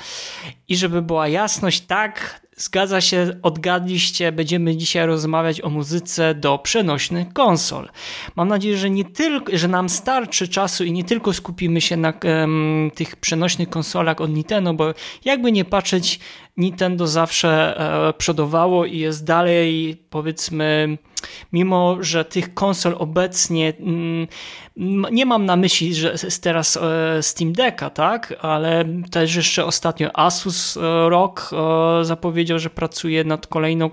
I 0.67 0.75
żeby 0.75 1.01
była 1.01 1.27
jasność, 1.27 1.81
tak, 1.81 2.41
Zgadza 2.59 3.01
się, 3.01 3.39
odgadliście, 3.43 4.31
będziemy 4.31 4.77
dzisiaj 4.77 5.07
rozmawiać 5.07 5.61
o 5.61 5.69
muzyce 5.69 6.35
do 6.35 6.57
przenośnych 6.57 7.33
konsol. 7.33 7.89
Mam 8.35 8.47
nadzieję, 8.47 8.77
że 8.77 8.89
nie 8.89 9.05
tylko, 9.05 9.57
że 9.57 9.67
nam 9.67 9.89
starczy 9.89 10.47
czasu 10.47 10.83
i 10.83 10.91
nie 10.91 11.03
tylko 11.03 11.33
skupimy 11.33 11.81
się 11.81 11.97
na 11.97 12.13
um, 12.23 12.91
tych 12.95 13.15
przenośnych 13.15 13.69
konsolach 13.69 14.21
od 14.21 14.31
Nintendo, 14.31 14.73
bo 14.73 14.93
jakby 15.25 15.51
nie 15.51 15.65
patrzeć, 15.65 16.19
Nintendo 16.59 17.07
zawsze 17.07 17.79
e, 18.09 18.13
przodowało 18.13 18.85
i 18.85 18.97
jest 18.97 19.25
dalej, 19.25 19.97
powiedzmy, 20.09 20.97
mimo 21.53 21.97
że 21.99 22.25
tych 22.25 22.53
konsol 22.53 22.95
obecnie 22.99 23.73
mm, 23.79 24.27
nie 25.11 25.25
mam 25.25 25.45
na 25.45 25.55
myśli, 25.55 25.95
że 25.95 26.15
teraz 26.41 26.77
e, 26.77 27.23
Steam 27.23 27.53
Decka, 27.53 27.89
tak, 27.89 28.33
ale 28.41 28.85
też 29.11 29.35
jeszcze 29.35 29.65
ostatnio 29.65 30.19
Asus 30.19 30.77
e, 30.77 31.09
ROG 31.09 31.49
e, 32.49 32.59
zapowiedział, 32.59 32.59
że 32.59 32.69
pracuje 32.69 33.23
nad 33.23 33.47
kolejną, 33.47 33.89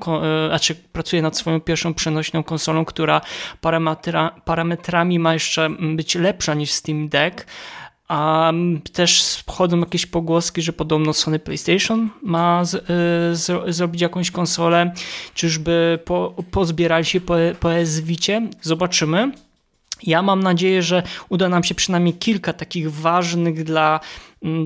znaczy 0.49 0.75
pracuje 0.75 1.23
nad 1.23 1.37
swoją 1.37 1.61
pierwszą 1.61 1.95
przenośną 1.95 2.43
konsolą, 2.43 2.85
która 2.85 3.21
parametra, 3.61 4.31
parametrami 4.45 5.19
ma 5.19 5.35
jeszcze 5.35 5.71
być 5.71 6.15
lepsza 6.15 6.55
niż 6.55 6.71
Steam 6.71 7.09
Deck. 7.09 7.47
A 8.09 8.53
też 8.93 9.43
wchodzą 9.47 9.81
jakieś 9.81 10.07
pogłoski, 10.07 10.63
że 10.63 10.73
podobno 10.73 11.13
Sony 11.13 11.39
PlayStation 11.39 12.11
ma 12.23 12.65
z, 12.65 12.87
z, 13.39 13.75
zrobić 13.75 14.03
jakąś 14.03 14.31
konsolę. 14.31 14.93
Czyżby 15.35 15.99
po, 16.05 16.35
pozbierali 16.51 17.05
się 17.05 17.21
po, 17.21 17.35
po 17.61 17.69
Vicie? 18.03 18.49
Zobaczymy. 18.63 19.33
Ja 20.03 20.23
mam 20.23 20.43
nadzieję, 20.43 20.83
że 20.83 21.03
uda 21.29 21.49
nam 21.49 21.65
się 21.65 21.75
przynajmniej 21.75 22.15
kilka 22.15 22.53
takich 22.53 22.93
ważnych 22.93 23.65
dla 23.65 24.01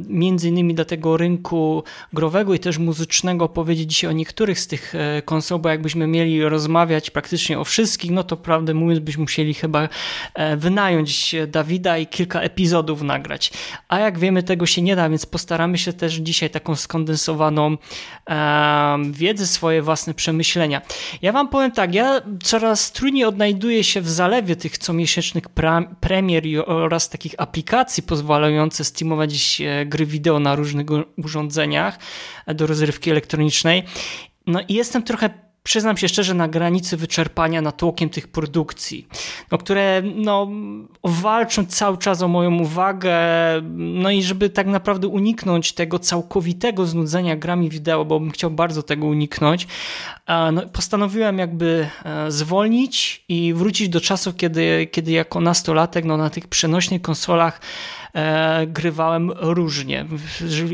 między 0.08 0.48
innymi 0.48 0.74
dla 0.74 0.84
tego 0.84 1.16
rynku 1.16 1.84
growego 2.12 2.54
i 2.54 2.58
też 2.58 2.78
muzycznego 2.78 3.48
powiedzieć 3.48 3.90
dzisiaj 3.90 4.10
o 4.10 4.12
niektórych 4.12 4.60
z 4.60 4.66
tych 4.66 4.94
e, 4.94 5.22
konsol, 5.22 5.58
bo 5.58 5.68
jakbyśmy 5.68 6.06
mieli 6.06 6.44
rozmawiać 6.44 7.10
praktycznie 7.10 7.58
o 7.58 7.64
wszystkich, 7.64 8.10
no 8.10 8.24
to 8.24 8.36
prawdę 8.36 8.74
mówiąc 8.74 9.00
byśmy 9.00 9.20
musieli 9.20 9.54
chyba 9.54 9.88
e, 10.34 10.56
wynająć 10.56 11.34
Dawida 11.48 11.98
i 11.98 12.06
kilka 12.06 12.40
epizodów 12.40 13.02
nagrać. 13.02 13.52
A 13.88 13.98
jak 13.98 14.18
wiemy 14.18 14.42
tego 14.42 14.66
się 14.66 14.82
nie 14.82 14.96
da, 14.96 15.08
więc 15.08 15.26
postaramy 15.26 15.78
się 15.78 15.92
też 15.92 16.14
dzisiaj 16.14 16.50
taką 16.50 16.76
skondensowaną 16.76 17.76
e, 18.30 18.98
wiedzę, 19.10 19.46
swoje 19.46 19.82
własne 19.82 20.14
przemyślenia. 20.14 20.82
Ja 21.22 21.32
wam 21.32 21.48
powiem 21.48 21.72
tak, 21.72 21.94
ja 21.94 22.20
coraz 22.42 22.92
trudniej 22.92 23.24
odnajduję 23.24 23.84
się 23.84 24.00
w 24.00 24.10
zalewie 24.10 24.56
tych 24.56 24.78
comiesięcznych 24.78 25.44
premier 26.00 26.44
oraz 26.66 27.08
takich 27.08 27.34
aplikacji 27.38 28.02
pozwalających 28.02 28.86
streamować 28.86 29.59
Gry 29.86 30.06
wideo 30.06 30.40
na 30.40 30.54
różnych 30.54 30.86
urządzeniach 31.16 31.98
do 32.46 32.66
rozrywki 32.66 33.10
elektronicznej. 33.10 33.82
No 34.46 34.60
i 34.68 34.74
jestem 34.74 35.02
trochę 35.02 35.30
przyznam 35.62 35.96
się 35.96 36.08
szczerze, 36.08 36.34
na 36.34 36.48
granicy 36.48 36.96
wyczerpania 36.96 37.60
natłokiem 37.60 38.08
tych 38.08 38.28
produkcji, 38.28 39.08
no, 39.52 39.58
które 39.58 40.02
no, 40.14 40.48
walczą 41.04 41.66
cały 41.66 41.98
czas 41.98 42.22
o 42.22 42.28
moją 42.28 42.58
uwagę, 42.58 43.12
no 43.76 44.10
i 44.10 44.22
żeby 44.22 44.50
tak 44.50 44.66
naprawdę 44.66 45.08
uniknąć 45.08 45.72
tego 45.72 45.98
całkowitego 45.98 46.86
znudzenia 46.86 47.36
grami 47.36 47.70
wideo, 47.70 48.04
bo 48.04 48.20
bym 48.20 48.30
chciał 48.30 48.50
bardzo 48.50 48.82
tego 48.82 49.06
uniknąć, 49.06 49.66
no, 50.52 50.62
postanowiłem 50.72 51.38
jakby 51.38 51.88
e, 52.04 52.30
zwolnić 52.30 53.24
i 53.28 53.54
wrócić 53.54 53.88
do 53.88 54.00
czasów, 54.00 54.36
kiedy, 54.36 54.88
kiedy 54.92 55.12
jako 55.12 55.40
nastolatek 55.40 56.04
no, 56.04 56.16
na 56.16 56.30
tych 56.30 56.48
przenośnych 56.48 57.02
konsolach 57.02 57.60
e, 58.14 58.66
grywałem 58.66 59.32
różnie, 59.36 60.06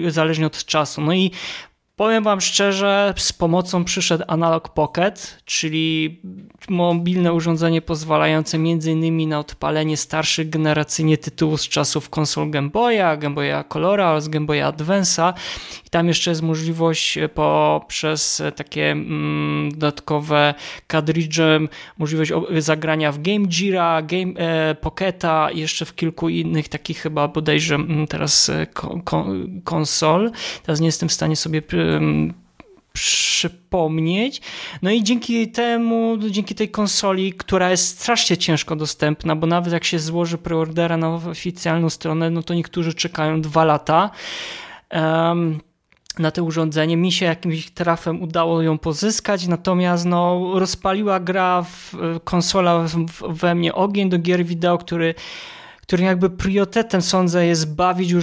zależnie 0.09 0.47
od 0.47 0.65
czasu. 0.65 1.01
No 1.01 1.13
i 1.13 1.31
Powiem 1.97 2.25
Wam 2.25 2.41
szczerze, 2.41 3.15
z 3.17 3.33
pomocą 3.33 3.85
przyszedł 3.85 4.25
Analog 4.29 4.69
Pocket, 4.69 5.43
czyli 5.45 6.21
mobilne 6.69 7.33
urządzenie 7.33 7.83
pozwalające 7.83 8.57
m.in. 8.57 9.29
na 9.29 9.39
odpalenie 9.39 9.97
starszych 9.97 10.51
generacyjnie 10.51 11.19
tytułów 11.19 11.61
z 11.61 11.69
czasów 11.69 12.11
konsol 12.11 12.51
Game 12.51 12.69
Boya, 12.69 13.17
Game 13.17 13.35
Boya 13.35 13.65
Colora 13.69 14.11
oraz 14.11 14.29
Game 14.29 14.47
Boya 14.47 14.73
Advance'a. 14.73 15.33
Tam 15.97 16.09
jeszcze 16.09 16.31
jest 16.31 16.43
możliwość 16.43 17.19
poprzez 17.35 18.43
takie 18.57 18.91
mm, 18.91 19.71
dodatkowe 19.73 20.55
kadridże, 20.87 21.61
możliwość 21.99 22.33
zagrania 22.59 23.13
w 23.13 23.23
Game 23.23 23.47
Gira, 23.47 24.03
Game 24.03 24.33
e, 24.37 24.75
Pocketa 24.75 25.51
i 25.51 25.59
jeszcze 25.59 25.85
w 25.85 25.95
kilku 25.95 26.29
innych 26.29 26.69
takich 26.69 26.99
chyba 26.99 27.29
bodajże 27.29 27.75
mm, 27.75 28.07
teraz 28.07 28.49
e, 28.49 28.67
konsol. 29.65 30.31
Teraz 30.63 30.81
nie 30.81 30.87
jestem 30.87 31.09
w 31.09 31.13
stanie 31.13 31.37
sobie 31.37 31.63
przypomnieć. 32.93 34.41
No 34.83 34.91
i 34.91 35.03
dzięki 35.03 35.51
temu, 35.51 36.19
dzięki 36.31 36.55
tej 36.55 36.69
konsoli, 36.69 37.33
która 37.33 37.71
jest 37.71 38.01
strasznie 38.01 38.37
ciężko 38.37 38.77
dostępna, 38.77 39.37
bo 39.37 39.47
nawet 39.47 39.73
jak 39.73 39.85
się 39.85 39.99
złoży 39.99 40.39
preordera 40.39 40.97
na 40.97 41.15
oficjalną 41.15 41.91
stronę, 41.91 42.31
no 42.31 42.43
to 42.43 42.55
niektórzy 42.55 42.95
czekają 42.95 43.41
dwa 43.41 43.65
lata. 43.65 44.11
Um, 44.93 45.61
na 46.19 46.31
to 46.31 46.45
urządzenie. 46.45 46.97
Mi 46.97 47.13
się 47.13 47.27
jakimś 47.27 47.71
trafem 47.71 48.23
udało 48.23 48.63
ją 48.63 48.79
pozyskać, 48.79 49.47
natomiast 49.47 50.05
no, 50.05 50.53
rozpaliła 50.55 51.21
gra 51.21 51.63
w 51.63 51.95
konsola 52.25 52.87
we 53.29 53.55
mnie 53.55 53.75
ogień 53.75 54.09
do 54.09 54.19
gier 54.19 54.45
wideo, 54.45 54.79
który 54.79 55.15
którym 55.87 56.07
jakby 56.07 56.31
priorytetem 56.31 57.03
sądzę 57.03 57.47
jest 57.47 57.75
bawić 57.75 58.15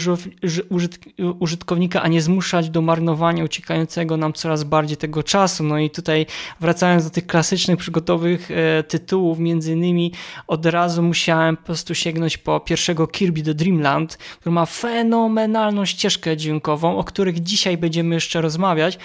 użytkownika, 1.39 2.02
a 2.02 2.08
nie 2.08 2.21
zmuszać 2.21 2.69
do 2.69 2.82
marnowania 2.82 3.43
uciekającego 3.43 4.17
nam 4.17 4.34
coraz 4.34 4.63
bardziej 4.63 4.97
tego 4.97 5.23
czasu. 5.23 5.63
No 5.63 5.80
i 5.80 5.89
tutaj 5.89 6.26
wracając 6.60 7.04
do 7.04 7.10
tych 7.10 7.28
klasycznych 7.28 7.78
przygotowych 7.78 8.52
e, 8.52 8.84
tytułów, 8.84 9.39
między 9.39 9.73
innymi 9.73 10.12
od 10.47 10.65
razu 10.65 11.04
musiałem 11.04 11.58
po 11.58 11.63
prostu 11.63 11.95
sięgnąć 11.95 12.38
po 12.38 12.60
pierwszego 12.60 13.08
Kirby 13.08 13.41
The 13.41 13.54
Dreamland, 13.54 14.17
który 14.17 14.54
ma 14.54 14.65
fenomenalną 14.65 15.86
ścieżkę 15.86 16.38
dźwiękową, 16.38 16.97
o 16.97 17.04
których 17.04 17.43
dzisiaj 17.43 17.78
będziemy 17.78 18.15
jeszcze 18.15 18.41
rozmawiać. 18.41 18.99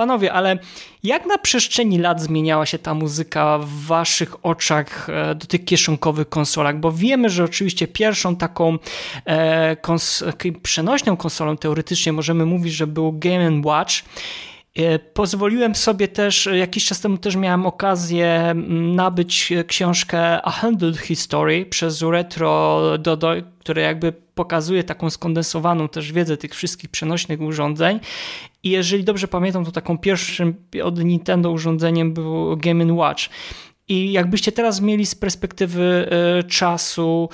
Panowie, 0.00 0.32
ale 0.32 0.58
jak 1.02 1.26
na 1.26 1.38
przestrzeni 1.38 1.98
lat 1.98 2.22
zmieniała 2.22 2.66
się 2.66 2.78
ta 2.78 2.94
muzyka 2.94 3.58
w 3.58 3.86
waszych 3.86 4.44
oczach 4.46 5.08
e, 5.10 5.34
do 5.34 5.46
tych 5.46 5.64
kieszonkowych 5.64 6.28
konsolach? 6.28 6.80
Bo 6.80 6.92
wiemy, 6.92 7.30
że 7.30 7.44
oczywiście 7.44 7.88
pierwszą 7.88 8.36
taką 8.36 8.78
e, 9.24 9.76
kons 9.76 10.24
przenośną 10.62 11.16
konsolą 11.16 11.56
teoretycznie 11.56 12.12
możemy 12.12 12.46
mówić, 12.46 12.74
że 12.74 12.86
był 12.86 13.12
Game 13.12 13.60
Watch. 13.64 13.94
E, 14.76 14.98
pozwoliłem 14.98 15.74
sobie 15.74 16.08
też, 16.08 16.48
jakiś 16.52 16.84
czas 16.84 17.00
temu 17.00 17.18
też 17.18 17.36
miałem 17.36 17.66
okazję 17.66 18.54
nabyć 18.94 19.52
książkę 19.66 20.42
A 20.42 20.50
Handled 20.50 20.98
History 20.98 21.66
przez 21.66 22.02
Retro 22.02 22.80
Dodo, 22.98 23.32
które 23.58 23.82
jakby 23.82 24.12
pokazuje 24.12 24.84
taką 24.84 25.10
skondensowaną 25.10 25.88
też 25.88 26.12
wiedzę 26.12 26.36
tych 26.36 26.54
wszystkich 26.54 26.90
przenośnych 26.90 27.40
urządzeń. 27.40 28.00
I 28.62 28.70
jeżeli 28.70 29.04
dobrze 29.04 29.28
pamiętam, 29.28 29.64
to 29.64 29.72
taką 29.72 29.98
pierwszym 29.98 30.54
od 30.82 31.04
Nintendo 31.04 31.50
urządzeniem 31.50 32.12
był 32.12 32.56
Game 32.56 32.92
Watch. 32.92 33.22
I 33.88 34.12
jakbyście 34.12 34.52
teraz 34.52 34.80
mieli 34.80 35.06
z 35.06 35.14
perspektywy 35.14 36.08
e, 36.10 36.42
czasu 36.42 37.28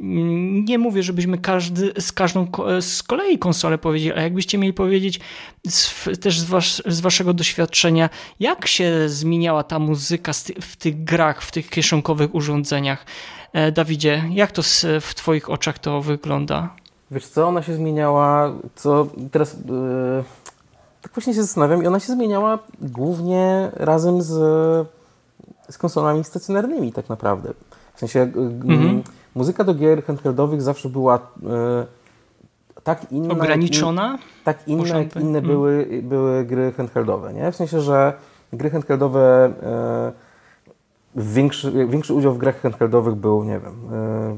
nie 0.00 0.78
mówię, 0.78 1.02
żebyśmy 1.02 1.38
każdy, 1.38 1.92
z 1.98 2.12
każdą 2.12 2.46
z 2.80 3.02
kolei 3.02 3.38
konsolę 3.38 3.78
powiedzieli, 3.78 4.12
ale 4.12 4.22
jakbyście 4.22 4.58
mieli 4.58 4.72
powiedzieć 4.72 5.20
z, 5.68 6.04
też 6.20 6.40
z, 6.40 6.44
was, 6.44 6.82
z, 6.86 7.00
waszego 7.00 7.34
doświadczenia, 7.34 8.10
jak 8.40 8.66
się 8.66 9.08
zmieniała 9.08 9.62
ta 9.62 9.78
muzyka 9.78 10.32
w 10.60 10.76
tych 10.76 11.04
grach, 11.04 11.42
w 11.42 11.50
tych 11.50 11.70
kieszonkowych 11.70 12.34
urządzeniach. 12.34 13.06
E, 13.52 13.72
Dawidzie, 13.72 14.24
jak 14.30 14.52
to 14.52 14.62
w 15.00 15.14
twoich 15.14 15.50
oczach 15.50 15.78
to 15.78 16.02
wygląda? 16.02 16.74
Wiesz 17.10 17.26
co, 17.26 17.48
ona 17.48 17.62
się 17.62 17.74
zmieniała, 17.74 18.52
co 18.74 19.06
teraz 19.30 19.54
yy, 19.54 20.24
tak 21.02 21.12
właśnie 21.12 21.34
się 21.34 21.42
zastanawiam 21.42 21.82
i 21.82 21.86
ona 21.86 22.00
się 22.00 22.12
zmieniała 22.12 22.58
głównie 22.80 23.70
razem 23.74 24.22
z, 24.22 24.32
z 25.70 25.78
konsolami 25.78 26.24
stacjonarnymi 26.24 26.92
tak 26.92 27.08
naprawdę. 27.08 27.52
W 27.94 27.98
sensie 27.98 28.18
yy, 28.64 28.74
mhm 28.74 29.02
muzyka 29.38 29.64
do 29.64 29.74
gier 29.74 30.04
handheldowych 30.04 30.62
zawsze 30.62 30.88
była 30.88 31.16
e, 31.16 31.20
tak 32.84 33.12
inna. 33.12 33.34
Ograniczona? 33.34 34.12
In, 34.12 34.44
tak 34.44 34.68
inna, 34.68 34.98
jak 34.98 35.16
inne 35.16 35.40
hmm. 35.40 35.50
były, 35.50 36.00
były 36.02 36.44
gry 36.44 36.72
handheldowe. 36.72 37.32
Nie? 37.32 37.52
W 37.52 37.56
sensie, 37.56 37.80
że 37.80 38.12
gry 38.52 38.70
handheldowe. 38.70 39.52
E, 39.62 40.12
większy, 41.16 41.86
większy 41.86 42.14
udział 42.14 42.32
w 42.34 42.38
grach 42.38 42.60
handheldowych 42.60 43.14
był, 43.14 43.44
nie 43.44 43.60
wiem, 43.60 43.74
e, 43.92 44.36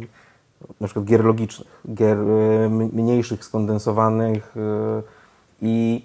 na 0.80 0.86
przykład 0.86 1.04
gier 1.04 1.24
logicznych, 1.24 1.80
gier 1.94 2.18
mniejszych, 2.92 3.44
skondensowanych 3.44 4.54
i. 5.62 6.02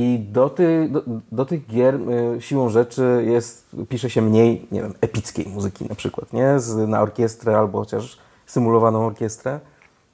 I 0.00 0.18
do, 0.18 0.50
ty, 0.50 0.88
do, 0.88 1.02
do, 1.32 1.44
tych 1.44 1.66
gier 1.66 1.94
y, 1.94 2.40
siłą 2.40 2.68
rzeczy 2.68 3.24
jest, 3.26 3.76
pisze 3.88 4.10
się 4.10 4.22
mniej, 4.22 4.66
nie 4.72 4.82
wiem, 4.82 4.94
epickiej 5.00 5.46
muzyki 5.46 5.84
na 5.84 5.94
przykład, 5.94 6.32
nie? 6.32 6.60
Z, 6.60 6.88
na 6.88 7.02
orkiestrę 7.02 7.58
albo 7.58 7.78
chociaż 7.78 8.18
symulowaną 8.46 9.06
orkiestrę. 9.06 9.60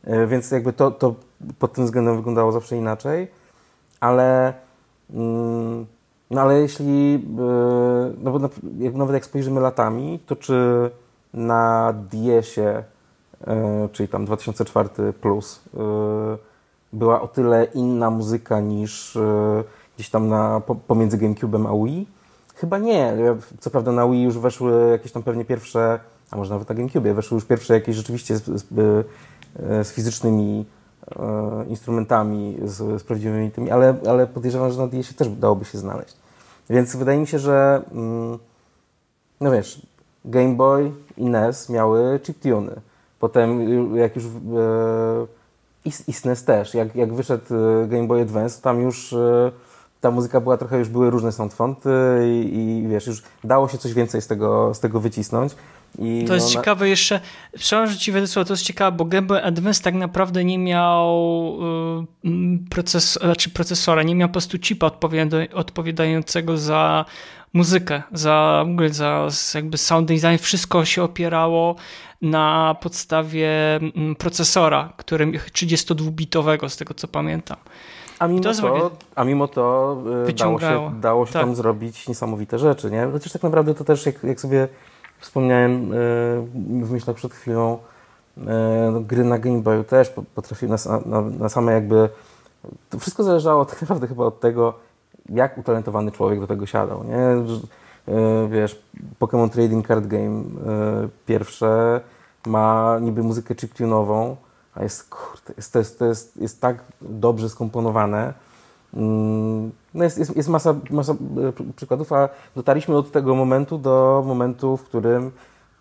Y, 0.09 0.27
więc 0.27 0.51
jakby 0.51 0.73
to, 0.73 0.91
to 0.91 1.15
pod 1.59 1.73
tym 1.73 1.85
względem 1.85 2.17
wyglądało 2.17 2.53
zawsze 2.53 2.77
inaczej. 2.77 3.29
Ale, 4.01 4.55
mm, 5.11 5.87
no 6.31 6.41
ale 6.41 6.61
jeśli, 6.61 7.15
y, 7.15 8.19
no 8.23 8.33
bo 8.33 8.39
nawet 8.93 9.15
jak 9.15 9.25
spojrzymy 9.25 9.61
latami, 9.61 10.21
to 10.27 10.37
czy 10.37 10.91
na 11.35 11.95
DS-ie, 12.13 12.85
czyli 13.93 14.09
tam 14.09 14.25
2004 14.25 15.13
plus, 15.13 15.61
była 16.93 17.21
o 17.21 17.29
tyle 17.29 17.65
inna 17.65 18.11
muzyka 18.11 18.61
niż 18.61 19.19
gdzieś 19.97 20.11
tam 20.11 20.29
na, 20.29 20.63
pomiędzy 20.87 21.19
GameCube'em 21.19 21.67
a 21.69 21.85
Wii? 21.85 22.07
Chyba 22.55 22.79
nie. 22.79 23.17
Co 23.61 23.71
prawda 23.71 23.93
na 23.93 24.09
Wii 24.09 24.23
już 24.23 24.39
weszły 24.39 24.91
jakieś 24.91 25.13
tam 25.13 25.23
pewnie 25.23 25.45
pierwsze, 25.45 26.01
a 26.31 26.37
może 26.37 26.51
nawet 26.51 26.69
na 26.69 26.75
GameCube, 26.75 27.15
weszły 27.15 27.35
już 27.35 27.45
pierwsze 27.45 27.75
jakieś 27.75 27.97
rzeczywiście 27.97 28.37
z, 28.37 28.45
z, 28.45 28.65
e, 29.59 29.85
z 29.85 29.93
fizycznymi 29.93 30.65
e, 31.17 31.65
instrumentami, 31.69 32.57
z, 32.65 33.01
z, 33.01 33.05
prawdziwymi 33.05 33.51
tymi, 33.51 33.71
ale, 33.71 33.97
ale 34.09 34.27
podejrzewam, 34.27 34.73
że 34.73 34.79
na 34.79 34.87
DS 34.87 35.15
też 35.15 35.29
dałoby 35.29 35.65
się 35.65 35.79
znaleźć. 35.79 36.17
Więc 36.71 36.97
wydaje 36.97 37.19
mi 37.19 37.27
się, 37.27 37.39
że 37.39 37.83
mm, 37.93 38.39
no 39.41 39.51
wiesz, 39.51 39.87
Game 40.25 40.55
Boy 40.55 40.93
i 41.17 41.25
NES 41.25 41.69
miały 41.69 42.21
chiptuny. 42.21 42.81
Potem 43.21 43.97
jak 43.97 44.17
już 44.17 44.25
e, 44.25 44.29
i, 45.85 45.91
i 46.09 46.13
SNES 46.13 46.45
też. 46.45 46.75
Jak, 46.75 46.97
jak 46.97 47.15
wyszedł 47.15 47.55
e, 47.55 47.89
Game 47.89 48.07
Boy 48.07 48.23
Advance, 48.23 48.63
tam 48.63 48.81
już 48.81 49.13
e, 49.13 49.53
ta 50.07 50.11
muzyka 50.11 50.41
była 50.41 50.57
trochę, 50.57 50.79
już 50.79 50.89
były 50.89 51.11
różne 51.11 51.33
soundfonty 51.33 51.91
i, 52.25 52.83
i 52.85 52.89
wiesz, 52.89 53.07
już 53.07 53.23
dało 53.45 53.69
się 53.69 53.79
coś 53.79 53.95
więcej 53.95 54.23
z 54.23 54.27
tego, 54.27 54.75
z 54.75 54.81
tego 54.81 55.01
wycisnąć. 55.01 55.53
I 55.99 56.25
to 56.29 56.35
jest 56.35 56.51
ciekawe 56.51 56.89
jeszcze, 56.89 57.21
przepraszam, 57.57 57.95
że 57.95 57.99
ci 57.99 58.13
wejdę 58.13 58.29
to 58.29 58.53
jest 58.53 58.63
ciekawe, 58.63 58.97
bo 58.97 59.05
Game 59.05 59.27
Boy 59.27 59.43
Advance 59.43 59.83
tak 59.83 59.95
naprawdę 59.95 60.45
nie 60.45 60.59
miał 60.59 61.09
y, 62.25 62.29
proces, 62.71 63.19
znaczy 63.23 63.51
procesora, 63.51 64.03
nie 64.03 64.15
miał 64.15 64.29
po 64.29 64.33
prostu 64.33 64.59
chipa 64.59 64.91
odpowiadającego 65.55 66.59
za 66.59 67.05
muzykę, 67.53 68.03
za, 68.13 68.65
w 68.67 68.71
ogóle 68.71 68.89
za 68.91 69.29
jakby 69.55 69.79
sound 69.79 70.09
design, 70.09 70.39
wszystko 70.41 70.85
się 70.85 71.03
opierało 71.03 71.77
na 72.23 72.77
podstawie 72.81 73.51
procesora, 74.19 74.93
którym 74.97 75.33
32-bitowego, 75.33 76.69
z 76.69 76.77
tego 76.77 76.95
co 76.95 77.09
pamiętam. 77.09 77.57
A 78.19 78.29
mimo 78.29 78.53
to, 78.53 78.91
a 79.15 79.25
mimo 79.25 79.49
to 79.49 79.97
y, 80.29 80.33
dało 80.33 80.61
się, 80.61 80.93
dało 81.01 81.27
się 81.27 81.33
tak. 81.33 81.43
tam 81.43 81.55
zrobić 81.55 82.09
niesamowite 82.09 82.59
rzeczy, 82.59 82.91
nie? 82.91 83.09
Chociaż 83.13 83.33
tak 83.33 83.43
naprawdę 83.43 83.75
to 83.75 83.85
też, 83.85 84.07
jak, 84.07 84.25
jak 84.25 84.41
sobie 84.41 84.69
wspomniałem 85.19 85.93
y, 85.93 85.97
w 86.85 86.91
myślach 86.91 87.17
przed 87.17 87.35
chwilą, 87.35 87.79
y, 88.39 88.43
no, 88.93 89.01
gry 89.01 89.25
na 89.25 89.39
Game 89.39 89.61
Boyu 89.61 89.85
też 89.85 90.13
potrafiły 90.35 90.73
na, 90.73 91.01
na, 91.07 91.21
na 91.21 91.49
same 91.49 91.73
jakby... 91.73 92.09
To 92.91 92.99
wszystko 92.99 93.23
zależało 93.23 93.65
tak 93.71 93.81
naprawdę 93.81 94.07
chyba 94.07 94.25
od 94.25 94.41
tego, 94.41 94.75
jak 95.29 95.59
utalentowany 95.59 96.13
człowiek 96.13 96.41
do 96.41 96.47
tego 96.47 96.67
siadał, 96.67 97.05
nie? 97.05 97.19
Wiesz, 98.49 98.83
Pokémon 99.21 99.51
Trading 99.51 99.87
Card 99.87 100.07
Game 100.07 100.43
pierwsze 101.27 102.01
ma 102.47 102.99
niby 103.01 103.23
muzykę 103.23 103.55
chiptunową, 103.55 104.37
a 104.77 104.83
jest, 104.83 105.11
kurde, 105.11 105.55
jest, 105.57 105.73
to, 105.73 105.79
jest, 105.79 105.99
to 105.99 106.07
jest, 106.07 106.37
jest 106.37 106.61
tak 106.61 106.85
dobrze 107.01 107.49
skomponowane. 107.49 108.35
Mm, 108.95 109.73
no 109.95 110.05
jest, 110.05 110.19
jest, 110.19 110.37
jest 110.37 110.49
masa, 110.49 110.75
masa 110.91 111.13
e, 111.13 111.73
przykładów, 111.77 112.13
a 112.13 112.29
dotarliśmy 112.55 112.97
od 112.97 113.13
tego 113.13 113.35
momentu 113.35 113.79
do 113.79 114.25
momentu, 114.27 114.77
w 114.77 114.85
którym 114.85 115.33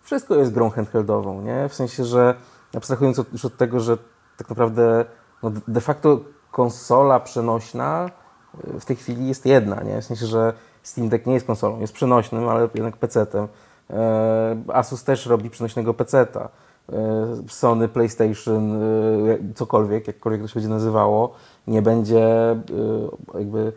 wszystko 0.02 0.34
jest 0.34 0.52
grą 0.52 0.70
handheldową, 0.70 1.42
nie? 1.42 1.68
W 1.68 1.74
sensie, 1.74 2.04
że 2.04 2.34
abstrahując 2.74 3.18
od, 3.18 3.32
już 3.32 3.44
od 3.44 3.56
tego, 3.56 3.80
że 3.80 3.98
tak 4.36 4.48
naprawdę 4.48 5.04
no 5.42 5.52
de 5.68 5.80
facto 5.80 6.20
konsola 6.50 7.20
przenośna 7.20 8.10
w 8.80 8.84
tej 8.84 8.96
chwili 8.96 9.28
jest 9.28 9.46
jedna, 9.46 9.82
nie? 9.82 10.00
W 10.00 10.04
sensie, 10.04 10.26
że 10.26 10.52
Steam 10.82 11.08
Deck 11.08 11.26
nie 11.26 11.34
jest 11.34 11.46
konsolą, 11.46 11.80
jest 11.80 11.92
przenośnym, 11.92 12.48
ale 12.48 12.68
jednak 12.74 12.96
PC-tem. 12.96 13.48
E, 13.90 14.56
Asus 14.72 15.04
też 15.04 15.26
robi 15.26 15.50
przenośnego 15.50 15.94
PC-ta. 15.94 16.48
E, 16.92 17.26
Sony, 17.48 17.88
PlayStation, 17.88 18.72
e, 18.72 19.38
cokolwiek, 19.54 20.06
jakkolwiek 20.06 20.42
to 20.42 20.48
się 20.48 20.54
będzie 20.54 20.68
nazywało, 20.68 21.34
nie 21.66 21.82
będzie 21.82 22.26
jakby 23.34 23.72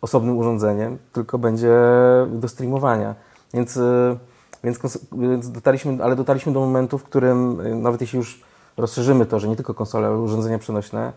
osobnym 0.00 0.38
urządzeniem, 0.38 0.98
tylko 1.12 1.38
będzie 1.38 1.74
do 2.28 2.48
streamowania. 2.48 3.14
Więc, 3.54 3.78
więc, 4.64 4.98
więc 5.12 5.50
dotarliśmy, 5.50 6.04
ale 6.04 6.16
dotarliśmy 6.16 6.52
do 6.52 6.60
momentu, 6.60 6.98
w 6.98 7.04
którym 7.04 7.58
nawet 7.82 8.00
jeśli 8.00 8.16
już 8.16 8.42
rozszerzymy 8.76 9.26
to, 9.26 9.40
że 9.40 9.48
nie 9.48 9.56
tylko 9.56 9.74
konsole, 9.74 10.06
ale 10.06 10.18
urządzenia 10.18 10.58
przenośne, 10.58 11.12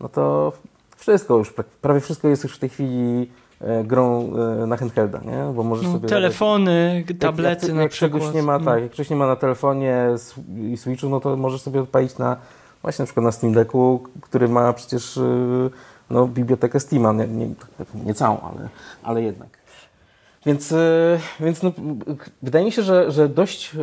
no 0.00 0.08
to 0.08 0.52
wszystko 0.96 1.36
już, 1.36 1.54
prawie 1.80 2.00
wszystko 2.00 2.28
jest 2.28 2.42
już 2.42 2.56
w 2.56 2.58
tej 2.58 2.68
chwili 2.68 3.30
E, 3.30 3.49
grą 3.84 4.32
e, 4.62 4.66
na 4.66 4.76
handhelda, 4.76 5.20
nie? 5.24 5.52
Bo 5.54 5.62
możesz 5.62 5.86
no, 5.86 5.92
sobie 5.92 6.08
telefony, 6.08 7.04
tablety 7.18 7.66
jak, 7.66 7.74
jak, 7.74 7.82
na 7.82 7.88
przykład. 7.88 8.20
Czegoś 8.20 8.34
nie 8.34 8.42
ma, 8.42 8.58
no. 8.58 8.64
tak, 8.64 8.82
jak 8.82 8.92
czegoś 8.92 9.10
nie 9.10 9.16
ma 9.16 9.26
na 9.26 9.36
telefonie 9.36 10.06
i 10.72 10.76
Switchu, 10.76 11.08
no 11.08 11.20
to 11.20 11.36
możesz 11.36 11.62
sobie 11.62 11.80
odpalić 11.80 12.18
na 12.18 12.36
właśnie 12.82 13.02
na 13.02 13.06
przykład 13.06 13.24
na 13.24 13.32
Steam 13.32 13.52
Decku, 13.52 14.00
który 14.20 14.48
ma 14.48 14.72
przecież 14.72 15.16
e, 15.16 15.20
no, 16.10 16.26
bibliotekę 16.26 16.80
Steama, 16.80 17.12
nie, 17.12 17.26
nie, 17.28 17.48
nie 18.04 18.14
całą, 18.14 18.40
ale, 18.40 18.68
ale 19.02 19.22
jednak. 19.22 19.48
Więc, 20.46 20.74
więc 21.40 21.62
no, 21.62 21.72
wydaje 22.42 22.64
mi 22.64 22.72
się, 22.72 22.82
że, 22.82 23.10
że 23.10 23.28
dość, 23.28 23.76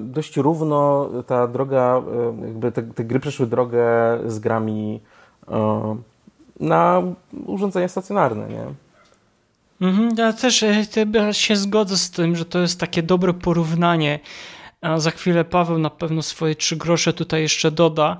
dość 0.00 0.36
równo 0.36 1.08
ta 1.26 1.46
droga, 1.46 2.02
jakby 2.42 2.72
te, 2.72 2.82
te 2.82 3.04
gry 3.04 3.20
przeszły 3.20 3.46
drogę 3.46 3.84
z 4.26 4.38
grami 4.38 5.00
na 6.60 7.02
urządzenia 7.46 7.88
stacjonarne, 7.88 8.48
nie? 8.48 8.64
Mhm, 9.80 10.10
ja 10.18 10.32
też 10.32 10.62
e, 10.62 11.34
się 11.34 11.56
zgodzę 11.56 11.96
z 11.96 12.10
tym, 12.10 12.36
że 12.36 12.44
to 12.44 12.58
jest 12.58 12.80
takie 12.80 13.02
dobre 13.02 13.34
porównanie. 13.34 14.20
A 14.80 14.98
za 15.00 15.10
chwilę 15.10 15.44
Paweł 15.44 15.78
na 15.78 15.90
pewno 15.90 16.22
swoje 16.22 16.54
trzy 16.54 16.76
grosze 16.76 17.12
tutaj 17.12 17.42
jeszcze 17.42 17.70
doda, 17.70 18.18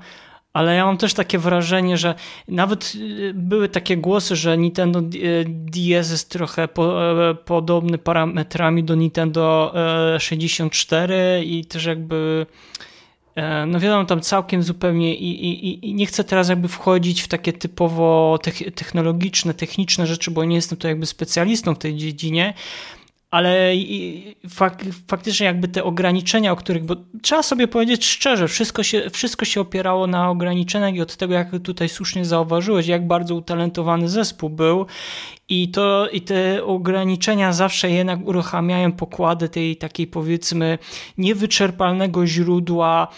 ale 0.53 0.75
ja 0.75 0.85
mam 0.85 0.99
też 0.99 1.15
takie 1.15 1.39
wrażenie, 1.39 1.97
że 1.99 2.15
nawet 2.49 2.93
były 3.35 3.69
takie 3.69 3.97
głosy, 3.97 4.37
że 4.37 4.59
Nintendo 4.59 5.01
DS 5.47 6.11
jest 6.11 6.31
trochę 6.31 6.69
po, 6.69 6.99
podobny 7.45 7.99
parametrami 7.99 8.85
do 8.85 8.95
Nintendo 8.95 9.75
64 10.19 11.45
i 11.45 11.65
też 11.65 11.85
jakby 11.85 12.47
E, 12.47 12.94
no 13.67 13.81
wiadomo, 13.81 14.05
tam 14.05 14.21
całkiem 14.21 14.63
zupełnie 14.63 15.15
i, 15.15 15.47
i, 15.47 15.91
i 15.91 15.95
nie 15.95 16.07
chcę 16.07 16.25
teraz 16.25 16.49
jakby 16.49 16.69
wchodzić 16.69 17.23
w 17.23 17.29
takie 17.29 17.53
typowo 17.53 18.39
technologiczne, 18.75 19.55
techniczne 19.55 20.07
rzeczy, 20.07 20.31
bo 20.31 20.45
nie 20.45 20.57
jestem 20.57 20.79
tu 20.79 20.89
jakby 20.89 21.07
specjalistą 21.07 21.75
w 21.75 21.79
tej 21.79 21.97
dziedzinie, 21.97 22.55
ale 23.35 23.73
fak, 24.49 24.85
faktycznie 25.09 25.47
jakby 25.47 25.69
te 25.69 25.85
ograniczenia, 25.85 26.53
o 26.53 26.57
których, 26.57 26.85
bo 26.85 26.97
trzeba 27.23 27.43
sobie 27.43 27.69
powiedzieć 27.69 28.07
szczerze, 28.07 28.49
wszystko 28.49 28.83
się, 28.83 29.11
wszystko 29.11 29.45
się 29.45 29.61
opierało 29.61 30.07
na 30.07 30.31
ograniczeniach 30.31 30.95
i 30.95 31.01
od 31.01 31.17
tego, 31.17 31.35
jak 31.35 31.49
tutaj 31.63 31.89
słusznie 31.89 32.25
zauważyłeś, 32.25 32.87
jak 32.87 33.07
bardzo 33.07 33.35
utalentowany 33.35 34.09
zespół 34.09 34.51
był. 34.51 34.87
I, 35.49 35.69
to, 35.69 36.09
I 36.09 36.21
te 36.21 36.65
ograniczenia 36.65 37.53
zawsze 37.53 37.91
jednak 37.91 38.27
uruchamiają 38.27 38.93
pokłady 38.93 39.49
tej 39.49 39.77
takiej 39.77 40.07
powiedzmy 40.07 40.79
niewyczerpalnego 41.19 42.27
źródła 42.27 43.09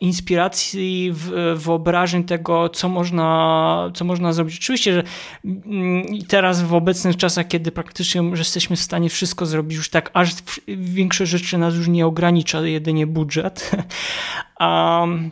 inspiracji, 0.00 1.12
wyobrażeń 1.54 2.24
tego, 2.24 2.68
co 2.68 2.88
można, 2.88 3.90
co 3.94 4.04
można 4.04 4.32
zrobić. 4.32 4.56
Oczywiście, 4.58 4.92
że 4.92 5.02
mm, 5.44 6.06
teraz 6.28 6.62
w 6.62 6.74
obecnych 6.74 7.16
czasach, 7.16 7.48
kiedy 7.48 7.72
praktycznie 7.72 8.22
jesteśmy 8.22 8.76
w 8.76 8.80
stanie 8.80 9.10
wszystko 9.10 9.46
zrobić 9.46 9.76
już 9.76 9.90
tak, 9.90 10.10
aż 10.14 10.30
większość 10.68 11.30
rzeczy 11.30 11.58
nas 11.58 11.74
już 11.74 11.88
nie 11.88 12.06
ogranicza, 12.06 12.60
jedynie 12.60 13.06
budżet. 13.06 13.70
Um, 14.60 15.30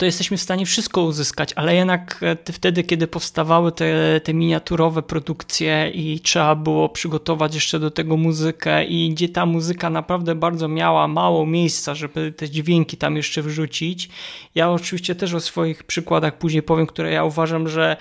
to 0.00 0.06
jesteśmy 0.06 0.36
w 0.36 0.40
stanie 0.40 0.66
wszystko 0.66 1.02
uzyskać, 1.02 1.52
ale 1.56 1.74
jednak 1.74 2.20
e, 2.22 2.52
wtedy, 2.52 2.82
kiedy 2.82 3.06
powstawały 3.06 3.72
te, 3.72 4.20
te 4.20 4.34
miniaturowe 4.34 5.02
produkcje 5.02 5.90
i 5.94 6.20
trzeba 6.20 6.54
było 6.54 6.88
przygotować 6.88 7.54
jeszcze 7.54 7.78
do 7.78 7.90
tego 7.90 8.16
muzykę 8.16 8.84
i 8.84 9.10
gdzie 9.10 9.28
ta 9.28 9.46
muzyka 9.46 9.90
naprawdę 9.90 10.34
bardzo 10.34 10.68
miała 10.68 11.08
mało 11.08 11.46
miejsca, 11.46 11.94
żeby 11.94 12.32
te 12.32 12.50
dźwięki 12.50 12.96
tam 12.96 13.16
jeszcze 13.16 13.42
wrzucić. 13.42 14.08
Ja 14.54 14.70
oczywiście 14.70 15.14
też 15.14 15.34
o 15.34 15.40
swoich 15.40 15.84
przykładach 15.84 16.38
później 16.38 16.62
powiem, 16.62 16.86
które 16.86 17.12
ja 17.12 17.24
uważam, 17.24 17.68
że 17.68 17.96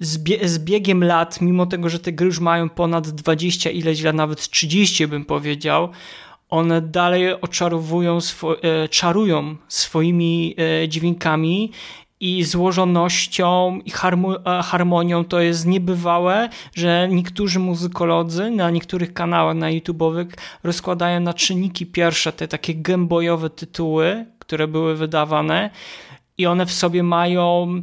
z, 0.00 0.18
bie 0.18 0.48
z, 0.48 0.58
biegiem 0.58 1.04
lat, 1.04 1.40
mimo 1.40 1.66
tego, 1.66 1.88
że 1.88 1.98
te 1.98 2.12
gry 2.12 2.26
już 2.26 2.40
mają 2.40 2.68
ponad 2.68 3.10
20 3.10 3.70
ileś 3.70 4.02
lat, 4.02 4.14
nawet 4.14 4.50
30 4.50 5.06
bym 5.06 5.24
powiedział, 5.24 5.88
one 6.56 6.80
dalej 6.82 7.40
oczarowują, 7.40 8.20
swo 8.20 8.62
e, 8.62 8.88
czarują 8.88 9.56
swoimi 9.68 10.54
e, 10.82 10.88
dźwiękami 10.88 11.72
i 12.20 12.44
złożonością 12.44 13.78
i 13.84 13.90
e, 13.90 14.62
harmonią. 14.62 15.24
To 15.24 15.40
jest 15.40 15.66
niebywałe, 15.66 16.48
że 16.74 17.08
niektórzy 17.10 17.58
muzykolodzy 17.58 18.50
na 18.50 18.70
niektórych 18.70 19.12
kanałach 19.12 19.56
na 19.56 19.70
YouTube'owych 19.70 20.26
rozkładają 20.64 21.20
na 21.20 21.34
czynniki 21.34 21.86
pierwsze 21.86 22.32
te 22.32 22.48
takie 22.48 22.74
gębojowe 22.74 23.50
tytuły, 23.50 24.26
które 24.38 24.68
były 24.68 24.96
wydawane 24.96 25.70
i 26.38 26.46
one 26.46 26.66
w 26.66 26.72
sobie 26.72 27.02
mają 27.02 27.82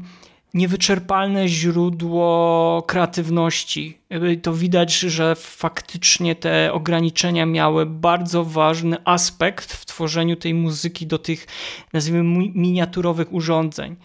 niewyczerpalne 0.54 1.48
źródło 1.48 2.84
kreatywności. 2.88 3.98
To 4.42 4.54
widać, 4.54 5.00
że 5.00 5.36
faktycznie 5.36 6.36
te 6.36 6.74
ograniczenia 6.74 7.46
miały 7.46 7.86
bardzo 7.86 8.44
ważny 8.44 8.98
aspekt 9.06 9.74
w 9.74 9.86
tworzeniu 9.86 10.36
tej 10.36 10.54
muzyki 10.54 11.08
do 11.08 11.18
tych, 11.18 11.48
nazwijmy, 11.94 12.24
miniaturowych 12.56 13.34
urządzeń. 13.34 13.96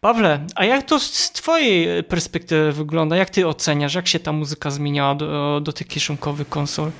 Pawle, 0.00 0.46
a 0.54 0.64
jak 0.64 0.86
to 0.86 1.00
z 1.00 1.32
Twojej 1.32 2.04
perspektywy 2.04 2.72
wygląda? 2.72 3.16
Jak 3.16 3.30
Ty 3.30 3.48
oceniasz, 3.48 3.94
jak 3.94 4.08
się 4.08 4.20
ta 4.20 4.32
muzyka 4.32 4.70
zmieniała 4.70 5.14
do, 5.14 5.60
do 5.60 5.72
tych 5.72 5.86
kieszonkowych 5.86 6.48
konsol? 6.48 6.90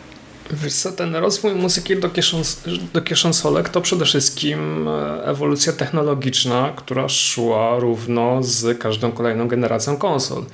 Wiesz 0.53 0.75
co, 0.75 0.93
ten 0.93 1.17
rozwój 1.17 1.55
muzyki 1.55 1.97
do, 1.97 2.11
kieszons 2.11 2.63
do 2.93 3.03
to 3.73 3.81
przede 3.81 4.05
wszystkim 4.05 4.89
e, 4.89 5.25
ewolucja 5.25 5.73
technologiczna, 5.73 6.73
która 6.77 7.09
szła 7.09 7.79
równo 7.79 8.43
z 8.43 8.79
każdą 8.79 9.13
kolejną 9.13 9.49
generacją 9.49 9.97
konsol. 9.97 10.45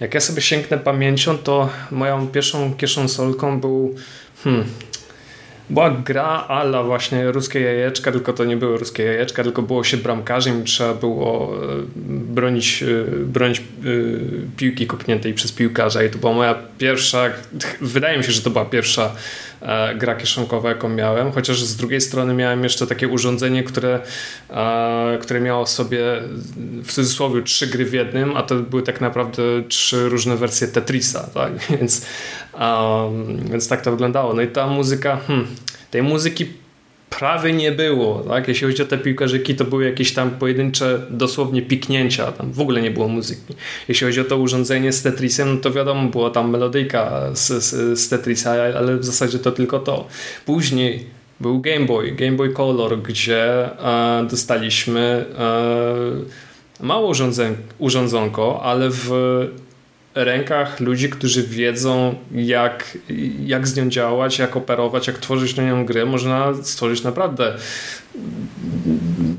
Jak 0.00 0.14
ja 0.14 0.20
sobie 0.20 0.42
sięgnę 0.42 0.78
pamięcią, 0.78 1.38
to 1.38 1.68
moją 1.90 2.28
pierwszą 2.28 2.74
kieszonsolką 2.74 3.60
był 3.60 3.94
hmm, 4.44 4.66
była 5.70 5.90
gra 5.90 6.44
ala 6.48 6.82
właśnie 6.82 7.32
ruskie 7.32 7.60
jajeczka, 7.60 8.12
tylko 8.12 8.32
to 8.32 8.44
nie 8.44 8.56
były 8.56 8.78
ruskie 8.78 9.02
jajeczka, 9.02 9.42
tylko 9.42 9.62
było 9.62 9.84
się 9.84 9.96
bramkarzem 9.96 10.60
i 10.60 10.64
trzeba 10.64 10.94
było 10.94 11.56
e, 11.56 11.58
bronić, 12.06 12.82
e, 12.82 12.86
bronić 13.24 13.58
e, 13.58 13.62
piłki 14.56 14.86
kopniętej 14.86 15.34
przez 15.34 15.52
piłkarza. 15.52 16.04
I 16.04 16.10
to 16.10 16.18
była 16.18 16.32
moja 16.32 16.54
pierwsza, 16.78 17.30
wydaje 17.80 18.18
mi 18.18 18.24
się, 18.24 18.32
że 18.32 18.42
to 18.42 18.50
była 18.50 18.64
pierwsza 18.64 19.12
gra 19.96 20.14
kieszonkowa, 20.14 20.68
jaką 20.68 20.88
miałem, 20.88 21.32
chociaż 21.32 21.62
z 21.62 21.76
drugiej 21.76 22.00
strony 22.00 22.34
miałem 22.34 22.62
jeszcze 22.62 22.86
takie 22.86 23.08
urządzenie, 23.08 23.62
które, 23.62 24.00
które 25.20 25.40
miało 25.40 25.66
sobie 25.66 25.98
w 26.84 26.92
cudzysłowie 26.92 27.42
trzy 27.42 27.66
gry 27.66 27.84
w 27.84 27.92
jednym, 27.92 28.36
a 28.36 28.42
to 28.42 28.54
były 28.54 28.82
tak 28.82 29.00
naprawdę 29.00 29.42
trzy 29.68 30.08
różne 30.08 30.36
wersje 30.36 30.68
Tetrisa, 30.68 31.30
tak? 31.34 31.52
Więc, 31.78 32.06
um, 32.60 33.48
więc 33.50 33.68
tak 33.68 33.82
to 33.82 33.90
wyglądało. 33.90 34.34
No 34.34 34.42
i 34.42 34.48
ta 34.48 34.66
muzyka, 34.66 35.16
hmm, 35.16 35.46
tej 35.90 36.02
muzyki 36.02 36.63
prawie 37.18 37.52
nie 37.52 37.72
było. 37.72 38.20
Tak? 38.20 38.48
Jeśli 38.48 38.66
chodzi 38.66 38.82
o 38.82 38.86
te 38.86 38.98
piłkarzyki, 38.98 39.54
to 39.54 39.64
były 39.64 39.84
jakieś 39.84 40.12
tam 40.12 40.30
pojedyncze 40.30 41.00
dosłownie 41.10 41.62
piknięcia, 41.62 42.32
tam 42.32 42.52
w 42.52 42.60
ogóle 42.60 42.82
nie 42.82 42.90
było 42.90 43.08
muzyki. 43.08 43.54
Jeśli 43.88 44.06
chodzi 44.06 44.20
o 44.20 44.24
to 44.24 44.36
urządzenie 44.36 44.92
z 44.92 45.02
Tetrisem, 45.02 45.54
no 45.54 45.60
to 45.60 45.70
wiadomo, 45.70 46.08
była 46.08 46.30
tam 46.30 46.50
melodyjka 46.50 47.30
z, 47.34 47.64
z, 47.64 47.98
z 47.98 48.08
Tetrisa, 48.08 48.50
ale 48.50 48.96
w 48.96 49.04
zasadzie 49.04 49.38
to 49.38 49.52
tylko 49.52 49.78
to. 49.78 50.06
Później 50.46 51.06
był 51.40 51.60
Game 51.60 51.86
Boy, 51.86 52.12
Game 52.12 52.32
Boy 52.32 52.52
Color, 52.52 53.02
gdzie 53.02 53.44
e, 53.84 54.26
dostaliśmy 54.30 55.24
e, 55.38 56.84
mało 56.84 57.08
urządzeń, 57.08 57.56
urządzonko, 57.78 58.62
ale 58.62 58.90
w 58.90 59.10
rękach 60.14 60.80
ludzi, 60.80 61.10
którzy 61.10 61.42
wiedzą, 61.42 62.14
jak, 62.32 62.98
jak 63.44 63.68
z 63.68 63.76
nią 63.76 63.88
działać, 63.88 64.38
jak 64.38 64.56
operować, 64.56 65.06
jak 65.06 65.18
tworzyć 65.18 65.56
na 65.56 65.62
nią 65.62 65.86
gry, 65.86 66.06
można 66.06 66.54
stworzyć 66.62 67.02
naprawdę 67.02 67.56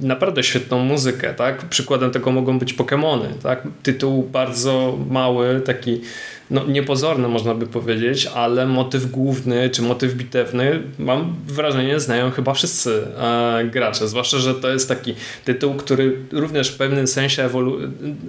naprawdę 0.02 0.44
świetną 0.44 0.80
muzykę, 0.80 1.34
tak? 1.34 1.66
Przykładem 1.66 2.12
tego 2.12 2.32
mogą 2.32 2.60
być 2.60 2.74
Pokémony, 2.74 3.28
tak? 3.44 3.64
Tytuł 3.84 4.24
bardzo 4.24 4.98
mały, 5.10 5.62
taki 5.66 6.02
no, 6.52 6.66
niepozorny 6.68 7.28
można 7.28 7.54
by 7.56 7.68
powiedzieć, 7.68 8.26
ale 8.26 8.68
motyw 8.68 9.12
główny 9.12 9.70
czy 9.70 9.82
motyw 9.82 10.14
bitewny 10.14 10.82
mam 11.00 11.36
wrażenie 11.48 12.00
znają 12.00 12.32
chyba 12.32 12.54
wszyscy 12.54 13.08
e, 13.18 13.66
gracze, 13.72 14.08
zwłaszcza, 14.08 14.38
że 14.38 14.56
to 14.56 14.70
jest 14.70 14.90
taki 14.90 15.14
tytuł, 15.46 15.74
który 15.74 16.18
również 16.32 16.70
w 16.70 16.78
pewnym 16.78 17.08
sensie 17.08 17.44
ewolu 17.44 17.78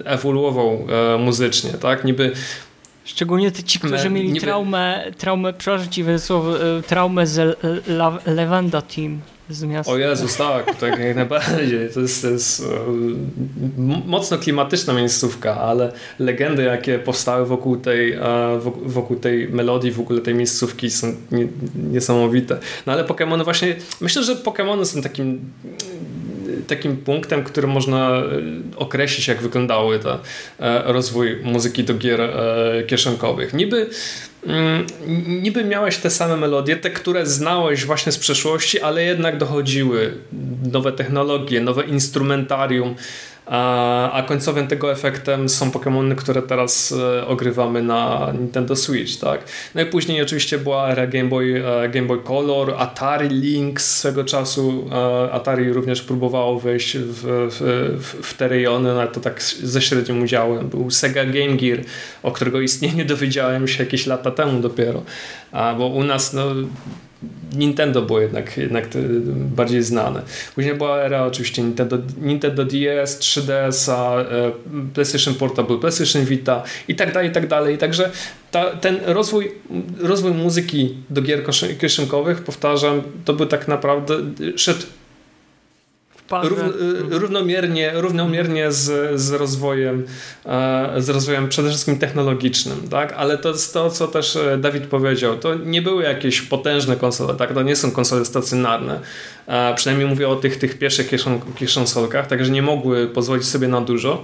ewoluował 0.05 0.87
e, 1.15 1.17
muzycznie, 1.17 1.71
tak? 1.71 2.05
Niby 2.05 2.31
Szczególnie 3.05 3.51
ci, 3.51 3.79
którzy 3.79 4.09
mieli 4.09 4.27
niby... 4.27 4.45
traumę, 4.45 5.11
traumę, 5.17 5.53
ci 5.91 6.03
słowo, 6.17 6.77
e, 6.77 6.81
traumę 6.81 7.27
z 7.27 7.57
Levenda 8.25 8.81
Team 8.81 9.21
z 9.49 9.63
miasta. 9.63 9.91
O 9.91 9.97
Jezus, 9.97 10.37
tak, 10.37 10.75
tak 10.75 10.99
jak 10.99 11.15
najbardziej. 11.15 11.89
To 11.93 11.99
jest, 11.99 12.21
to 12.21 12.29
jest 12.29 12.63
mocno 14.05 14.37
klimatyczna 14.37 14.93
miejscówka, 14.93 15.61
ale 15.61 15.91
legendy, 16.19 16.63
jakie 16.63 16.99
powstały 16.99 17.45
wokół 17.45 17.77
tej, 17.77 18.17
wokół 18.85 19.17
tej 19.17 19.49
melodii, 19.49 19.91
w 19.91 19.99
ogóle 19.99 20.21
tej 20.21 20.35
miejscówki 20.35 20.91
są 20.91 21.15
niesamowite. 21.75 22.57
No 22.85 22.93
ale 22.93 23.03
Pokémony 23.03 23.43
właśnie, 23.43 23.75
myślę, 24.01 24.23
że 24.23 24.35
Pokémony 24.35 24.85
są 24.85 25.01
takim 25.01 25.51
takim 26.67 26.97
punktem, 26.97 27.43
który 27.43 27.67
można 27.67 28.09
e, 28.09 28.23
określić, 28.75 29.27
jak 29.27 29.41
wyglądały 29.41 29.99
ten 29.99 30.17
rozwój 30.85 31.37
muzyki 31.43 31.83
do 31.83 31.93
gier 31.93 32.21
e, 32.21 32.83
kieszonkowych. 32.87 33.53
Niby 33.53 33.89
niby 35.27 35.63
miałeś 35.63 35.97
te 35.97 36.09
same 36.09 36.37
melodie, 36.37 36.75
te, 36.75 36.89
które 36.89 37.25
znałeś 37.25 37.85
właśnie 37.85 38.11
z 38.11 38.17
przeszłości, 38.17 38.81
ale 38.81 39.03
jednak 39.03 39.37
dochodziły 39.37 40.13
nowe 40.71 40.91
technologie, 40.91 41.61
nowe 41.61 41.83
instrumentarium, 41.83 42.95
a, 43.49 44.23
końcowym 44.27 44.67
tego 44.67 44.91
efektem 44.91 45.49
są 45.49 45.69
Pokémony, 45.69 46.15
które 46.15 46.41
teraz 46.41 46.91
e, 46.91 47.27
ogrywamy 47.27 47.81
na 47.81 48.31
Nintendo 48.39 48.75
Switch, 48.75 49.19
tak? 49.19 49.43
No 49.75 49.81
i 49.81 49.85
później 49.85 50.21
oczywiście 50.21 50.57
była 50.57 50.89
era 50.89 51.07
Game 51.07 51.29
Boy, 51.29 51.63
e, 51.65 51.89
Game 51.89 52.07
Boy 52.07 52.23
Color, 52.23 52.73
Atari 52.77 53.29
Lynx 53.29 53.97
swego 53.97 54.23
czasu. 54.23 54.89
E, 54.91 55.31
Atari 55.31 55.73
również 55.73 56.01
próbowało 56.01 56.59
wejść 56.59 56.97
w, 56.97 57.47
w, 57.51 58.23
w 58.23 58.37
te 58.37 58.47
rejony, 58.47 58.93
no 58.93 59.01
ale 59.01 59.11
to 59.11 59.19
tak 59.19 59.43
ze 59.43 59.81
średnim 59.81 60.23
udziałem. 60.23 60.69
Był 60.69 60.91
Sega 60.91 61.25
Game 61.25 61.57
Gear, 61.57 61.79
o 62.23 62.31
którego 62.31 62.61
istnieniu 62.61 63.05
dowiedziałem 63.15 63.67
się 63.67 63.83
jakieś 63.83 64.07
lata 64.07 64.31
temu 64.31 64.61
dopiero. 64.61 65.03
A, 65.51 65.73
bo 65.73 65.87
u 65.87 66.03
nas 66.03 66.33
no, 66.33 66.45
Nintendo 67.55 68.01
było 68.01 68.21
jednak, 68.21 68.57
jednak 68.57 68.87
bardziej 69.35 69.83
znane. 69.83 70.21
Później 70.55 70.75
była 70.75 70.97
era 70.97 71.25
oczywiście 71.25 71.61
Nintendo, 71.63 71.97
Nintendo 72.21 72.65
DS, 72.65 73.19
3DS, 73.19 73.91
PlayStation 74.93 75.35
Portable, 75.35 75.77
PlayStation 75.77 76.25
Vita 76.25 76.63
i 76.87 76.95
tak 76.95 77.13
dalej, 77.13 77.29
i 77.29 77.31
tak 77.31 77.47
dalej. 77.47 77.77
Także 77.77 78.11
ta, 78.51 78.75
ten 78.75 78.99
rozwój, 79.05 79.51
rozwój 79.99 80.31
muzyki 80.31 80.95
do 81.09 81.21
gier 81.21 81.43
kieszonkowych, 81.79 82.41
powtarzam, 82.41 83.01
to 83.25 83.33
był 83.33 83.45
tak 83.45 83.67
naprawdę 83.67 84.15
szedł 84.55 84.81
Y, 86.33 87.19
równomiernie, 87.19 87.91
równomiernie 87.95 88.71
z, 88.71 89.19
z, 89.21 89.31
rozwojem, 89.31 90.05
e, 90.45 90.93
z 90.97 91.09
rozwojem 91.09 91.49
przede 91.49 91.69
wszystkim 91.69 91.99
technologicznym, 91.99 92.87
tak? 92.89 93.13
ale 93.17 93.37
to 93.37 93.49
jest 93.49 93.73
to, 93.73 93.89
co 93.89 94.07
też 94.07 94.35
e, 94.35 94.57
Dawid 94.57 94.87
powiedział. 94.87 95.37
To 95.37 95.55
nie 95.55 95.81
były 95.81 96.03
jakieś 96.03 96.41
potężne 96.41 96.95
konsole, 96.95 97.33
tak? 97.33 97.53
to 97.53 97.61
nie 97.61 97.75
są 97.75 97.91
konsole 97.91 98.25
stacjonarne. 98.25 98.99
E, 99.47 99.75
przynajmniej 99.75 100.07
mówię 100.07 100.29
o 100.29 100.35
tych, 100.35 100.57
tych 100.57 100.79
pierwszych 100.79 101.09
kieszon, 101.09 101.41
kieszonsolkach, 101.55 102.27
także 102.27 102.51
nie 102.51 102.61
mogły 102.61 103.07
pozwolić 103.07 103.45
sobie 103.45 103.67
na 103.67 103.81
dużo 103.81 104.23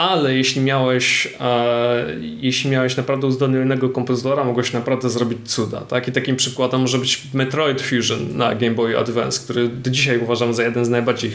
ale 0.00 0.36
jeśli 0.36 0.60
miałeś, 0.60 1.28
e, 1.40 2.06
jeśli 2.40 2.70
miałeś 2.70 2.96
naprawdę 2.96 3.26
uzdolnionego 3.26 3.88
kompozytora, 3.88 4.44
mogłeś 4.44 4.72
naprawdę 4.72 5.10
zrobić 5.10 5.38
cuda. 5.44 5.80
Tak? 5.80 6.08
I 6.08 6.12
takim 6.12 6.36
przykładem 6.36 6.80
może 6.80 6.98
być 6.98 7.22
Metroid 7.34 7.82
Fusion 7.82 8.36
na 8.36 8.54
Game 8.54 8.74
Boy 8.74 8.98
Advance, 8.98 9.40
który 9.44 9.68
do 9.68 9.90
dzisiaj 9.90 10.18
uważam 10.18 10.54
za 10.54 10.62
jeden 10.62 10.84
z 10.84 10.88
najbardziej, 10.88 11.30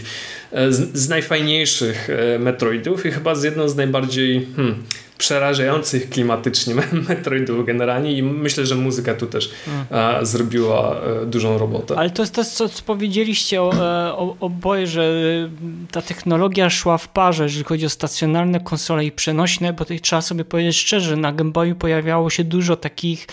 e, 0.52 0.72
z, 0.72 0.98
z 0.98 1.10
najfajniejszych 1.10 2.10
e, 2.10 2.40
Metroidów 2.40 3.06
i 3.06 3.12
chyba 3.12 3.36
z 3.36 3.44
jedną 3.44 3.70
z 3.70 3.76
najbardziej 3.76 4.48
hmm, 4.56 4.84
przerażających 5.18 6.10
klimatycznie 6.10 6.76
Metroidów 7.10 7.66
generalnie 7.66 8.12
i 8.12 8.24
myślę, 8.24 8.66
że 8.66 8.76
muzyka 8.76 9.14
tu 9.14 9.28
też 9.28 9.52
hmm. 9.66 10.26
zrobiła 10.26 10.96
e, 11.02 11.26
dużą 11.26 11.58
robotę. 11.58 11.98
Ale 11.98 12.10
to 12.10 12.22
jest 12.22 12.36
to, 12.36 12.44
co, 12.44 12.70
co 12.70 12.84
powiedzieliście 12.84 13.62
o, 13.62 13.74
e, 13.74 14.14
o, 14.14 14.36
oboje, 14.40 14.88
że 14.88 15.04
e, 15.04 15.92
ta 15.92 16.02
technologia 16.02 16.70
szła 16.70 16.98
w 16.98 17.08
parze, 17.08 17.44
jeżeli 17.44 17.64
chodzi 17.64 17.86
o 17.86 17.90
stacjonarne 17.90 18.60
konsole 18.60 19.06
i 19.06 19.12
przenośne, 19.12 19.74
bo 19.74 19.80
tutaj 19.80 20.00
trzeba 20.00 20.22
sobie 20.22 20.46
powiedzieć 20.46 20.78
szczerze, 20.78 21.16
na 21.16 21.34
Game 21.34 21.52
Boyu 21.52 21.76
pojawiało 21.76 22.30
się 22.30 22.44
dużo 22.44 22.76
takich 22.76 23.28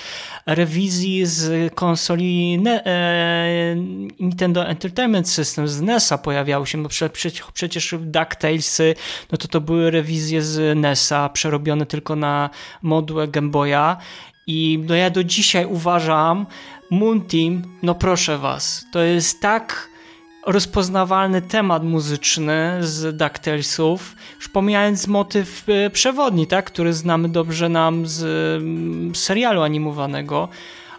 rewizji 0.47 1.26
z 1.26 1.74
konsoli 1.74 2.59
ne 2.59 2.83
Nintendo 4.20 4.66
Entertainment 4.66 5.28
System, 5.28 5.68
z 5.68 5.80
NES-a 5.80 6.18
pojawiały 6.18 6.66
się, 6.66 6.83
bo 6.83 6.89
prze, 6.89 7.11
przecież 7.55 7.95
DuckTalesy, 8.01 8.95
no 9.33 9.39
to 9.39 9.49
to 9.49 9.61
były 9.61 9.91
rewizje 9.91 10.43
z 10.43 10.78
NES-a 10.78 11.28
przerobione 11.28 11.71
zrobiony 11.72 11.86
tylko 11.86 12.16
na 12.16 12.50
modułę 12.82 13.28
Game 13.28 13.48
Boya. 13.48 13.96
I 14.46 14.78
no 14.88 14.94
ja 14.94 15.10
do 15.10 15.24
dzisiaj 15.24 15.66
uważam 15.66 16.46
Moon 16.90 17.20
Team, 17.20 17.62
no 17.82 17.94
proszę 17.94 18.38
was, 18.38 18.84
to 18.92 19.02
jest 19.02 19.40
tak 19.40 19.88
rozpoznawalny 20.46 21.42
temat 21.42 21.84
muzyczny 21.84 22.78
z 22.80 23.16
DuckTalesów, 23.16 24.16
już 24.36 24.48
pomijając 24.48 25.06
motyw 25.06 25.64
e, 25.68 25.90
przewodni, 25.90 26.46
tak, 26.46 26.64
który 26.64 26.92
znamy 26.92 27.28
dobrze 27.28 27.68
nam 27.68 28.06
z 28.06 28.22
mm, 28.62 29.14
serialu 29.14 29.62
animowanego, 29.62 30.48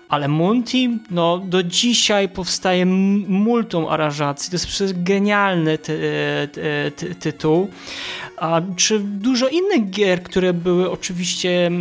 ale 0.10 0.28
Team, 0.72 1.00
no 1.12 1.38
do 1.46 1.64
dzisiaj 1.64 2.30
powstaje 2.30 2.86
multum 2.86 3.86
aranżacji, 3.86 4.50
to 4.50 4.56
jest 4.56 4.68
przecież 4.68 4.94
genialny 4.94 5.78
ty, 5.78 6.00
ty, 6.52 6.92
ty, 6.96 7.16
tytuł. 7.16 7.70
A 8.38 8.62
czy 8.76 9.00
dużo 9.00 9.48
innych 9.48 9.90
gier, 9.90 10.24
które 10.24 10.54
były 10.54 10.92
oczywiście 10.92 11.72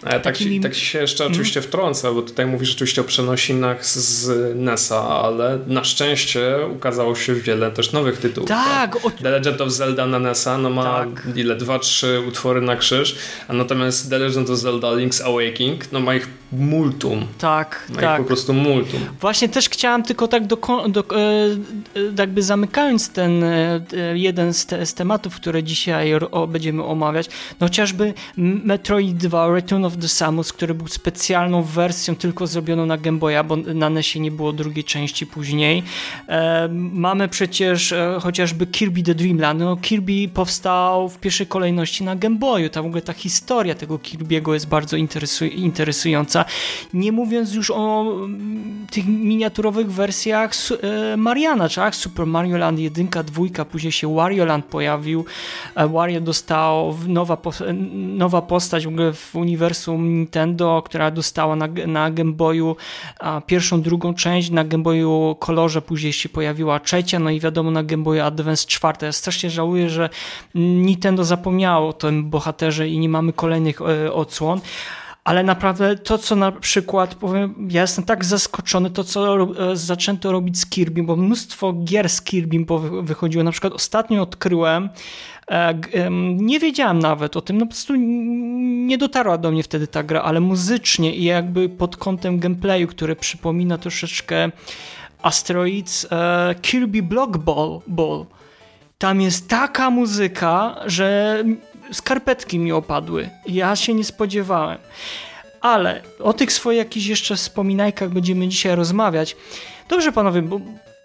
tak, 0.00 0.22
takimi... 0.22 0.60
tak 0.60 0.74
się 0.74 0.98
jeszcze 0.98 1.24
mm. 1.24 1.32
oczywiście 1.32 1.62
wtrącę, 1.62 2.14
bo 2.14 2.22
tutaj 2.22 2.46
mówisz 2.46 2.74
oczywiście 2.74 3.00
o 3.00 3.04
przenosinach 3.04 3.86
z 3.86 4.28
NES-a, 4.56 5.08
ale 5.08 5.58
na 5.66 5.84
szczęście 5.84 6.56
ukazało 6.72 7.14
się 7.14 7.34
wiele 7.34 7.70
też 7.70 7.92
nowych 7.92 8.18
tytułów. 8.18 8.48
Tak! 8.48 8.94
tak? 8.94 9.06
O... 9.06 9.10
The 9.10 9.30
Legend 9.30 9.60
of 9.60 9.70
Zelda 9.70 10.06
na 10.06 10.18
NES-a 10.18 10.58
no 10.58 10.70
ma 10.70 10.84
tak. 10.84 11.36
ile? 11.36 11.56
Dwa, 11.56 11.78
trzy 11.78 12.22
utwory 12.28 12.60
na 12.60 12.76
krzyż, 12.76 13.16
a 13.48 13.52
natomiast 13.52 14.10
The 14.10 14.18
Legend 14.18 14.50
of 14.50 14.58
Zelda 14.58 14.88
Link's 14.88 15.22
Awakening 15.22 15.92
no 15.92 16.00
ma 16.00 16.14
ich 16.14 16.28
multum. 16.52 17.26
Tak, 17.38 17.86
ma 17.94 18.00
tak. 18.00 18.20
Po 18.20 18.26
prostu 18.26 18.54
multum. 18.54 19.00
Właśnie 19.20 19.48
też 19.48 19.68
chciałem 19.68 20.02
tylko 20.02 20.28
tak 20.28 20.46
do, 20.46 20.56
do 20.88 21.00
e, 21.00 21.14
e, 21.14 22.12
jakby 22.18 22.42
zamykając 22.42 23.10
ten 23.10 23.44
e, 23.44 23.80
jeden 24.14 24.54
z, 24.54 24.66
te, 24.66 24.86
z 24.86 24.94
tematów, 24.94 25.36
które 25.36 25.62
dzisiaj 25.62 26.14
o, 26.14 26.46
będziemy 26.46 26.84
omawiać, 26.84 27.28
no 27.60 27.66
chociażby 27.66 28.14
Metroid 28.36 29.16
2 29.16 29.54
Return 29.54 29.84
of 29.84 29.96
the 29.96 30.08
Samus, 30.08 30.52
który 30.52 30.74
był 30.74 30.88
specjalną 30.88 31.62
wersją 31.62 32.16
tylko 32.16 32.46
zrobioną 32.46 32.86
na 32.86 32.96
Game 32.96 33.18
Boya, 33.18 33.44
bo 33.44 33.56
na 33.56 33.90
NESie 33.90 34.20
nie 34.20 34.30
było 34.30 34.52
drugiej 34.52 34.84
części 34.84 35.26
później. 35.26 35.82
E, 36.28 36.68
mamy 36.72 37.28
przecież 37.28 37.94
chociażby 38.20 38.66
Kirby 38.66 39.02
the 39.02 39.14
Dream 39.14 39.38
Land. 39.38 39.60
No, 39.60 39.76
Kirby 39.76 40.28
powstał 40.34 41.08
w 41.08 41.18
pierwszej 41.18 41.46
kolejności 41.46 42.04
na 42.04 42.16
Game 42.16 42.36
Boyu. 42.36 42.68
Ta 42.68 42.82
w 42.82 42.86
ogóle 42.86 43.02
ta 43.02 43.12
historia 43.12 43.74
tego 43.74 43.98
Kirby'ego 43.98 44.52
jest 44.52 44.68
bardzo 44.68 44.96
interesuj 44.96 46.12
Nie 46.94 47.12
mówiąc 47.12 47.54
już 47.54 47.70
o 47.70 48.00
mm, 48.00 48.86
tych 48.90 49.06
miniaturowych 49.06 49.92
wersjach 49.92 50.52
e, 50.82 51.16
Mariana, 51.16 51.68
tak? 51.68 51.94
Super 51.94 52.26
Mario 52.26 52.56
Land 52.58 52.78
1, 52.78 53.08
2, 53.24 53.64
później 53.64 53.92
się 53.92 54.14
Wario 54.14 54.44
Land 54.44 54.64
pojawił. 54.64 55.24
E, 55.74 55.88
Wario 55.88 56.20
dostał 56.20 56.96
nowa, 57.06 57.36
po 57.36 57.52
nowa 57.94 58.42
postać 58.42 58.84
w 58.84 58.88
ogóle 58.88 59.12
w 59.12 59.34
uniwersum 59.34 60.08
Nintendo, 60.08 60.82
która 60.84 61.10
dostała 61.10 61.56
na, 61.56 61.68
na 61.86 62.10
Game 62.10 62.32
Boyu 62.32 62.76
pierwszą, 63.46 63.82
drugą 63.82 64.14
część, 64.14 64.50
na 64.50 64.64
Game 64.64 64.82
Boyu 64.82 65.36
kolorze 65.38 65.82
później 65.82 66.12
się 66.12 66.28
pojawiła 66.28 66.80
trzecia, 66.80 67.18
no 67.18 67.30
i 67.30 67.40
wiadomo 67.40 67.70
na 67.70 67.82
Game 67.82 68.02
Boyu 68.02 68.22
Advance 68.22 68.66
czwarta. 68.66 69.06
Ja 69.06 69.12
strasznie 69.12 69.50
żałuję, 69.50 69.90
że 69.90 70.08
Nintendo 70.54 71.24
zapomniało 71.24 71.88
o 71.88 71.92
tym 71.92 72.30
bohaterze 72.30 72.88
i 72.88 72.98
nie 72.98 73.08
mamy 73.08 73.32
kolejnych 73.32 73.80
e, 73.80 74.12
odsłon. 74.12 74.60
Ale 75.26 75.42
naprawdę 75.42 75.96
to, 75.96 76.18
co 76.18 76.36
na 76.36 76.52
przykład 76.52 77.14
powiem, 77.14 77.68
ja 77.70 77.82
jestem 77.82 78.04
tak 78.04 78.24
zaskoczony, 78.24 78.90
to 78.90 79.04
co 79.04 79.42
e, 79.72 79.76
zaczęto 79.76 80.32
robić 80.32 80.58
z 80.58 80.66
Kirby, 80.66 81.02
bo 81.02 81.16
mnóstwo 81.16 81.72
gier 81.72 82.08
z 82.08 82.22
Kirby 82.22 82.66
wychodziło. 83.02 83.44
Na 83.44 83.50
przykład 83.50 83.72
ostatnio 83.72 84.22
odkryłem 84.22 84.88
E, 85.50 85.74
nie 86.36 86.60
wiedziałem 86.60 86.98
nawet 86.98 87.36
o 87.36 87.40
tym, 87.40 87.58
no 87.58 87.66
po 87.66 87.70
prostu 87.70 87.94
nie 88.86 88.98
dotarła 88.98 89.38
do 89.38 89.50
mnie 89.50 89.62
wtedy 89.62 89.86
ta 89.86 90.02
gra, 90.02 90.22
ale 90.22 90.40
muzycznie 90.40 91.16
i 91.16 91.24
jakby 91.24 91.68
pod 91.68 91.96
kątem 91.96 92.38
gameplayu, 92.38 92.86
który 92.86 93.16
przypomina 93.16 93.78
troszeczkę 93.78 94.50
Asteroids 95.22 96.06
e, 96.12 96.54
Kirby 96.62 97.02
Block 97.02 97.36
Ball, 97.36 97.80
Ball. 97.86 98.26
Tam 98.98 99.20
jest 99.20 99.48
taka 99.48 99.90
muzyka, 99.90 100.76
że 100.86 101.44
skarpetki 101.92 102.58
mi 102.58 102.72
opadły. 102.72 103.30
Ja 103.46 103.76
się 103.76 103.94
nie 103.94 104.04
spodziewałem. 104.04 104.78
Ale 105.60 106.02
o 106.20 106.32
tych 106.32 106.52
swoich 106.52 106.78
jakichś 106.78 107.06
jeszcze 107.06 107.36
wspominajkach 107.36 108.10
będziemy 108.10 108.48
dzisiaj 108.48 108.76
rozmawiać. 108.76 109.36
Dobrze, 109.88 110.12
panowie, 110.12 110.42
bo, 110.42 110.60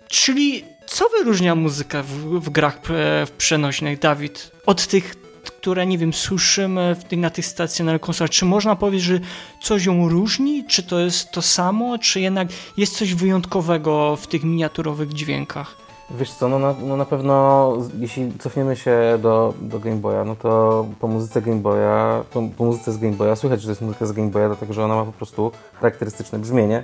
czyli 0.07 0.63
co 0.87 1.09
wyróżnia 1.09 1.55
muzykę 1.55 2.03
w, 2.03 2.39
w 2.39 2.49
grach 2.49 2.79
w 3.25 3.31
przenośnych, 3.37 3.99
Dawid, 3.99 4.51
od 4.65 4.87
tych, 4.87 5.15
które, 5.43 5.85
nie 5.85 5.97
wiem, 5.97 6.13
słyszymy 6.13 6.95
w 6.95 7.17
na 7.17 7.29
tych 7.29 7.45
stacjonarnych 7.45 8.01
konsolach? 8.01 8.31
Czy 8.31 8.45
można 8.45 8.75
powiedzieć, 8.75 9.03
że 9.03 9.19
coś 9.61 9.85
ją 9.85 10.09
różni? 10.09 10.65
Czy 10.67 10.83
to 10.83 10.99
jest 10.99 11.31
to 11.31 11.41
samo? 11.41 11.97
Czy 11.99 12.21
jednak 12.21 12.47
jest 12.77 12.97
coś 12.97 13.13
wyjątkowego 13.13 14.15
w 14.15 14.27
tych 14.27 14.43
miniaturowych 14.43 15.13
dźwiękach? 15.13 15.80
Wiesz 16.17 16.31
co, 16.33 16.49
no 16.49 16.59
na, 16.59 16.75
no 16.83 16.97
na 16.97 17.05
pewno 17.05 17.73
jeśli 17.99 18.33
cofniemy 18.37 18.75
się 18.75 19.19
do, 19.21 19.53
do 19.61 19.79
Game 19.79 19.95
Boya, 19.95 20.25
no 20.25 20.35
to 20.35 20.85
po 20.99 21.07
muzyce 21.07 21.41
Game 21.41 21.61
Boya, 21.61 22.23
po, 22.33 22.43
po 22.57 22.65
muzyce 22.65 22.91
z 22.91 22.97
Game 22.97 23.13
Boya 23.13 23.35
słychać, 23.35 23.61
że 23.61 23.65
to 23.67 23.71
jest 23.71 23.81
muzyka 23.81 24.05
z 24.05 24.11
Game 24.11 24.29
Boya, 24.29 24.47
dlatego 24.47 24.73
że 24.73 24.83
ona 24.85 24.95
ma 24.95 25.05
po 25.05 25.11
prostu 25.11 25.51
charakterystyczne 25.73 26.39
brzmienie. 26.39 26.83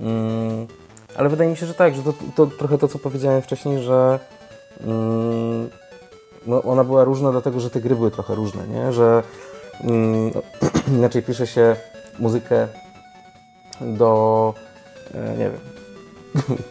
Mm 0.00 0.66
ale 1.16 1.28
wydaje 1.28 1.50
mi 1.50 1.56
się, 1.56 1.66
że 1.66 1.74
tak, 1.74 1.94
że 1.94 2.02
to, 2.02 2.14
to 2.34 2.46
trochę 2.46 2.78
to, 2.78 2.88
co 2.88 2.98
powiedziałem 2.98 3.42
wcześniej, 3.42 3.82
że 3.82 4.18
mm, 4.86 5.70
no 6.46 6.62
ona 6.62 6.84
była 6.84 7.04
różna 7.04 7.32
dlatego, 7.32 7.60
że 7.60 7.70
te 7.70 7.80
gry 7.80 7.96
były 7.96 8.10
trochę 8.10 8.34
różne, 8.34 8.68
nie? 8.68 8.92
Że 8.92 9.22
mm, 9.84 10.30
inaczej 10.98 11.22
pisze 11.22 11.46
się 11.46 11.76
muzykę 12.18 12.68
do, 13.80 14.54
e, 15.14 15.30
nie 15.30 15.50
wiem, 15.50 15.60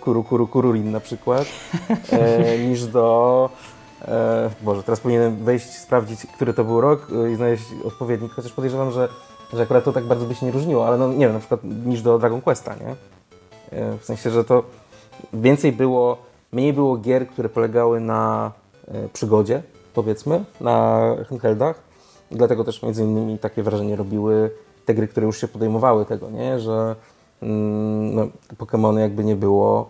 kuru, 0.02 0.24
kuru, 0.24 0.48
kururin 0.48 0.92
na 0.92 1.00
przykład, 1.00 1.46
e, 2.12 2.58
niż 2.68 2.86
do 2.86 3.50
e, 4.02 4.50
Boże, 4.62 4.84
teraz 4.84 5.00
powinienem 5.00 5.36
wejść, 5.36 5.70
sprawdzić, 5.70 6.20
który 6.36 6.54
to 6.54 6.64
był 6.64 6.82
rok 6.82 7.08
e, 7.12 7.32
i 7.32 7.36
znaleźć 7.36 7.64
odpowiednik, 7.86 8.32
chociaż 8.32 8.52
podejrzewam, 8.52 8.92
że, 8.92 9.10
że 9.54 9.64
akurat 9.64 9.84
to 9.84 9.94
tak 9.94 10.04
bardzo 10.04 10.26
by 10.26 10.36
się 10.36 10.46
nie 10.46 10.52
różniło, 10.52 10.88
ale 10.88 10.98
no 10.98 11.08
nie 11.08 11.26
wiem, 11.26 11.34
na 11.34 11.40
przykład 11.40 11.64
niż 11.64 12.02
do 12.02 12.20
Dragon 12.20 12.42
Questa, 12.42 12.76
nie? 12.76 12.96
E, 13.80 13.98
w 13.98 14.06
sensie, 14.06 14.30
że 14.30 14.44
to 14.44 14.64
więcej 15.34 15.72
było, 15.72 16.18
mniej 16.52 16.74
było 16.74 16.98
gier, 16.98 17.28
które 17.28 17.50
polegały 17.50 18.00
na 18.00 18.52
e, 18.88 19.10
przygodzie, 19.10 19.64
powiedzmy, 19.94 20.44
na 20.62 21.02
handheldach. 21.30 21.80
Dlatego 22.32 22.64
też 22.64 22.84
między 22.84 23.04
innymi 23.04 23.40
takie 23.40 23.64
wrażenie 23.64 23.96
robiły 23.96 24.52
te 24.86 24.94
gry, 24.94 25.08
które 25.08 25.26
już 25.26 25.42
się 25.42 25.48
podejmowały 25.48 26.06
tego, 26.06 26.30
nie? 26.30 26.60
że 26.60 26.96
no, 28.16 28.28
Pokémony 28.58 29.00
jakby 29.00 29.24
nie 29.24 29.36
było, 29.36 29.90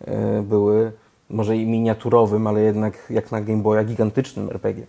e, 0.00 0.42
były 0.42 0.92
może 1.30 1.56
i 1.56 1.66
miniaturowym, 1.66 2.46
ale 2.46 2.60
jednak 2.60 3.06
jak 3.10 3.32
na 3.32 3.40
Game 3.40 3.62
Boya 3.62 3.84
gigantycznym 3.84 4.50
RPG. 4.50 4.86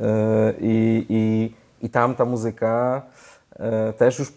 E, 0.00 0.54
I, 0.60 1.06
i, 1.08 1.52
i 1.86 1.90
tam 1.90 2.14
ta 2.14 2.24
muzyka 2.24 3.02
też 3.98 4.18
już, 4.18 4.32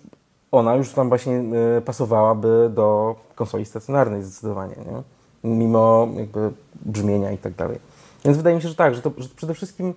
ona 0.51 0.75
już 0.75 0.91
tam 0.91 1.09
właśnie 1.09 1.43
pasowałaby 1.85 2.71
do 2.75 3.15
konsoli 3.35 3.65
stacjonarnej 3.65 4.23
zdecydowanie, 4.23 4.75
nie? 4.75 5.03
mimo 5.49 6.07
jakby 6.15 6.51
brzmienia 6.85 7.31
i 7.31 7.37
tak 7.37 7.53
dalej. 7.53 7.79
Więc 8.25 8.37
wydaje 8.37 8.55
mi 8.55 8.61
się, 8.61 8.69
że 8.69 8.75
tak, 8.75 8.95
że 8.95 9.01
to 9.01 9.11
że 9.17 9.29
przede 9.35 9.53
wszystkim 9.53 9.93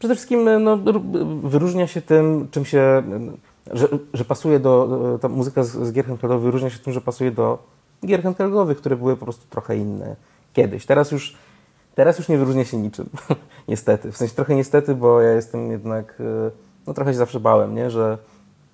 przede 0.00 0.14
wszystkim 0.14 0.64
no, 0.64 0.78
wyróżnia 1.42 1.86
się 1.86 2.02
tym, 2.02 2.48
czym 2.50 2.64
się, 2.64 3.02
że, 3.70 3.88
że 4.14 4.24
pasuje 4.24 4.60
do, 4.60 5.18
ta 5.20 5.28
muzyka 5.28 5.62
z, 5.62 5.70
z 5.70 5.92
gier 5.92 6.06
handheldowych 6.06 6.44
wyróżnia 6.44 6.70
się 6.70 6.78
tym, 6.78 6.92
że 6.92 7.00
pasuje 7.00 7.30
do 7.30 7.58
gier 8.06 8.22
handheldowych, 8.22 8.78
które 8.78 8.96
były 8.96 9.16
po 9.16 9.24
prostu 9.24 9.46
trochę 9.50 9.76
inne 9.76 10.16
kiedyś. 10.52 10.86
Teraz 10.86 11.10
już, 11.10 11.36
teraz 11.94 12.18
już 12.18 12.28
nie 12.28 12.38
wyróżnia 12.38 12.64
się 12.64 12.76
niczym, 12.76 13.08
niestety. 13.68 14.12
W 14.12 14.16
sensie 14.16 14.34
trochę 14.34 14.54
niestety, 14.54 14.94
bo 14.94 15.20
ja 15.20 15.32
jestem 15.32 15.70
jednak, 15.70 16.20
e, 16.20 16.50
no 16.86 16.94
trochę 16.94 17.12
się 17.12 17.18
zawsze 17.18 17.40
bałem, 17.40 17.74
nie, 17.74 17.90
że 17.90 18.18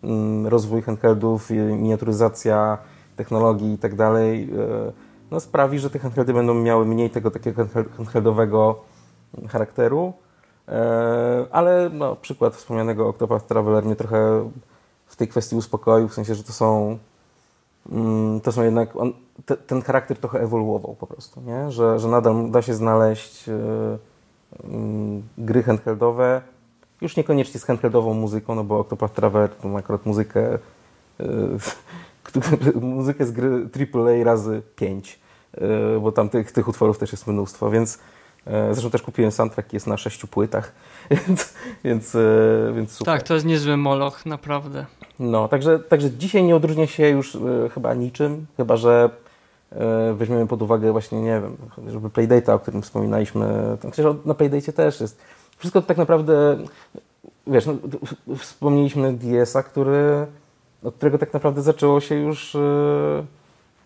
mm, 0.05 0.47
rozwój 0.47 0.82
handheldów, 0.82 1.51
miniaturyzacja 1.51 2.78
technologii 3.16 3.72
i 3.72 3.78
tak 3.78 3.94
dalej, 3.94 4.51
e, 4.88 4.92
no 5.30 5.40
sprawi, 5.40 5.78
że 5.78 5.90
te 5.90 5.99
handheldy 5.99 6.32
będą 6.34 6.55
miały 6.55 6.86
mniej 6.86 7.11
tego 7.11 7.30
takiego 7.30 7.66
handheldowego 7.97 8.84
charakteru, 9.49 10.12
E, 10.68 11.47
ale 11.51 11.90
no, 11.92 12.16
przykład 12.16 12.57
wspomnianego 12.57 13.09
Octopath 13.09 13.47
Traveler 13.47 13.84
mnie 13.84 13.97
trochę 13.97 14.51
w 15.17 15.19
tej 15.19 15.29
kwestii 15.29 15.57
uspokoił, 15.57 16.09
w 16.09 16.14
sensie, 16.14 16.35
że 16.35 16.45
to 16.45 16.53
są 16.53 16.99
mm, 17.93 18.41
to 18.41 18.53
są 18.53 18.62
jednak, 18.62 18.97
on, 18.97 19.12
te, 19.47 19.57
ten 19.57 19.83
charakter 19.83 20.19
trochę 20.19 20.41
ewoluował 20.41 20.95
po 20.95 21.07
prostu, 21.07 21.41
nie? 21.41 21.71
Że, 21.71 21.99
że 21.99 22.09
nadal 22.09 22.51
da 22.51 22.62
się 22.62 22.75
znaleźć 22.75 23.47
yy, 23.49 23.99
gry 25.39 25.62
handheldowe, 25.62 26.43
już 27.01 27.17
niekoniecznie 27.17 27.61
z 27.61 27.64
handheldową 27.64 28.14
muzyką, 28.14 28.55
no 28.55 28.64
bo 28.64 28.79
Octopath 28.79 29.14
Traveler 29.14 29.51
to 29.51 29.69
ma 29.69 29.79
akurat 29.79 30.07
muzykę 30.07 30.41
yy, 32.75 32.81
muzykę 32.81 33.27
z 33.27 33.33
gry 33.33 33.69
AAA 33.95 34.25
razy 34.25 34.62
5, 34.77 35.21
bo 36.01 36.12
tam 36.12 36.29
tych, 36.29 36.53
tych 36.53 36.69
utworów 36.69 36.99
też 36.99 37.12
jest 37.12 37.27
mnóstwo, 37.27 37.71
więc 37.71 37.99
zresztą 38.47 38.90
też 38.90 39.03
kupiłem 39.03 39.30
soundtrack, 39.30 39.72
jest 39.72 39.86
na 39.86 39.97
sześciu 39.97 40.26
płytach, 40.26 40.72
więc, 41.11 41.55
więc, 41.84 42.14
e, 42.14 42.72
więc 42.76 42.92
super. 42.92 43.14
Tak, 43.14 43.22
to 43.22 43.34
jest 43.34 43.47
niezły 43.47 43.76
moloch, 43.76 44.26
naprawdę. 44.26 44.86
No, 45.18 45.49
także, 45.49 45.78
także 45.78 46.11
dzisiaj 46.11 46.44
nie 46.44 46.57
odróżnia 46.57 46.86
się 46.86 47.09
już 47.09 47.36
e, 47.36 47.38
chyba 47.74 47.94
niczym, 47.94 48.47
chyba 48.57 48.76
że 48.76 49.11
weźmiemy 50.14 50.47
pod 50.47 50.62
uwagę 50.62 50.92
właśnie, 50.92 51.20
nie 51.20 51.40
wiem, 51.40 51.57
żeby 51.90 52.11
Playdata, 52.11 52.55
o 52.55 52.59
którym 52.59 52.82
wspominaliśmy, 52.82 53.76
chociaż 53.82 54.07
na 54.24 54.34
Playdate 54.34 54.72
też 54.72 55.01
jest. 55.01 55.18
Wszystko 55.59 55.80
to 55.80 55.86
tak 55.86 55.97
naprawdę, 55.97 56.59
wiesz, 57.47 57.66
no, 57.66 57.74
wspomnieliśmy 58.36 59.12
DS-a, 59.12 59.62
który, 59.62 60.26
od 60.84 60.94
którego 60.94 61.18
tak 61.18 61.32
naprawdę 61.32 61.62
zaczęło 61.62 62.01
się 62.01 62.14
już 62.14 62.57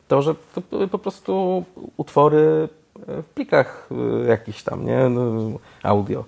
to, 0.09 0.23
że 0.23 0.35
to 0.55 0.63
były 0.71 0.89
po 0.89 0.99
prostu 0.99 1.65
utwory 1.97 2.69
w 3.07 3.25
plikach 3.35 3.89
y, 4.25 4.29
jakichś 4.29 4.63
tam, 4.63 4.87
nie? 4.87 5.09
No, 5.09 5.59
audio. 5.83 6.25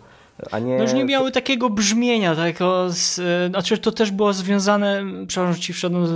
A 0.51 0.59
nie... 0.59 0.77
No 0.77 0.83
już 0.83 0.93
nie 0.93 1.05
miały 1.05 1.33
takiego 1.33 1.71
brzmienia, 1.71 2.37
takiego 2.37 2.91
z, 2.91 3.19
y, 3.19 3.49
znaczy 3.49 3.79
to 3.79 3.93
też 3.93 4.11
było 4.11 4.33
związane, 4.33 5.05
przepraszam, 5.27 5.63
ci 5.63 5.73
wszedłem 5.73 6.07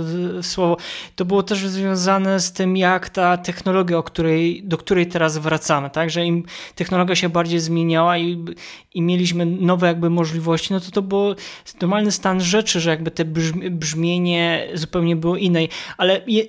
słowo, 0.43 0.77
to 1.15 1.25
było 1.25 1.43
też 1.43 1.67
związane 1.67 2.39
z 2.39 2.53
tym, 2.53 2.77
jak 2.77 3.09
ta 3.09 3.37
technologia, 3.37 3.97
o 3.97 4.03
której, 4.03 4.63
do 4.63 4.77
której 4.77 5.07
teraz 5.07 5.37
wracamy, 5.37 5.89
tak, 5.89 6.09
że 6.09 6.25
im 6.25 6.43
technologia 6.75 7.15
się 7.15 7.29
bardziej 7.29 7.59
zmieniała 7.59 8.17
i, 8.17 8.45
i 8.93 9.01
mieliśmy 9.01 9.45
nowe 9.45 9.87
jakby 9.87 10.09
możliwości, 10.09 10.73
no 10.73 10.79
to 10.79 10.91
to 10.91 11.01
było 11.01 11.35
normalny 11.81 12.11
stan 12.11 12.41
rzeczy, 12.41 12.79
że 12.79 12.89
jakby 12.89 13.11
te 13.11 13.25
brzmienie 13.71 14.67
zupełnie 14.73 15.15
było 15.15 15.37
innej, 15.37 15.69
ale 15.97 16.21
je, 16.27 16.43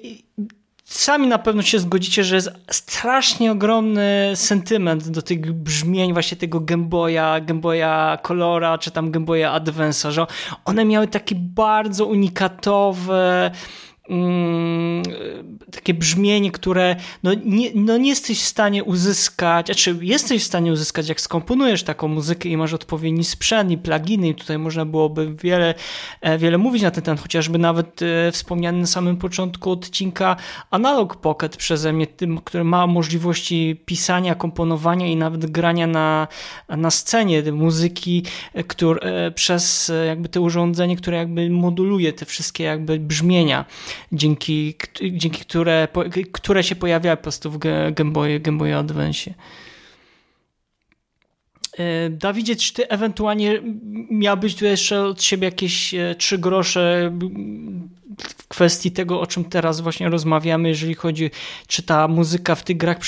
sami 0.88 1.26
na 1.26 1.38
pewno 1.38 1.62
się 1.62 1.78
zgodzicie, 1.78 2.24
że 2.24 2.34
jest 2.34 2.50
strasznie 2.70 3.52
ogromny 3.52 4.32
sentyment 4.34 5.08
do 5.08 5.22
tych 5.22 5.52
brzmień 5.52 6.12
właśnie 6.12 6.36
tego 6.36 6.60
Gameboya, 6.60 7.40
Gameboya 7.42 8.18
Colora, 8.22 8.78
czy 8.78 8.90
tam 8.90 9.10
Gameboya 9.10 9.60
Advance'a, 9.60 10.10
że 10.10 10.26
one 10.64 10.84
miały 10.84 11.08
takie 11.08 11.34
bardzo 11.34 12.06
unikatowe 12.06 13.50
Mm, 14.08 15.02
takie 15.72 15.94
brzmienie, 15.94 16.50
które 16.50 16.96
no 17.22 17.30
nie, 17.44 17.70
no 17.74 17.96
nie 17.96 18.08
jesteś 18.08 18.42
w 18.42 18.46
stanie 18.46 18.84
uzyskać, 18.84 19.66
znaczy 19.66 19.98
jesteś 20.00 20.42
w 20.42 20.46
stanie 20.46 20.72
uzyskać, 20.72 21.08
jak 21.08 21.20
skomponujesz 21.20 21.82
taką 21.82 22.08
muzykę 22.08 22.48
i 22.48 22.56
masz 22.56 22.72
odpowiedni 22.74 23.24
sprzęt 23.24 23.70
i 23.70 23.78
pluginy 23.78 24.28
i 24.28 24.34
tutaj 24.34 24.58
można 24.58 24.84
byłoby 24.84 25.34
wiele, 25.34 25.74
e, 26.20 26.38
wiele 26.38 26.58
mówić 26.58 26.82
na 26.82 26.90
ten 26.90 27.04
temat, 27.04 27.20
chociażby 27.20 27.58
nawet 27.58 28.02
e, 28.02 28.32
wspomniany 28.32 28.80
na 28.80 28.86
samym 28.86 29.16
początku 29.16 29.70
odcinka 29.70 30.36
Analog 30.70 31.16
Pocket 31.16 31.56
przeze 31.56 31.92
mnie, 31.92 32.06
tym, 32.06 32.38
który 32.38 32.64
ma 32.64 32.86
możliwości 32.86 33.82
pisania, 33.86 34.34
komponowania 34.34 35.06
i 35.06 35.16
nawet 35.16 35.50
grania 35.50 35.86
na, 35.86 36.28
na 36.68 36.90
scenie 36.90 37.52
muzyki, 37.52 38.22
e, 38.54 38.64
które, 38.64 39.32
przez 39.34 39.92
jakby 40.06 40.28
te 40.28 40.40
urządzenie, 40.40 40.96
które 40.96 41.16
jakby 41.16 41.50
moduluje 41.50 42.12
te 42.12 42.26
wszystkie 42.26 42.64
jakby 42.64 42.98
brzmienia 42.98 43.64
dzięki, 44.12 44.74
dzięki 45.10 45.40
które, 45.40 45.88
które 46.32 46.62
się 46.62 46.76
pojawiały 46.76 47.16
po 47.16 47.22
prostu 47.22 47.50
w 47.50 47.58
Game 47.94 48.10
Boy, 48.10 48.40
Game 48.40 48.58
Boy 48.58 48.76
Advance. 48.76 49.34
E, 51.78 52.10
Dawidzie, 52.10 52.56
czy 52.56 52.72
ty 52.72 52.88
ewentualnie 52.88 53.62
miałbyś 54.10 54.54
tu 54.54 54.64
jeszcze 54.64 55.04
od 55.04 55.22
siebie 55.22 55.44
jakieś 55.44 55.94
e, 55.94 56.14
trzy 56.18 56.38
grosze 56.38 57.12
w 58.38 58.48
kwestii 58.48 58.90
tego, 58.90 59.20
o 59.20 59.26
czym 59.26 59.44
teraz 59.44 59.80
właśnie 59.80 60.08
rozmawiamy, 60.08 60.68
jeżeli 60.68 60.94
chodzi, 60.94 61.30
czy 61.66 61.82
ta 61.82 62.08
muzyka 62.08 62.54
w 62.54 62.64
tych 62.64 62.76
grach 62.76 62.98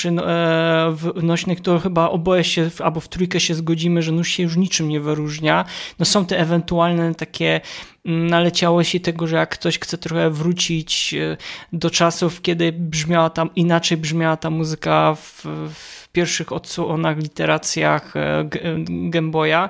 nośnych, 1.22 1.60
to 1.60 1.78
chyba 1.78 2.10
oboje 2.10 2.44
się, 2.44 2.70
albo 2.78 3.00
w 3.00 3.08
trójkę 3.08 3.40
się 3.40 3.54
zgodzimy, 3.54 4.02
że 4.02 4.12
no 4.12 4.24
się 4.24 4.42
już 4.42 4.56
niczym 4.56 4.88
nie 4.88 5.00
wyróżnia. 5.00 5.64
No 5.98 6.04
są 6.04 6.26
te 6.26 6.38
ewentualne 6.38 7.14
takie 7.14 7.60
naleciałości 8.04 9.00
tego, 9.00 9.26
że 9.26 9.36
jak 9.36 9.50
ktoś 9.50 9.78
chce 9.78 9.98
trochę 9.98 10.30
wrócić 10.30 11.14
e, 11.14 11.36
do 11.72 11.90
czasów, 11.90 12.42
kiedy 12.42 12.72
brzmiała 12.72 13.30
tam, 13.30 13.50
inaczej 13.56 13.98
brzmiała 13.98 14.36
ta 14.36 14.50
muzyka 14.50 15.14
w, 15.14 15.46
w 15.74 15.99
pierwszych 16.12 16.52
odsłonach, 16.52 17.18
literacjach 17.18 18.16
e, 18.16 18.44
Gameboya. 18.86 19.68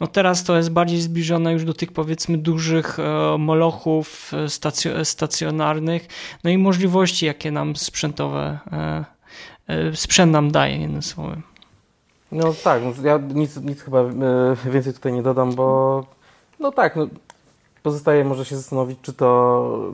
No 0.00 0.06
teraz 0.06 0.44
to 0.44 0.56
jest 0.56 0.70
bardziej 0.70 1.00
zbliżone 1.00 1.52
już 1.52 1.64
do 1.64 1.74
tych 1.74 1.92
powiedzmy 1.92 2.38
dużych 2.38 2.98
e, 2.98 3.38
molochów 3.38 4.32
e, 4.34 5.04
stacjonarnych, 5.04 6.08
no 6.44 6.50
i 6.50 6.58
możliwości, 6.58 7.26
jakie 7.26 7.50
nam 7.50 7.76
sprzętowe, 7.76 8.58
sprzęt 9.94 10.32
nam 10.32 10.50
daje, 10.50 10.76
jednym 10.76 11.02
słowem. 11.02 11.42
No 12.32 12.54
tak, 12.64 12.82
no 12.84 13.08
ja 13.08 13.18
nic, 13.34 13.56
nic 13.56 13.82
chyba 13.82 14.04
więcej 14.66 14.94
tutaj 14.94 15.12
nie 15.12 15.22
dodam, 15.22 15.54
bo 15.54 16.04
no 16.60 16.72
tak, 16.72 16.96
no, 16.96 17.06
pozostaje 17.82 18.24
może 18.24 18.44
się 18.44 18.56
zastanowić, 18.56 18.98
czy 19.02 19.12
to 19.12 19.92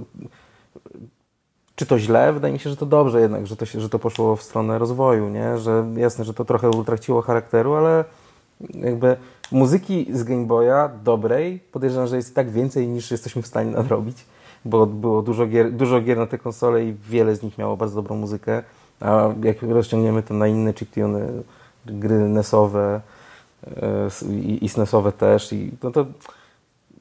czy 1.77 1.87
to 1.87 1.99
źle? 1.99 2.33
Wydaje 2.33 2.53
mi 2.53 2.59
się, 2.59 2.71
że 2.71 2.77
to 2.77 2.87
dobrze 2.87 3.21
jednak, 3.21 3.47
że 3.47 3.57
to, 3.57 3.67
się, 3.67 3.81
że 3.81 3.89
to 3.89 3.99
poszło 3.99 4.37
w 4.37 4.43
stronę 4.43 4.79
rozwoju, 4.79 5.29
nie? 5.29 5.59
Że 5.59 5.87
jasne, 5.97 6.25
że 6.25 6.35
to 6.35 6.45
trochę 6.45 6.71
utraciło 6.71 7.23
charakteru, 7.23 7.75
ale 7.75 8.05
jakby 8.75 9.17
muzyki 9.53 10.07
z 10.13 10.25
Game 10.25 10.47
Boya 10.47 10.89
dobrej 11.05 11.61
podejrzewam, 11.73 12.07
że 12.07 12.17
jest 12.17 12.35
tak 12.35 12.51
więcej 12.51 12.89
niż 12.89 13.11
jesteśmy 13.11 13.43
w 13.43 13.47
stanie 13.47 13.71
nadrobić, 13.71 14.25
bo 14.65 14.87
było 14.87 15.23
dużo 15.23 15.47
gier, 15.47 15.73
dużo 15.73 16.01
gier 16.01 16.19
na 16.19 16.27
te 16.27 16.39
konsole 16.39 16.85
i 16.85 16.95
wiele 17.09 17.37
z 17.37 17.43
nich 17.43 17.59
miało 17.59 17.77
bardzo 17.77 17.95
dobrą 17.95 18.17
muzykę, 18.17 18.63
a 19.01 19.29
jak 19.43 19.63
rozciągniemy 19.63 20.23
to 20.23 20.35
na 20.35 20.47
inne 20.47 20.75
chiptuny, 20.75 21.43
gry 21.87 22.29
NESowe 22.29 23.01
e, 23.67 24.09
i, 24.31 24.65
i 24.65 24.69
SNESowe 24.69 25.13
też, 25.13 25.53
i 25.53 25.73
no 25.83 25.91
to 25.91 26.07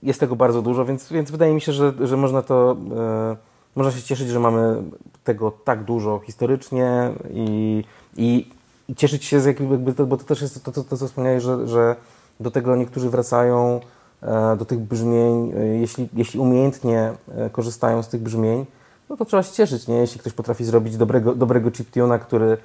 jest 0.03 0.19
tego 0.19 0.35
bardzo 0.35 0.61
dużo, 0.61 0.85
więc, 0.85 1.11
więc 1.11 1.31
wydaje 1.31 1.53
mi 1.53 1.61
się, 1.61 1.73
że, 1.73 1.93
że 1.99 2.17
można 2.17 2.41
to 2.41 2.77
e, 2.97 3.54
można 3.75 3.91
się 3.91 4.01
cieszyć, 4.01 4.29
że 4.29 4.39
mamy 4.39 4.83
tego 5.23 5.51
tak 5.51 5.83
dużo 5.83 6.19
historycznie 6.19 7.11
i, 7.29 7.83
i, 8.17 8.51
i 8.89 8.95
cieszyć 8.95 9.25
się 9.25 9.39
z 9.39 9.45
jakby, 9.45 10.05
bo 10.05 10.17
to 10.17 10.23
też 10.23 10.41
jest 10.41 10.63
to, 10.63 10.71
to, 10.71 10.83
to 10.83 10.97
co 10.97 11.07
wspomniałeś, 11.07 11.43
że, 11.43 11.67
że 11.67 11.95
do 12.39 12.51
tego 12.51 12.75
niektórzy 12.75 13.09
wracają, 13.09 13.79
e, 14.21 14.55
do 14.57 14.65
tych 14.65 14.79
brzmień, 14.79 15.51
e, 15.57 15.65
jeśli, 15.65 16.09
jeśli 16.13 16.39
umiejętnie 16.39 17.13
e, 17.37 17.49
korzystają 17.49 18.03
z 18.03 18.07
tych 18.07 18.21
brzmień, 18.21 18.65
no 19.09 19.17
to 19.17 19.25
trzeba 19.25 19.43
się 19.43 19.53
cieszyć, 19.53 19.87
nie? 19.87 19.95
Jeśli 19.95 20.19
ktoś 20.19 20.33
potrafi 20.33 20.65
zrobić 20.65 20.97
dobrego, 20.97 21.35
dobrego 21.35 21.71
chiptuna, 21.71 22.19
który 22.19 22.57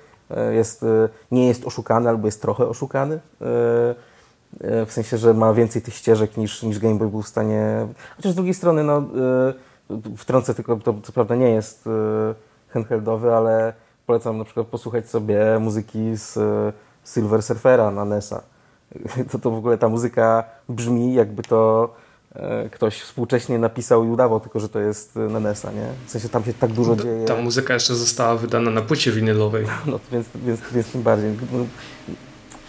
jest, 0.51 0.85
nie 1.31 1.49
jest 1.49 1.67
oszukany 1.67 2.09
albo 2.09 2.29
jest 2.29 2.43
trochę 2.43 2.69
oszukany, 2.69 3.21
w 4.61 4.89
sensie, 4.89 5.19
że 5.19 5.35
ma 5.35 5.55
więcej 5.55 5.83
tych 5.83 5.95
ścieżek 5.95 6.37
niż, 6.37 6.63
niż 6.63 6.79
Game 6.79 6.95
Boy 6.95 7.09
był 7.09 7.23
w 7.23 7.29
stanie... 7.29 7.87
Chociaż 8.17 8.33
z 8.33 8.35
drugiej 8.35 8.55
strony, 8.55 8.85
no 8.85 9.03
wtrącę 10.17 10.55
tylko, 10.55 10.77
to 10.77 10.95
co 11.03 11.13
prawda 11.13 11.37
nie 11.37 11.51
jest 11.51 11.89
handheldowy, 12.69 13.35
ale 13.35 13.73
polecam 14.07 14.39
na 14.39 14.45
przykład 14.45 14.67
posłuchać 14.67 15.09
sobie 15.09 15.59
muzyki 15.61 16.17
z 16.17 16.39
Silver 17.05 17.43
Surfera 17.43 17.91
na 17.91 18.05
NES-a. 18.05 18.43
To, 19.31 19.39
to 19.39 19.51
w 19.51 19.55
ogóle 19.55 19.79
ta 19.79 19.89
muzyka 19.89 20.45
brzmi 20.69 21.15
jakby 21.15 21.43
to 21.43 21.91
E, 22.35 22.69
ktoś 22.69 23.01
współcześnie 23.01 23.59
napisał 23.59 24.05
i 24.05 24.09
udawał, 24.09 24.41
tylko 24.41 24.61
że 24.61 24.69
to 24.69 24.81
jest 24.81 25.17
na 25.17 25.41
NES-a, 25.41 25.73
nie? 25.73 25.87
W 26.07 26.11
sensie 26.11 26.29
tam 26.29 26.45
się 26.45 26.55
tak 26.55 26.73
dużo 26.73 26.97
dzieje. 26.97 27.25
Ta 27.25 27.37
muzyka 27.37 27.75
jeszcze 27.75 27.95
została 27.95 28.37
wydana 28.37 28.71
na 28.71 28.83
płycie 28.83 29.13
winylowej. 29.13 29.67
No 29.87 30.01
więc, 30.13 30.27
więc, 30.35 30.61
więc 30.73 30.93
tym 30.93 31.03
bardziej. 31.03 31.31
No, 31.53 31.67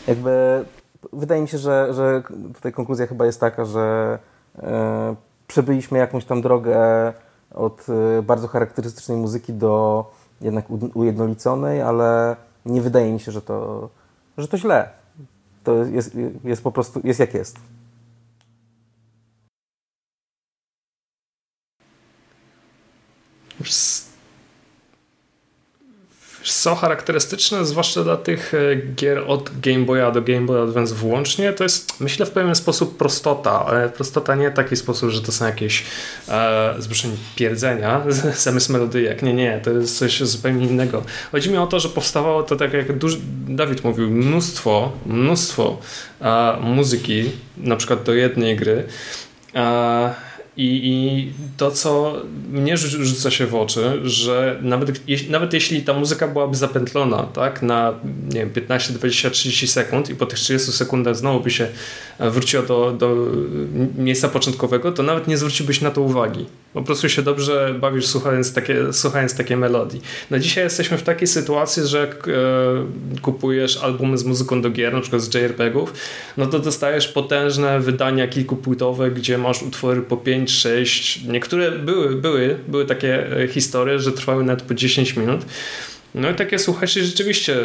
jakby 0.08 0.66
wydaje 1.14 1.42
mi 1.42 1.48
się, 1.48 1.58
że, 1.58 1.94
że 1.94 2.24
tutaj 2.54 2.74
konkluzja 2.74 3.08
chyba 3.08 3.26
jest 3.26 3.40
taka, 3.40 3.66
że 3.66 4.20
przebyliśmy 5.52 5.98
jakąś 5.98 6.26
tam 6.26 6.42
drogę 6.42 6.78
od 7.54 7.88
e, 7.90 8.22
bardzo 8.22 8.48
charakterystycznej 8.48 9.18
muzyki 9.18 9.54
do 9.54 10.06
jednak 10.42 10.66
ujednoliconej, 10.94 11.82
ale 11.82 12.36
nie 12.66 12.82
wydaje 12.82 13.14
mi 13.14 13.20
się, 13.20 13.32
że 13.32 13.42
to, 13.42 13.90
że 14.38 14.48
to 14.48 14.58
źle. 14.58 14.90
To 15.64 15.76
jest, 15.86 16.18
jest 16.44 16.64
po 16.64 16.72
prostu, 16.72 17.02
jest 17.04 17.20
jak 17.20 17.34
jest. 17.34 17.58
Co 26.44 26.76
charakterystyczne, 26.76 27.66
zwłaszcza 27.66 28.04
dla 28.04 28.18
tych 28.18 28.54
e, 28.54 28.76
gier 28.96 29.24
od 29.28 29.60
Game 29.60 29.86
Boya 29.86 30.12
do 30.12 30.22
Game 30.22 30.42
Boy 30.42 30.62
Advance 30.62 30.96
włącznie, 30.96 31.54
to 31.54 31.64
jest 31.64 32.00
myślę 32.00 32.26
w 32.26 32.32
pewien 32.32 32.56
sposób 32.56 32.98
prostota, 32.98 33.66
ale 33.66 33.90
prostota 33.90 34.36
nie 34.36 34.52
w 34.52 34.54
taki 34.54 34.76
sposób, 34.76 35.10
że 35.10 35.22
to 35.22 35.32
są 35.32 35.46
jakieś 35.46 35.84
e, 36.30 36.76
zbyszeń 36.80 37.18
pierdzenia, 37.36 38.02
zamysł 38.38 38.74
melodyjek. 38.74 39.22
Nie, 39.22 39.34
nie, 39.34 39.62
to 39.64 39.72
jest 39.72 39.98
coś 39.98 40.20
zupełnie 40.20 40.66
innego. 40.66 41.04
Chodzi 41.32 41.50
mi 41.50 41.58
o 41.58 41.68
to, 41.68 41.80
że 41.80 41.90
powstawało 41.90 42.44
to 42.44 42.56
tak 42.56 42.74
jak 42.74 42.98
duży, 42.98 43.18
Dawid 43.48 43.84
mówił, 43.84 44.10
mnóstwo, 44.10 44.92
mnóstwo 45.06 45.78
e, 46.22 46.58
muzyki, 46.62 47.32
na 47.58 47.76
przykład 47.76 48.04
do 48.04 48.14
jednej 48.14 48.56
gry. 48.56 48.84
E, 49.56 50.31
i, 50.58 50.82
I, 50.84 51.34
to, 51.58 51.72
co 51.72 52.16
mnie 52.52 52.78
rzuca 52.78 53.32
się 53.32 53.48
w 53.48 53.56
oczy, 53.56 54.00
że 54.04 54.60
nawet, 54.62 55.02
nawet 55.30 55.54
jeśli 55.54 55.82
ta 55.82 55.94
muzyka 55.94 56.28
byłaby 56.28 56.56
zapętlona 56.56 57.24
tak, 57.24 57.62
na 57.62 57.94
nie 58.34 58.40
wiem, 58.40 58.50
15, 58.50 58.94
20, 58.94 59.30
30 59.30 59.68
sekund 59.68 60.10
i 60.10 60.16
po 60.16 60.26
tych 60.26 60.40
30 60.40 60.72
sekundach 60.72 61.16
znowu 61.16 61.40
by 61.40 61.52
się 61.52 61.68
wróciła 62.20 62.64
do, 62.64 62.92
do 62.92 63.16
miejsca 63.98 64.28
początkowego, 64.28 64.92
to 64.92 65.04
nawet 65.04 65.28
nie 65.28 65.38
zwróciłbyś 65.38 65.82
na 65.82 65.92
to 65.92 66.02
uwagi. 66.02 66.46
Po 66.74 66.84
prostu 66.84 67.10
się 67.10 67.22
dobrze 67.22 67.76
bawisz 67.80 68.08
słuchając, 68.08 68.54
takie, 68.54 68.94
słuchając 68.94 69.36
takiej 69.36 69.58
melodii. 69.58 70.02
No 70.32 70.40
dzisiaj 70.40 70.64
jesteśmy 70.64 70.98
w 70.98 71.04
takiej 71.04 71.28
sytuacji, 71.28 71.88
że 71.88 72.00
jak 72.00 72.28
e, 72.28 72.32
kupujesz 73.22 73.78
albumy 73.78 74.18
z 74.18 74.24
muzyką 74.24 74.62
do 74.62 74.70
gier, 74.70 74.94
na 74.94 75.02
przykład 75.02 75.22
z 75.22 75.34
JRPG-ów, 75.34 75.94
no 76.38 76.46
to 76.46 76.60
dostajesz 76.60 77.08
potężne 77.08 77.80
wydania 77.80 78.28
kilkupłytowe, 78.28 79.12
gdzie 79.12 79.38
masz 79.38 79.64
utwory 79.64 80.02
po 80.02 80.18
5, 80.18 80.52
6, 80.52 81.24
niektóre 81.24 81.72
były, 81.72 82.16
były, 82.16 82.58
były 82.68 82.86
takie 82.86 83.38
e, 83.38 83.48
historie, 83.48 84.00
że 84.00 84.12
trwały 84.12 84.44
nawet 84.44 84.64
po 84.64 84.74
10 84.74 85.16
minut. 85.16 85.46
No 86.16 86.30
i 86.30 86.36
takie 86.36 86.60
słuchacze 86.60 87.04
rzeczywiście 87.04 87.58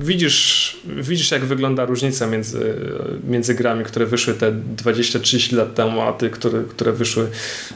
widzisz, 0.00 0.76
widzisz 0.84 1.30
jak 1.30 1.44
wygląda 1.44 1.84
różnica 1.84 2.26
między, 2.26 2.74
między 3.28 3.54
grami, 3.54 3.84
które 3.84 4.06
wyszły 4.06 4.34
te 4.34 4.52
20-30 4.52 5.56
lat 5.56 5.74
temu, 5.74 6.00
a 6.00 6.12
ty, 6.12 6.30
które, 6.30 6.62
które 6.68 6.92
wyszły, 6.92 7.28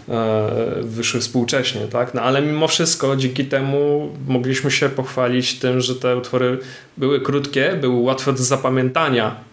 e, 0.08 0.50
wyszły 0.82 1.20
współcześnie, 1.20 1.80
tak? 1.80 2.14
No 2.14 2.22
ale 2.22 2.42
mimo 2.42 2.68
wszystko 2.68 3.16
dzięki 3.16 3.44
temu 3.44 4.10
mogliśmy 4.26 4.70
się 4.70 4.88
pochwalić 4.88 5.58
tym, 5.58 5.80
że 5.80 5.94
te 5.94 6.16
utwory 6.16 6.58
były 6.96 7.20
krótkie, 7.20 7.78
były 7.80 8.00
łatwe 8.00 8.32
do 8.32 8.42
zapamiętania, 8.42 9.50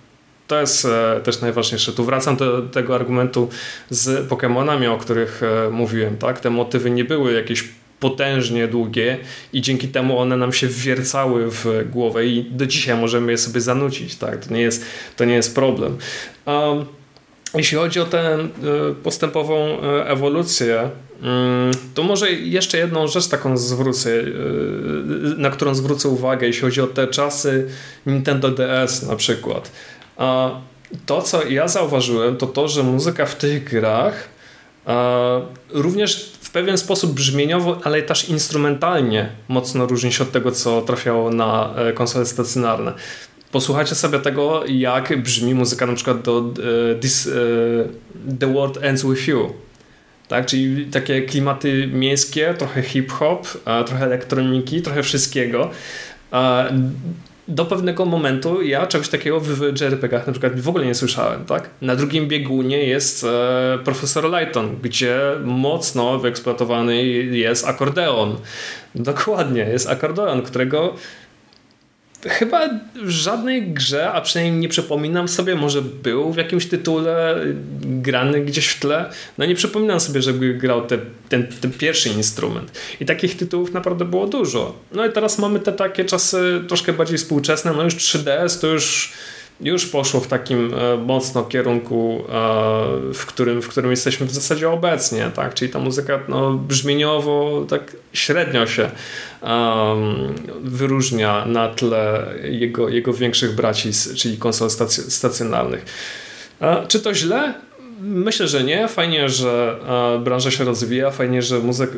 to 0.48 0.60
jest 0.60 0.86
e, 0.86 1.22
też 1.24 1.42
najważniejsze. 1.42 1.94
Tu 1.94 2.06
wracam 2.06 2.36
do 2.36 2.62
tego 2.62 2.96
argumentu 2.96 3.50
z 3.90 4.30
Pokémonami, 4.30 4.88
o 4.88 4.98
których 4.98 5.42
e, 5.44 5.70
mówiłem. 5.70 6.18
Tak? 6.18 6.40
Te 6.40 6.50
motywy 6.50 6.90
nie 6.90 7.06
były 7.06 7.34
jakieś 7.34 7.64
potężnie 8.00 8.68
długie 8.68 9.18
i 9.54 9.62
dzięki 9.62 9.88
temu 9.88 10.20
one 10.20 10.38
nam 10.38 10.54
się 10.54 10.68
wwiercały 10.68 11.52
w 11.52 11.66
głowę 11.92 12.26
i 12.26 12.44
do 12.44 12.66
dzisiaj 12.66 12.98
możemy 12.98 13.32
je 13.32 13.38
sobie 13.38 13.62
zanucić. 13.62 14.16
Tak? 14.16 14.46
To, 14.46 14.54
nie 14.54 14.62
jest, 14.62 14.86
to 15.16 15.26
nie 15.26 15.34
jest 15.34 15.56
problem. 15.56 15.98
Um, 16.46 16.86
jeśli 17.54 17.78
chodzi 17.78 18.00
o 18.00 18.06
tę 18.06 18.34
e, 18.34 18.48
postępową 19.04 19.82
e, 19.82 20.08
ewolucję, 20.08 20.90
mm, 21.22 21.72
to 21.94 22.04
może 22.04 22.32
jeszcze 22.32 22.78
jedną 22.78 23.08
rzecz 23.08 23.28
taką 23.28 23.58
zwrócę, 23.58 24.20
e, 24.20 24.24
na 25.38 25.50
którą 25.50 25.76
zwrócę 25.76 26.10
uwagę, 26.10 26.48
jeśli 26.48 26.62
chodzi 26.62 26.82
o 26.82 26.88
te 26.88 27.08
czasy 27.08 27.68
Nintendo 28.06 28.52
DS 28.52 29.04
na 29.04 29.16
przykład. 29.16 29.72
To, 31.06 31.22
co 31.22 31.48
ja 31.48 31.68
zauważyłem, 31.68 32.38
to 32.38 32.48
to, 32.48 32.68
że 32.68 32.84
muzyka 32.84 33.26
w 33.26 33.36
tych 33.36 33.64
grach 33.64 34.30
również 35.70 36.32
w 36.42 36.52
pewien 36.52 36.78
sposób 36.78 37.14
brzmieniowo, 37.14 37.80
ale 37.84 38.02
też 38.02 38.30
instrumentalnie 38.30 39.30
mocno 39.48 39.86
różni 39.86 40.12
się 40.12 40.24
od 40.24 40.32
tego, 40.32 40.52
co 40.52 40.82
trafiało 40.82 41.30
na 41.30 41.74
e, 41.76 41.94
konsole 41.94 42.26
stacjonarne. 42.26 42.94
Posłuchajcie 43.52 43.96
sobie 43.96 44.20
tego, 44.20 44.64
jak 44.68 45.22
brzmi 45.22 45.54
muzyka 45.56 45.86
na 45.86 45.94
przykład 45.94 46.22
do 46.22 46.44
this, 47.02 47.28
uh, 47.28 47.32
The 48.40 48.54
World 48.54 48.78
Ends 48.82 49.04
With 49.06 49.28
You. 49.28 49.54
Tak, 50.28 50.46
czyli 50.46 50.86
takie 50.86 51.22
klimaty 51.22 51.90
miejskie, 51.94 52.54
trochę 52.58 52.82
hip-hop, 52.82 53.48
trochę 53.86 54.06
elektroniki, 54.06 54.82
trochę 54.82 55.04
wszystkiego 55.04 55.70
do 57.48 57.66
pewnego 57.66 58.06
momentu 58.06 58.62
ja 58.62 58.88
czegoś 58.88 59.10
takiego 59.10 59.40
w 59.40 59.62
JRPG-ach 59.82 60.28
na 60.28 60.34
przykład 60.34 60.60
w 60.60 60.70
ogóle 60.70 60.86
nie 60.86 60.96
słyszałem, 60.96 61.46
tak? 61.46 61.70
Na 61.82 61.96
drugim 61.96 62.28
biegunie 62.28 62.78
jest 62.78 63.24
e, 63.24 63.80
Profesor 63.86 64.32
Lighton, 64.32 64.76
gdzie 64.82 65.20
mocno 65.44 66.20
wyeksploatowany 66.20 67.04
jest 67.32 67.68
akordeon. 67.68 68.36
Dokładnie, 68.96 69.62
jest 69.62 69.90
akordeon, 69.90 70.42
którego 70.42 70.94
Chyba 72.30 72.70
w 73.04 73.10
żadnej 73.10 73.72
grze, 73.72 74.12
a 74.12 74.22
przynajmniej 74.22 74.62
nie 74.62 74.70
przypominam 74.70 75.28
sobie, 75.28 75.56
może 75.56 75.82
był 75.82 76.34
w 76.34 76.38
jakimś 76.38 76.66
tytule 76.66 77.36
grany 77.82 78.42
gdzieś 78.42 78.68
w 78.68 78.80
tle. 78.80 79.10
No 79.38 79.46
nie 79.46 79.56
przypominam 79.56 80.00
sobie, 80.00 80.22
żeby 80.22 80.54
grał 80.54 80.88
te, 80.88 80.98
ten, 81.30 81.48
ten 81.62 81.72
pierwszy 81.72 82.10
instrument. 82.10 82.72
I 83.00 83.06
takich 83.06 83.38
tytułów 83.38 83.74
naprawdę 83.74 84.06
było 84.06 84.28
dużo. 84.28 84.76
No 84.92 85.06
i 85.06 85.12
teraz 85.12 85.40
mamy 85.40 85.60
te 85.60 85.74
takie 85.74 86.06
czasy 86.06 86.62
troszkę 86.68 86.94
bardziej 86.94 87.18
współczesne. 87.18 87.74
No 87.74 87.84
już 87.84 87.96
3DS 87.96 88.62
to 88.62 88.68
już 88.68 89.14
już 89.62 89.86
poszło 89.86 90.20
w 90.20 90.28
takim 90.28 90.74
e, 90.74 90.98
mocno 90.98 91.44
kierunku, 91.44 92.24
e, 92.30 92.34
w 93.14 93.26
którym, 93.26 93.62
w 93.62 93.68
którym 93.68 93.92
jesteśmy 93.92 94.26
w 94.26 94.32
zasadzie 94.32 94.70
obecnie, 94.70 95.32
tak? 95.36 95.54
Czyli 95.54 95.72
ta 95.72 95.80
muzyka 95.80 96.20
no, 96.28 96.54
brzmieniowo 96.54 97.66
tak 97.70 97.96
średnio 98.14 98.68
się 98.68 98.92
um, 99.42 100.36
wyróżnia 100.62 101.46
na 101.46 101.68
tle 101.68 102.34
jego, 102.44 102.90
jego 102.90 103.14
większych 103.14 103.56
braci, 103.56 103.90
czyli 104.16 104.38
konsol 104.38 104.70
stacjonarnych. 104.90 105.86
E, 106.62 106.88
czy 106.88 107.00
to 107.00 107.14
źle? 107.14 107.54
Myślę, 108.02 108.48
że 108.48 108.64
nie. 108.64 108.88
Fajnie, 108.88 109.30
że 109.30 109.80
branża 110.24 110.52
się 110.52 110.64
rozwija, 110.64 111.12
fajnie, 111.12 111.42
że 111.42 111.60
muzyka, 111.60 111.94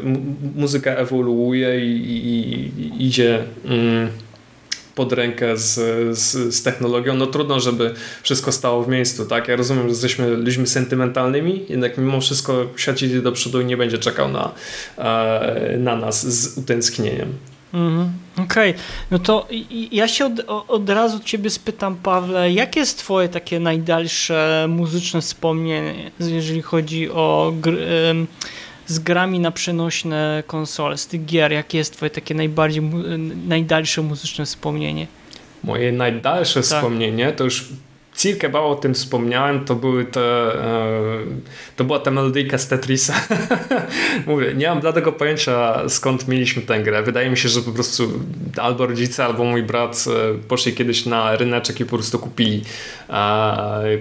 muzyka 0.55 0.91
ewoluuje 0.91 1.85
i, 1.85 1.91
i, 1.91 2.81
i 2.81 3.07
idzie. 3.07 3.43
Mm, 3.65 4.09
pod 4.99 5.13
rękę 5.13 5.57
z, 5.57 5.73
z, 6.17 6.55
z, 6.55 6.63
technologią, 6.63 7.13
no 7.13 7.27
trudno, 7.27 7.59
żeby 7.59 7.93
wszystko 8.23 8.51
stało 8.51 8.83
w 8.83 8.87
miejscu, 8.87 9.25
tak? 9.25 9.47
Ja 9.47 9.55
rozumiem, 9.55 9.83
że 9.83 9.89
jesteśmy 9.89 10.29
ludźmi 10.29 10.67
sentymentalnymi, 10.67 11.65
jednak 11.69 11.97
mimo 11.97 12.21
wszystko 12.21 12.65
świat 12.75 13.01
idzie 13.01 13.21
do 13.21 13.31
przodu 13.31 13.61
i 13.61 13.65
nie 13.65 13.77
będzie 13.77 13.97
czekał 13.97 14.27
na, 14.31 14.51
e, 14.97 15.77
na 15.77 15.95
nas 15.95 16.27
z 16.27 16.57
utęsknieniem. 16.57 17.33
Mm, 17.73 18.11
Okej, 18.33 18.71
okay. 18.71 18.83
no 19.11 19.19
to 19.19 19.47
ja 19.91 20.07
się 20.07 20.25
od, 20.25 20.31
od 20.67 20.89
razu 20.89 21.19
ciebie 21.19 21.49
spytam, 21.49 21.95
Pawle, 21.95 22.51
jakie 22.51 22.79
jest 22.79 22.97
twoje 22.97 23.29
takie 23.29 23.59
najdalsze 23.59 24.65
muzyczne 24.69 25.21
wspomnienie, 25.21 26.11
jeżeli 26.19 26.61
chodzi 26.61 27.09
o 27.09 27.53
gry, 27.61 27.87
z 28.89 28.99
grami 28.99 29.39
na 29.39 29.51
przenośne 29.51 30.43
konsole, 30.47 30.97
z 30.97 31.07
tych 31.07 31.25
gier, 31.25 31.51
jakie 31.51 31.77
jest 31.77 31.93
twoje 31.93 32.09
takie 32.09 32.35
najbardziej, 32.35 32.83
najdalsze 33.47 34.01
muzyczne 34.01 34.45
wspomnienie? 34.45 35.07
Moje 35.63 35.91
najdalsze 35.91 36.61
tak. 36.61 36.63
wspomnienie 36.63 37.31
to 37.31 37.43
już 37.43 37.65
Cirkę 38.19 38.63
o 38.63 38.75
tym 38.75 38.93
wspomniałem, 38.93 39.65
to 39.65 39.75
były 39.75 40.05
te, 40.05 40.21
e, 40.21 40.93
to 41.75 41.83
była 41.83 41.99
ta 41.99 42.11
melodyjka 42.11 42.57
z 42.57 42.67
Tetrisa. 42.67 43.13
Mówię, 44.27 44.53
nie 44.53 44.67
mam 44.67 44.79
dlatego 44.79 45.11
pojęcia 45.11 45.89
skąd 45.89 46.27
mieliśmy 46.27 46.61
tę 46.61 46.83
grę. 46.83 47.03
Wydaje 47.03 47.29
mi 47.29 47.37
się, 47.37 47.49
że 47.49 47.61
po 47.61 47.71
prostu 47.71 48.11
albo 48.57 48.87
rodzice, 48.87 49.25
albo 49.25 49.43
mój 49.43 49.63
brat 49.63 50.05
e, 50.07 50.37
poszli 50.47 50.73
kiedyś 50.73 51.05
na 51.05 51.35
ryneczek 51.35 51.79
i 51.79 51.85
po 51.85 51.97
prostu 51.97 52.19
kupili 52.19 52.63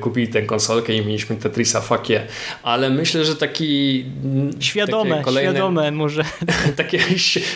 kupili 0.01 0.29
tę 0.29 0.43
konsolkę 0.43 0.93
i 0.93 1.07
mieliśmy 1.07 1.37
Tetrisa 1.37 1.81
fakie. 1.81 2.27
Ale 2.63 2.91
myślę, 2.91 3.25
że 3.25 3.37
taki 3.37 4.05
świadome, 4.61 5.23
kolejne, 5.23 5.53
świadome 5.53 5.91
może. 5.91 6.25
Takie 6.77 6.99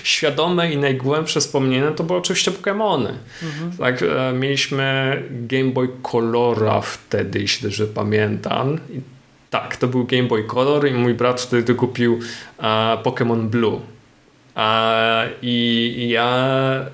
świadome 0.02 0.72
i 0.72 0.76
najgłębsze 0.76 1.40
wspomnienie 1.40 1.90
to 1.96 2.04
były 2.04 2.18
oczywiście 2.18 2.50
Pokémony. 2.50 3.08
Mhm. 3.42 3.72
Tak, 3.78 4.02
e, 4.02 4.32
mieliśmy 4.32 5.22
Game 5.30 5.70
Boy 5.70 5.88
Colora 6.54 6.80
wtedy, 6.80 7.40
jeśli 7.40 7.62
dobrze 7.62 7.86
pamiętam. 7.86 8.78
I 8.90 9.00
tak, 9.50 9.76
to 9.76 9.88
był 9.88 10.04
Game 10.04 10.22
Boy 10.22 10.44
Color 10.44 10.88
i 10.88 10.94
mój 10.94 11.14
brat 11.14 11.40
wtedy 11.40 11.74
kupił 11.74 12.20
Pokémon 13.02 13.48
Blue. 13.48 13.80
Uh, 14.56 14.62
I 15.42 16.08
ja 16.08 16.86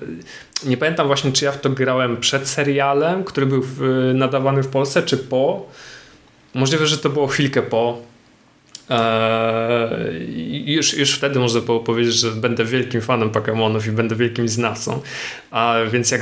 nie 0.65 0.77
pamiętam 0.77 1.07
właśnie, 1.07 1.31
czy 1.31 1.45
ja 1.45 1.51
w 1.51 1.61
to 1.61 1.69
grałem 1.69 2.17
przed 2.17 2.47
serialem, 2.47 3.23
który 3.23 3.45
był 3.45 3.61
w, 3.65 4.11
nadawany 4.13 4.63
w 4.63 4.67
Polsce, 4.67 5.03
czy 5.03 5.17
po. 5.17 5.65
Możliwe, 6.53 6.87
że 6.87 6.97
to 6.97 7.09
było 7.09 7.27
chwilkę 7.27 7.61
po. 7.61 7.97
Eee, 8.89 10.73
już, 10.73 10.93
już 10.93 11.11
wtedy 11.11 11.39
można 11.39 11.61
było 11.61 11.79
powiedzieć, 11.79 12.15
że 12.15 12.31
będę 12.31 12.65
wielkim 12.65 13.01
fanem 13.01 13.29
Pokémonów 13.29 13.87
i 13.87 13.91
będę 13.91 14.15
wielkim 14.15 14.49
znawcą. 14.49 15.01
A 15.51 15.75
więc 15.91 16.11
jak 16.11 16.21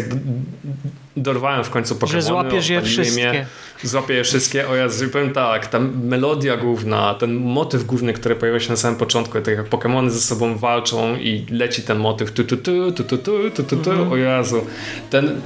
dorwałem 1.17 1.63
w 1.63 1.69
końcu 1.69 1.95
Pokémony. 1.95 2.11
Że 2.11 2.21
złapiesz 2.21 2.69
je 2.69 2.81
wszystkie. 2.81 3.45
Złapię 3.83 4.13
je 4.13 4.23
wszystkie. 4.23 4.67
O 4.67 4.75
ja 4.75 4.87
powiem 5.13 5.33
tak, 5.33 5.67
ta 5.67 5.79
melodia 6.03 6.57
główna, 6.57 7.13
ten 7.13 7.33
motyw 7.35 7.85
główny, 7.85 8.13
który 8.13 8.35
pojawia 8.35 8.59
się 8.59 8.69
na 8.69 8.75
samym 8.75 8.99
początku, 8.99 9.41
tak 9.41 9.57
jak 9.57 9.69
Pokémony 9.69 10.09
ze 10.09 10.21
sobą 10.21 10.57
walczą 10.57 11.15
i 11.15 11.45
leci 11.49 11.81
ten 11.81 11.97
motyw 11.97 12.31
tu 12.31 12.43
tu 12.43 12.57
tu 12.57 12.91
tu 12.91 13.03
tu 13.03 13.17
tu 13.17 13.49
tu, 13.49 13.63
tu, 13.63 13.77
tu. 13.77 13.91
Mhm. 13.91 14.11
o 14.11 14.15
Jezu. 14.15 14.65
Ten 15.09 15.41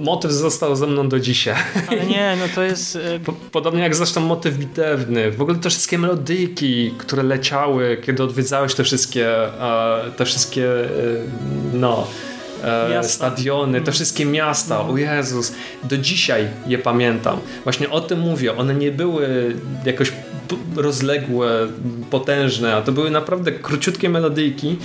motyw 0.00 0.32
został 0.32 0.76
ze 0.76 0.86
mną 0.86 1.08
do 1.08 1.20
dzisiaj. 1.20 1.56
Ale 1.88 2.06
nie, 2.06 2.36
no 2.38 2.44
to 2.54 2.62
jest... 2.62 2.96
Y, 3.02 3.20
podobnie 3.52 3.82
jak 3.82 3.94
zresztą 3.94 4.20
motyw 4.20 4.56
bitewny. 4.56 5.30
W 5.30 5.42
ogóle 5.42 5.58
te 5.58 5.70
wszystkie 5.70 5.98
melodyki, 5.98 6.94
które 6.98 7.22
leciały, 7.22 7.98
kiedy 8.04 8.22
odwiedzałeś 8.22 8.74
te 8.74 8.84
wszystkie 8.84 9.28
e, 9.60 10.10
te 10.16 10.24
wszystkie 10.24 10.64
y, 10.64 11.20
no 11.72 12.06
e, 12.64 13.04
stadiony, 13.04 13.80
te 13.80 13.92
wszystkie 13.92 14.26
miasta. 14.26 14.80
O 14.80 14.96
Jezus, 14.96 15.52
do 15.84 15.98
dzisiaj 15.98 16.48
je 16.66 16.78
pamiętam. 16.78 17.40
Właśnie 17.64 17.90
o 17.90 18.00
tym 18.00 18.20
mówię. 18.20 18.56
One 18.56 18.74
nie 18.74 18.92
były 18.92 19.54
jakoś 19.84 20.12
rozległe, 20.76 21.68
potężne, 22.10 22.74
a 22.74 22.82
to 22.82 22.92
były 22.92 23.10
naprawdę 23.10 23.52
króciutkie 23.52 24.08
melodyjki, 24.08 24.78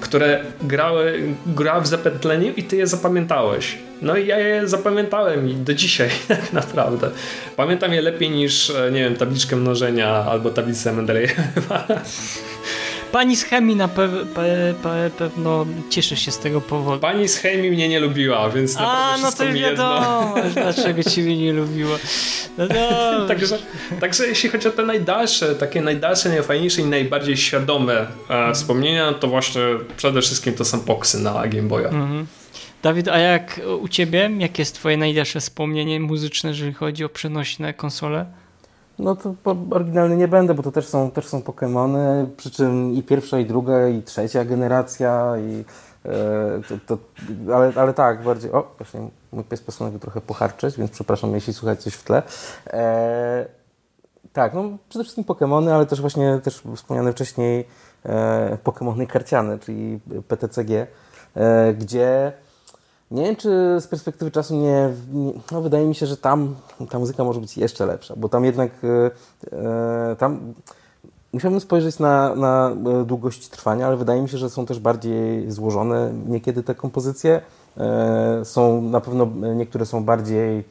które 0.00 0.40
grały, 0.62 1.22
grały 1.46 1.82
w 1.82 1.86
zapętleniu 1.86 2.52
i 2.56 2.62
ty 2.62 2.76
je 2.76 2.86
zapamiętałeś. 2.86 3.78
No 4.02 4.16
i 4.16 4.26
ja 4.26 4.38
je 4.38 4.68
zapamiętałem 4.68 5.50
i 5.50 5.54
do 5.54 5.74
dzisiaj 5.74 6.10
tak 6.28 6.52
naprawdę. 6.52 7.10
Pamiętam 7.56 7.92
je 7.92 8.02
lepiej 8.02 8.30
niż, 8.30 8.70
e, 8.70 8.90
nie 8.92 9.04
wiem, 9.04 9.16
tabliczkę 9.16 9.56
mnożenia 9.56 10.08
albo 10.08 10.50
tablicę 10.50 10.92
Mendelejewa. 10.92 11.86
Pani 13.12 13.36
z 13.36 13.44
chemii 13.44 13.76
na 13.76 13.88
pewno 13.88 14.20
pe, 14.34 14.74
pe, 14.82 15.10
pewno 15.18 15.66
cieszy 15.90 16.16
się 16.16 16.30
z 16.30 16.38
tego 16.38 16.60
powodu. 16.60 17.00
Pani 17.00 17.28
z 17.28 17.36
chemii 17.36 17.70
mnie 17.70 17.88
nie 17.88 18.00
lubiła, 18.00 18.50
więc 18.50 18.76
A, 18.78 19.16
naprawdę 19.22 19.44
no 19.44 19.52
to 19.52 19.60
wiadomo, 19.60 20.34
dlaczego 20.54 21.02
ciebie 21.02 21.36
nie 21.36 21.52
lubiła. 21.52 21.98
No 22.58 22.66
także, 23.28 23.58
także 24.00 24.26
jeśli 24.26 24.48
chodzi 24.48 24.68
o 24.68 24.70
te 24.70 24.82
najdalsze, 24.82 25.54
takie 25.54 25.80
najdalsze, 25.80 26.28
najfajniejsze 26.28 26.80
i 26.82 26.84
najbardziej 26.84 27.36
świadome 27.36 28.06
e, 28.28 28.54
wspomnienia, 28.54 29.12
to 29.12 29.28
właśnie 29.28 29.62
przede 29.96 30.22
wszystkim 30.22 30.54
to 30.54 30.64
są 30.64 30.80
poksy 30.80 31.18
na 31.18 31.46
Game 31.46 31.68
Boya. 31.68 31.88
Mhm. 31.88 32.26
Dawid, 32.82 33.08
a 33.08 33.18
jak 33.18 33.60
u 33.80 33.88
ciebie? 33.88 34.30
Jakie 34.38 34.62
jest 34.62 34.74
twoje 34.74 34.96
najdalsze 34.96 35.40
wspomnienie 35.40 36.00
muzyczne, 36.00 36.50
jeżeli 36.50 36.72
chodzi 36.72 37.04
o 37.04 37.08
przenośne 37.08 37.74
konsole? 37.74 38.26
No 38.98 39.16
to 39.16 39.34
oryginalny 39.70 40.16
nie 40.16 40.28
będę, 40.28 40.54
bo 40.54 40.62
to 40.62 40.72
też 40.72 40.86
są, 40.88 41.10
też 41.10 41.26
są 41.26 41.40
Pokémony, 41.40 42.26
przy 42.36 42.50
czym 42.50 42.94
i 42.94 43.02
pierwsza, 43.02 43.38
i 43.38 43.46
druga, 43.46 43.88
i 43.88 44.02
trzecia 44.02 44.44
generacja, 44.44 45.32
i 45.38 45.64
e, 46.04 46.60
to, 46.68 46.74
to, 46.86 46.98
ale, 47.54 47.72
ale 47.76 47.94
tak, 47.94 48.22
bardziej. 48.22 48.52
O, 48.52 48.74
właśnie 48.78 49.00
mój 49.32 49.44
pies 49.44 49.60
postanowił 49.60 49.98
trochę 49.98 50.20
pocharczyć, 50.20 50.76
więc 50.76 50.90
przepraszam, 50.90 51.34
jeśli 51.34 51.52
słuchać 51.52 51.82
coś 51.82 51.94
w 51.94 52.04
tle. 52.04 52.22
E, 52.66 53.46
tak, 54.32 54.54
no 54.54 54.62
przede 54.88 55.04
wszystkim 55.04 55.24
Pokémony, 55.24 55.70
ale 55.70 55.86
też 55.86 56.00
właśnie 56.00 56.40
też 56.42 56.62
wspomniane 56.76 57.12
wcześniej 57.12 57.66
e, 58.04 58.58
Pokémony 58.64 59.06
karciane, 59.06 59.58
czyli 59.58 60.00
PTCG, 60.28 60.86
e, 61.34 61.74
gdzie 61.74 62.32
nie 63.10 63.22
wiem, 63.24 63.36
czy 63.36 63.76
z 63.80 63.86
perspektywy 63.86 64.30
czasu 64.30 64.56
nie, 64.56 64.92
nie, 65.12 65.32
No, 65.52 65.62
wydaje 65.62 65.86
mi 65.86 65.94
się, 65.94 66.06
że 66.06 66.16
tam 66.16 66.54
ta 66.90 66.98
muzyka 66.98 67.24
może 67.24 67.40
być 67.40 67.56
jeszcze 67.56 67.86
lepsza, 67.86 68.14
bo 68.16 68.28
tam 68.28 68.44
jednak. 68.44 68.70
E, 69.52 70.16
tam. 70.18 70.54
Musiałbym 71.32 71.60
spojrzeć 71.60 71.98
na, 71.98 72.34
na 72.34 72.70
e, 73.00 73.04
długość 73.04 73.48
trwania, 73.48 73.86
ale 73.86 73.96
wydaje 73.96 74.22
mi 74.22 74.28
się, 74.28 74.38
że 74.38 74.50
są 74.50 74.66
też 74.66 74.78
bardziej 74.78 75.50
złożone 75.50 76.12
niekiedy 76.26 76.62
te 76.62 76.74
kompozycje. 76.74 77.40
E, 77.76 78.44
są 78.44 78.82
na 78.82 79.00
pewno 79.00 79.28
niektóre 79.54 79.86
są 79.86 80.04
bardziej 80.04 80.64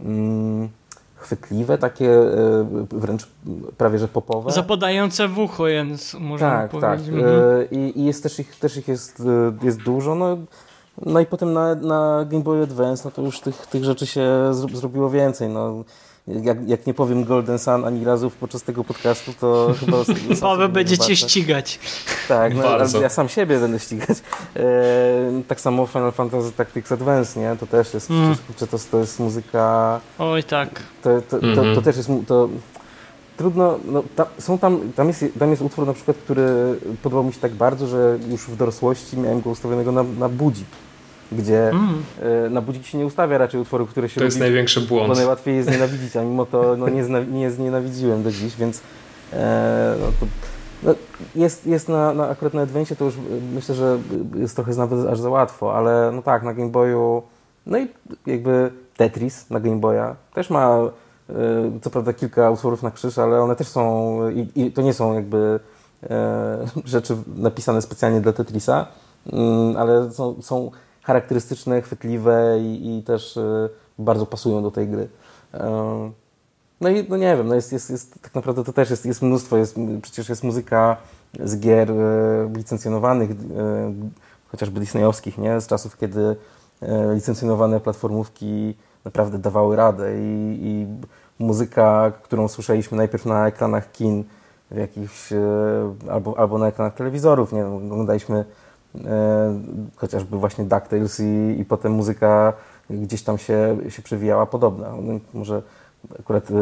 mm, 0.00 0.68
chwytliwe, 1.16 1.78
takie 1.78 2.10
e, 2.10 2.66
wręcz 2.90 3.28
prawie 3.76 3.98
że 3.98 4.08
popowe. 4.08 4.52
Zapadające 4.52 5.28
w 5.28 5.38
ucho, 5.38 5.64
więc 5.64 6.14
można 6.14 6.50
tak, 6.50 6.70
powiedzieć. 6.70 6.90
Tak, 6.90 7.00
tak. 7.00 7.24
Mhm. 7.24 7.70
I, 7.70 8.00
I 8.00 8.04
jest 8.04 8.22
też 8.22 8.38
ich, 8.38 8.58
też 8.58 8.76
ich 8.76 8.88
jest, 8.88 9.22
jest 9.62 9.82
dużo. 9.82 10.14
No, 10.14 10.36
no 11.02 11.20
i 11.20 11.26
potem 11.26 11.52
na, 11.52 11.74
na 11.74 12.24
Game 12.28 12.42
Boy 12.42 12.62
Advance, 12.62 13.02
no 13.04 13.10
to 13.10 13.22
już 13.22 13.40
tych, 13.40 13.66
tych 13.66 13.84
rzeczy 13.84 14.06
się 14.06 14.54
zrobiło 14.72 15.10
więcej. 15.10 15.48
No, 15.48 15.84
jak, 16.28 16.68
jak 16.68 16.86
nie 16.86 16.94
powiem 16.94 17.24
Golden 17.24 17.58
Sun 17.58 17.84
ani 17.84 18.04
razu 18.04 18.30
podczas 18.40 18.62
tego 18.62 18.84
podcastu, 18.84 19.32
to 19.40 19.68
chyba... 19.80 19.96
Paweł 20.40 20.68
będzie 20.68 20.98
cię 20.98 21.16
ścigać. 21.16 21.78
Tak, 22.28 22.54
no, 22.54 23.00
ja 23.00 23.08
sam 23.08 23.28
siebie 23.28 23.58
będę 23.58 23.78
ścigać. 23.78 24.18
E, 24.56 24.62
tak 25.48 25.60
samo 25.60 25.86
Final 25.86 26.12
Fantasy 26.12 26.52
Tactics 26.52 26.92
Advance, 26.92 27.40
nie? 27.40 27.56
To 27.60 27.66
też 27.66 27.94
jest, 27.94 28.10
mm. 28.10 28.36
czy 28.58 28.66
to, 28.66 28.78
to 28.90 28.98
jest 28.98 29.20
muzyka... 29.20 30.00
Oj, 30.18 30.44
tak. 30.44 30.82
To, 31.02 31.20
to, 31.20 31.38
to, 31.38 31.38
mm 31.38 31.52
-hmm. 31.52 31.56
to 31.56 31.62
mhm. 31.62 31.84
też 31.84 31.96
jest... 31.96 32.10
To, 32.26 32.48
trudno, 33.36 33.78
no, 33.84 34.02
tam, 34.16 34.26
są 34.38 34.58
tam, 34.58 34.92
tam, 34.96 35.08
jest, 35.08 35.24
tam 35.38 35.50
jest 35.50 35.62
utwór 35.62 35.86
na 35.86 35.92
przykład, 35.92 36.16
który 36.16 36.46
podobał 37.02 37.24
mi 37.24 37.32
się 37.32 37.40
tak 37.40 37.52
bardzo, 37.52 37.86
że 37.86 38.18
już 38.30 38.40
w 38.40 38.56
dorosłości 38.56 39.18
miałem 39.18 39.40
go 39.40 39.50
ustawionego 39.50 39.92
na, 39.92 40.02
na 40.02 40.28
budzik 40.28 40.68
gdzie 41.32 41.70
mm. 41.70 42.52
na 42.52 42.60
budzik 42.60 42.86
się 42.86 42.98
nie 42.98 43.06
ustawia 43.06 43.38
raczej 43.38 43.60
utworów, 43.60 43.90
które 43.90 44.08
się 44.08 44.20
To 44.20 44.24
jest 44.24 44.38
największy 44.38 44.80
błąd. 44.80 45.08
Bo 45.08 45.14
najłatwiej 45.14 45.56
jest 45.56 45.68
znienawidzić, 45.68 46.16
a 46.16 46.22
mimo 46.22 46.46
to 46.46 46.76
no, 46.76 46.88
nie, 46.88 47.04
zna, 47.04 47.20
nie 47.20 47.50
znienawidziłem 47.50 48.22
do 48.22 48.32
dziś, 48.32 48.56
więc 48.56 48.80
e, 49.32 49.96
no, 50.00 50.06
to, 50.20 50.26
no, 50.82 50.94
jest, 51.36 51.66
jest 51.66 51.88
na, 51.88 52.14
na, 52.14 52.28
akurat 52.28 52.54
na 52.54 52.62
Advencie 52.62 52.96
to 52.96 53.04
już 53.04 53.14
myślę, 53.54 53.74
że 53.74 53.98
jest 54.36 54.56
trochę 54.56 54.72
nawet 54.74 55.06
aż 55.06 55.20
za 55.20 55.30
łatwo, 55.30 55.76
ale 55.76 56.12
no 56.14 56.22
tak, 56.22 56.42
na 56.42 56.54
Game 56.54 56.70
Boyu, 56.70 57.22
no 57.66 57.78
i 57.78 57.88
jakby 58.26 58.70
Tetris 58.96 59.50
na 59.50 59.60
Game 59.60 59.76
Boya 59.76 60.16
też 60.34 60.50
ma 60.50 60.66
e, 60.66 60.90
co 61.82 61.90
prawda 61.90 62.12
kilka 62.12 62.50
utworów 62.50 62.82
na 62.82 62.90
krzyż, 62.90 63.18
ale 63.18 63.42
one 63.42 63.56
też 63.56 63.68
są, 63.68 64.18
i, 64.30 64.48
i 64.54 64.72
to 64.72 64.82
nie 64.82 64.94
są 64.94 65.14
jakby 65.14 65.60
e, 66.02 66.66
rzeczy 66.84 67.16
napisane 67.36 67.82
specjalnie 67.82 68.20
dla 68.20 68.32
Tetrisa, 68.32 68.86
mm, 69.32 69.76
ale 69.76 70.12
są, 70.12 70.42
są 70.42 70.70
charakterystyczne, 71.02 71.82
chwytliwe 71.82 72.58
i, 72.60 72.98
i 72.98 73.02
też 73.02 73.36
y, 73.36 73.70
bardzo 73.98 74.26
pasują 74.26 74.62
do 74.62 74.70
tej 74.70 74.88
gry. 74.88 75.08
No 76.80 76.88
i 76.88 77.06
no 77.08 77.16
nie 77.16 77.36
wiem, 77.36 77.48
no 77.48 77.54
jest, 77.54 77.72
jest, 77.72 77.90
jest, 77.90 78.22
tak 78.22 78.34
naprawdę 78.34 78.64
to 78.64 78.72
też 78.72 78.90
jest, 78.90 79.06
jest 79.06 79.22
mnóstwo, 79.22 79.56
jest, 79.56 79.76
przecież 80.02 80.28
jest 80.28 80.44
muzyka 80.44 80.96
z 81.44 81.60
gier 81.60 81.92
licencjonowanych, 82.56 83.30
chociażby 84.48 84.80
disneyowskich, 84.80 85.38
nie? 85.38 85.60
z 85.60 85.66
czasów, 85.66 85.98
kiedy 85.98 86.36
licencjonowane 87.14 87.80
platformówki 87.80 88.74
naprawdę 89.04 89.38
dawały 89.38 89.76
radę 89.76 90.20
i, 90.20 90.58
i 90.62 90.86
muzyka, 91.38 92.12
którą 92.22 92.48
słyszeliśmy 92.48 92.96
najpierw 92.96 93.26
na 93.26 93.46
ekranach 93.46 93.92
kin, 93.92 94.24
w 94.70 94.76
jakichś, 94.76 95.32
albo, 96.10 96.38
albo 96.38 96.58
na 96.58 96.66
ekranach 96.66 96.94
telewizorów, 96.94 97.52
nie? 97.52 97.66
oglądaliśmy 97.66 98.44
E, 99.04 99.60
chociażby 99.96 100.38
właśnie 100.38 100.64
DuckTales 100.64 101.20
i, 101.20 101.60
i 101.60 101.64
potem 101.64 101.92
muzyka 101.92 102.52
gdzieś 102.90 103.22
tam 103.22 103.38
się, 103.38 103.76
się 103.88 104.02
przewijała 104.02 104.46
podobna. 104.46 104.92
No, 105.02 105.20
może 105.34 105.62
akurat 106.20 106.50
y, 106.50 106.54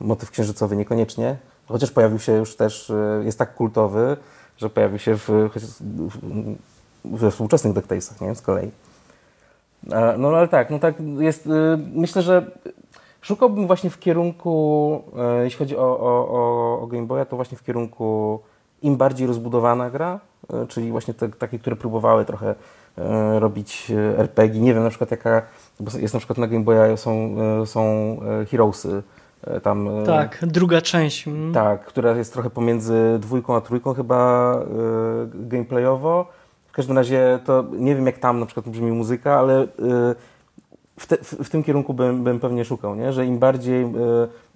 motyw 0.00 0.30
księżycowy 0.30 0.76
niekoniecznie, 0.76 1.36
chociaż 1.68 1.90
pojawił 1.90 2.18
się 2.18 2.32
już 2.32 2.56
też, 2.56 2.90
y, 2.90 3.22
jest 3.24 3.38
tak 3.38 3.54
kultowy, 3.54 4.16
że 4.56 4.70
pojawił 4.70 4.98
się 4.98 5.16
w, 5.16 5.28
we 7.04 7.30
współczesnych 7.30 7.72
DuckTalesach, 7.72 8.20
nie? 8.20 8.34
Z 8.34 8.42
kolei. 8.42 8.70
No 10.18 10.28
ale 10.28 10.48
tak, 10.48 10.70
no 10.70 10.78
tak 10.78 10.94
jest, 11.18 11.46
y, 11.46 11.50
myślę, 11.92 12.22
że 12.22 12.50
szukałbym 13.26 13.66
właśnie 13.66 13.90
w 13.90 13.98
kierunku, 13.98 15.02
e, 15.18 15.44
jeśli 15.44 15.58
chodzi 15.58 15.76
o, 15.76 16.00
o, 16.00 16.80
o, 16.82 16.86
Game 16.86 17.06
Boya, 17.06 17.24
to 17.24 17.36
właśnie 17.36 17.58
w 17.58 17.64
kierunku 17.64 18.40
im 18.82 18.96
bardziej 18.96 19.26
rozbudowana 19.26 19.90
gra, 19.90 20.20
e, 20.52 20.66
czyli 20.66 20.90
właśnie 20.90 21.14
te, 21.14 21.28
takie, 21.28 21.58
które 21.58 21.76
próbowały 21.76 22.24
trochę 22.24 22.54
e, 22.98 23.40
robić 23.40 23.92
RPG. 24.18 24.60
Nie 24.60 24.74
wiem 24.74 24.82
na 24.82 24.90
przykład 24.90 25.10
jaka, 25.10 25.42
bo 25.80 25.98
jest 25.98 26.14
na 26.14 26.20
przykład 26.20 26.38
na 26.38 26.46
Game 26.46 26.64
Boya 26.64 26.96
są, 26.96 27.36
są 27.66 28.16
Heroesy, 28.50 29.02
tam... 29.62 29.88
Tak, 30.06 30.38
druga 30.42 30.80
część. 30.80 31.28
mm. 31.28 31.52
tak, 31.52 31.84
która 31.84 32.16
jest 32.16 32.32
trochę 32.32 32.50
pomiędzy 32.50 33.18
dwójką 33.18 33.56
a 33.56 33.60
trójką 33.60 33.94
chyba 33.94 34.54
gameplayowo. 35.34 36.26
Każdym 36.76 36.96
razie 36.96 37.38
to 37.44 37.64
nie 37.72 37.94
wiem 37.94 38.06
jak 38.06 38.18
tam 38.18 38.40
na 38.40 38.46
przykład 38.46 38.68
brzmi 38.68 38.92
muzyka, 38.92 39.38
ale 39.38 39.62
y, 39.62 39.66
w, 40.98 41.06
te, 41.06 41.16
w, 41.16 41.32
w 41.32 41.50
tym 41.50 41.64
kierunku 41.64 41.94
bym, 41.94 42.24
bym 42.24 42.40
pewnie 42.40 42.64
szukał, 42.64 42.94
nie? 42.94 43.12
że 43.12 43.26
im 43.26 43.38
bardziej, 43.38 43.84
y, 43.84 43.88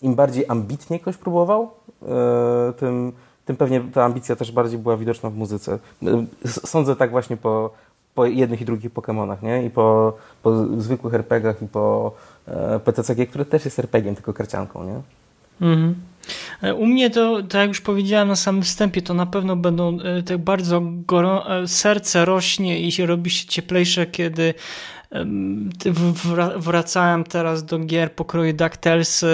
im 0.02 0.14
bardziej 0.14 0.44
ambitnie 0.48 1.00
ktoś 1.00 1.16
próbował, 1.16 1.70
y, 2.02 2.72
tym, 2.72 3.12
tym 3.44 3.56
pewnie 3.56 3.80
ta 3.80 4.04
ambicja 4.04 4.36
też 4.36 4.52
bardziej 4.52 4.78
była 4.78 4.96
widoczna 4.96 5.30
w 5.30 5.34
muzyce. 5.34 5.78
Sądzę 6.46 6.96
tak 6.96 7.10
właśnie 7.10 7.36
po, 7.36 7.70
po 8.14 8.26
jednych 8.26 8.60
i 8.60 8.64
drugich 8.64 8.92
Pokémonach, 8.92 9.42
nie? 9.42 9.64
I 9.64 9.70
po, 9.70 10.12
po 10.42 10.66
zwykłych 10.78 11.14
RPGach 11.14 11.62
i 11.62 11.66
po 11.66 12.12
e, 12.46 12.80
PTCG, 12.80 13.26
które 13.26 13.44
też 13.44 13.64
jest 13.64 13.78
RPG-iem, 13.78 14.14
tylko 14.14 14.32
karcianką, 14.32 14.84
nie? 14.84 15.00
Mhm. 15.60 15.94
E, 16.62 16.74
U 16.74 16.86
mnie 16.86 17.10
to, 17.10 17.42
tak 17.42 17.60
jak 17.60 17.68
już 17.68 17.80
powiedziałem 17.80 18.28
na 18.28 18.36
samym 18.36 18.62
wstępie, 18.62 19.02
to 19.02 19.14
na 19.14 19.26
pewno 19.26 19.56
będą 19.56 19.98
tak 20.26 20.38
bardzo 20.38 20.82
goro, 20.84 21.60
e, 21.62 21.68
serce 21.68 22.24
rośnie 22.24 22.80
i 22.80 22.92
się 22.92 23.06
robi 23.06 23.30
się 23.30 23.46
cieplejsze, 23.46 24.06
kiedy 24.06 24.54
wracałem 26.56 27.24
teraz 27.24 27.64
do 27.64 27.78
gier 27.78 28.12
pokroju 28.12 28.52
DuckTales, 28.52 29.24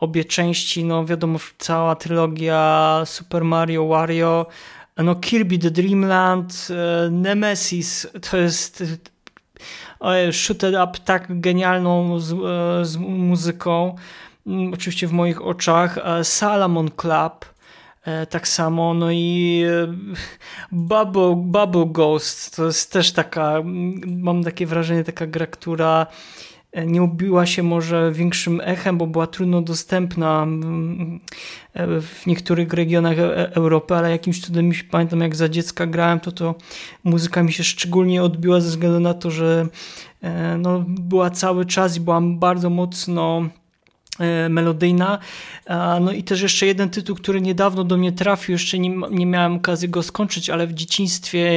obie 0.00 0.24
części, 0.24 0.84
no 0.84 1.04
wiadomo, 1.04 1.38
cała 1.58 1.96
trylogia 1.96 3.02
Super 3.04 3.44
Mario, 3.44 3.86
Wario, 3.86 4.46
no 4.98 5.14
Kirby 5.14 5.58
The 5.58 5.70
Dream 5.70 6.04
Land, 6.04 6.68
e, 6.70 7.10
Nemesis, 7.10 8.06
to 8.30 8.36
jest 8.36 8.84
e, 10.00 10.32
shooted 10.32 10.74
up 10.74 10.98
tak 11.04 11.40
genialną 11.40 12.20
z, 12.20 12.36
z 12.88 12.96
muzyką, 12.96 13.96
oczywiście 14.74 15.06
w 15.06 15.12
moich 15.12 15.42
oczach, 15.42 15.98
e, 15.98 16.24
Salomon 16.24 16.90
Club, 16.90 17.44
e, 18.04 18.26
tak 18.26 18.48
samo, 18.48 18.94
no 18.94 19.10
i 19.10 19.62
e, 19.66 19.94
Bubble, 20.72 21.34
Bubble 21.36 21.86
Ghost, 21.86 22.56
to 22.56 22.66
jest 22.66 22.92
też 22.92 23.12
taka, 23.12 23.56
mm, 23.56 24.00
mam 24.22 24.44
takie 24.44 24.66
wrażenie, 24.66 25.04
taka 25.04 25.26
gra, 25.26 25.46
która 25.46 26.06
nie 26.86 27.02
ubiła 27.02 27.46
się 27.46 27.62
może 27.62 28.12
większym 28.12 28.60
echem, 28.64 28.98
bo 28.98 29.06
była 29.06 29.26
trudno 29.26 29.62
dostępna 29.62 30.42
mm, 30.42 31.20
w 32.00 32.26
niektórych 32.26 32.72
regionach 32.72 33.18
Europy, 33.52 33.94
ale 33.94 34.10
jakimś 34.10 34.40
cudem 34.40 34.70
pamiętam, 34.90 35.20
jak 35.20 35.36
za 35.36 35.48
dziecka 35.48 35.86
grałem, 35.86 36.20
to 36.20 36.32
to 36.32 36.54
muzyka 37.04 37.42
mi 37.42 37.52
się 37.52 37.64
szczególnie 37.64 38.22
odbiła 38.22 38.60
ze 38.60 38.68
względu 38.68 39.00
na 39.00 39.14
to, 39.14 39.30
że 39.30 39.66
no, 40.58 40.84
była 40.88 41.30
cały 41.30 41.66
czas 41.66 41.96
i 41.96 42.00
była 42.00 42.20
bardzo 42.20 42.70
mocno 42.70 43.48
melodyjna. 44.48 45.18
A, 45.66 45.98
No 46.00 46.12
i 46.12 46.22
też 46.22 46.42
jeszcze 46.42 46.66
jeden 46.66 46.90
tytuł, 46.90 47.16
który 47.16 47.40
niedawno 47.40 47.84
do 47.84 47.96
mnie 47.96 48.12
trafił, 48.12 48.52
jeszcze 48.52 48.78
nie, 48.78 48.90
nie 49.10 49.26
miałem 49.26 49.54
okazji 49.54 49.88
go 49.88 50.02
skończyć, 50.02 50.50
ale 50.50 50.66
w 50.66 50.74
dzieciństwie 50.74 51.50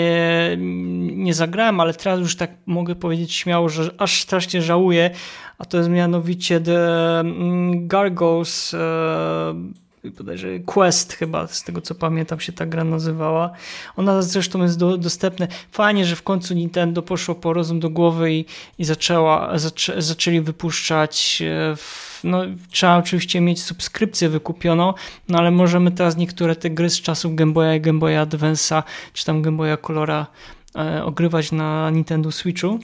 mm, 0.54 1.24
nie 1.24 1.34
zagrałem, 1.34 1.80
ale 1.80 1.94
teraz 1.94 2.20
już 2.20 2.36
tak 2.36 2.52
mogę 2.66 2.96
powiedzieć 2.96 3.34
śmiało, 3.34 3.70
że 3.70 3.90
aż 3.98 4.22
strasznie 4.22 4.62
żałuję, 4.62 5.10
a 5.58 5.66
to 5.66 5.78
jest 5.78 5.90
mianowicie 5.90 6.62
The 6.62 7.20
mm, 7.20 7.88
Gargoyles 7.88 8.74
e, 8.74 9.82
bodajże 10.10 10.60
Quest 10.60 11.14
chyba, 11.14 11.48
z 11.48 11.64
tego 11.64 11.82
co 11.82 11.96
pamiętam 11.96 12.40
się 12.40 12.54
ta 12.54 12.66
gra 12.66 12.84
nazywała. 12.84 13.52
Ona 13.96 14.22
zresztą 14.22 14.64
jest 14.64 14.80
do, 14.80 14.98
dostępna. 14.98 15.48
Fajnie, 15.72 16.06
że 16.06 16.16
w 16.16 16.24
końcu 16.24 16.54
Nintendo 16.54 17.02
poszło 17.02 17.36
po 17.36 17.54
rozum 17.54 17.80
do 17.80 17.90
głowy 17.90 18.34
i, 18.34 18.46
i 18.78 18.86
zaczęła, 18.86 19.60
zaczę, 19.60 20.02
zaczęli 20.02 20.42
wypuszczać 20.42 21.42
e, 21.46 21.76
w, 21.76 22.11
no, 22.24 22.42
trzeba 22.70 22.98
oczywiście 22.98 23.42
mieć 23.42 23.64
subskrypcję 23.64 24.30
wykupioną, 24.30 24.94
no 25.30 25.38
ale 25.38 25.52
możemy 25.52 25.92
teraz 25.92 26.18
niektóre 26.18 26.56
te 26.56 26.70
gry 26.70 26.90
z 26.90 27.02
czasów 27.02 27.36
Game 27.36 27.54
Boya 27.54 27.76
i 27.76 27.82
Game 27.82 28.00
Boya 28.00 28.26
Advance'a, 28.26 28.84
czy 29.14 29.26
tam 29.26 29.42
Game 29.42 29.58
Boya 29.58 29.78
Colora 29.78 30.28
e, 30.76 31.04
ogrywać 31.04 31.52
na 31.52 31.90
Nintendo 31.90 32.32
Switchu. 32.32 32.80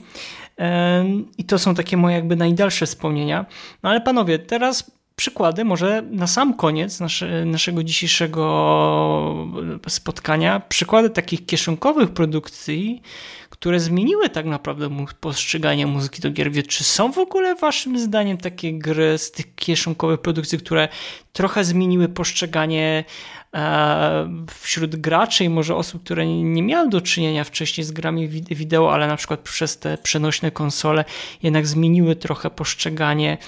E, 0.58 1.04
I 1.38 1.44
to 1.44 1.58
są 1.58 1.74
takie 1.74 1.96
moje 1.96 2.16
jakby 2.16 2.36
najdalsze 2.36 2.86
wspomnienia. 2.86 3.46
No 3.82 3.90
ale 3.90 4.00
panowie, 4.00 4.38
teraz 4.38 4.98
przykłady, 5.18 5.64
może 5.64 6.02
na 6.10 6.26
sam 6.26 6.54
koniec 6.54 7.00
nasze, 7.00 7.44
naszego 7.44 7.82
dzisiejszego 7.84 9.46
spotkania, 9.88 10.60
przykłady 10.68 11.10
takich 11.10 11.46
kieszonkowych 11.46 12.10
produkcji, 12.10 13.02
które 13.60 13.80
zmieniły 13.80 14.28
tak 14.28 14.46
naprawdę 14.46 14.88
postrzeganie 15.20 15.86
muzyki 15.86 16.22
do 16.22 16.30
gier. 16.30 16.66
Czy 16.66 16.84
są 16.84 17.12
w 17.12 17.18
ogóle 17.18 17.54
waszym 17.54 17.98
zdaniem 17.98 18.38
takie 18.38 18.78
gry 18.78 19.18
z 19.18 19.30
tych 19.30 19.54
kieszonkowych 19.54 20.20
produkcji, 20.20 20.58
które 20.58 20.88
trochę 21.32 21.64
zmieniły 21.64 22.08
postrzeganie 22.08 23.04
e, 23.54 24.28
wśród 24.60 24.96
graczy 24.96 25.44
i 25.44 25.48
może 25.48 25.76
osób, 25.76 26.04
które 26.04 26.26
nie 26.26 26.62
miały 26.62 26.88
do 26.88 27.00
czynienia 27.00 27.44
wcześniej 27.44 27.84
z 27.84 27.92
grami 27.92 28.28
wi- 28.28 28.54
wideo, 28.56 28.92
ale 28.92 29.06
na 29.06 29.16
przykład 29.16 29.40
przez 29.40 29.78
te 29.78 29.98
przenośne 29.98 30.50
konsole 30.50 31.04
jednak 31.42 31.66
zmieniły 31.66 32.16
trochę 32.16 32.50
postrzeganie 32.50 33.38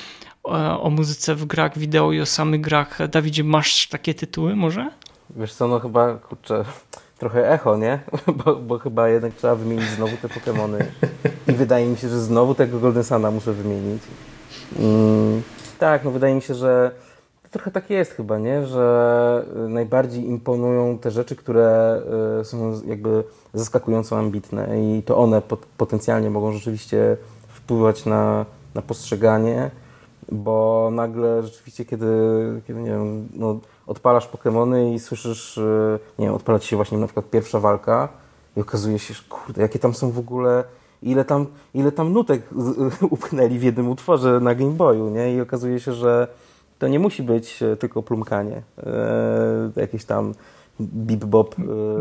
e, 0.45 0.51
o 0.81 0.91
muzyce 0.91 1.35
w 1.35 1.45
grach 1.45 1.79
wideo 1.79 2.13
i 2.13 2.21
o 2.21 2.27
samych 2.27 2.61
grach. 2.61 3.09
Dawidzie, 3.09 3.45
masz 3.45 3.87
takie 3.89 4.15
tytuły 4.15 4.57
może? 4.57 4.91
Wiesz 5.37 5.53
co, 5.55 5.69
no 5.69 5.81
chyba, 5.81 6.15
kurczę, 6.15 6.65
trochę 7.21 7.53
echo, 7.53 7.77
nie? 7.77 8.01
Bo, 8.45 8.57
bo 8.57 8.79
chyba 8.79 9.09
jednak 9.09 9.35
trzeba 9.35 9.55
wymienić 9.55 9.89
znowu 9.89 10.17
te 10.17 10.29
Pokémony. 10.29 10.85
I 11.49 11.53
wydaje 11.53 11.87
mi 11.87 11.97
się, 11.97 12.09
że 12.09 12.21
znowu 12.21 12.55
tego 12.55 12.79
Golden 12.79 13.05
Suna 13.05 13.31
muszę 13.31 13.53
wymienić. 13.53 14.03
Mm, 14.79 15.43
tak, 15.79 16.05
no 16.05 16.11
wydaje 16.11 16.35
mi 16.35 16.43
się, 16.43 16.55
że 16.55 16.91
trochę 17.51 17.71
tak 17.71 17.91
jest 17.91 18.13
chyba, 18.13 18.39
nie? 18.39 18.67
Że 18.67 19.45
najbardziej 19.69 20.27
imponują 20.27 20.99
te 20.99 21.11
rzeczy, 21.11 21.37
które 21.37 22.01
y, 22.41 22.45
są 22.45 22.81
jakby 22.87 23.25
zaskakująco 23.55 24.19
ambitne 24.19 24.81
i 24.83 25.03
to 25.03 25.17
one 25.17 25.43
pot- 25.43 25.67
potencjalnie 25.77 26.31
mogą 26.31 26.53
rzeczywiście 26.53 27.17
wpływać 27.49 28.07
na, 28.07 28.47
na 28.75 28.83
postrzeganie, 28.83 29.71
bo 30.33 30.89
nagle 30.93 31.43
rzeczywiście, 31.43 31.85
kiedy, 31.85 32.07
kiedy 32.67 32.81
nie 32.81 32.91
wiem, 32.91 33.29
no, 33.35 33.59
odpalasz 33.91 34.29
Pokémony 34.29 34.95
i 34.95 34.99
słyszysz, 34.99 35.59
y, 35.59 35.99
nie 36.19 36.27
wiem, 36.27 36.35
odpala 36.35 36.59
ci 36.59 36.69
się 36.69 36.77
właśnie 36.77 36.99
na 36.99 37.07
przykład 37.07 37.31
pierwsza 37.31 37.61
walka 37.61 38.09
i 38.57 38.61
okazuje 38.61 38.99
się, 38.99 39.15
że 39.15 39.23
kurde, 39.29 39.63
jakie 39.63 39.79
tam 39.79 39.95
są 39.95 40.11
w 40.11 40.19
ogóle, 40.19 40.65
ile 41.03 41.25
tam, 41.25 41.47
ile 41.75 41.93
tam 41.93 42.13
nutek 42.13 42.43
upchnęli 43.11 43.59
w 43.59 43.63
jednym 43.63 43.89
utworze 43.89 44.41
na 44.41 44.55
Game 44.55 44.71
Boyu, 44.71 45.11
nie? 45.11 45.35
I 45.35 45.41
okazuje 45.41 45.81
się, 45.81 45.93
że 45.93 46.29
to 46.79 46.89
nie 46.89 46.99
musi 46.99 47.23
być 47.23 47.63
e, 47.63 47.77
tylko 47.77 48.03
plumkanie, 48.03 48.63
e, 48.79 49.71
jakieś 49.77 50.05
tam 50.05 50.35
bip-bop. 50.81 51.55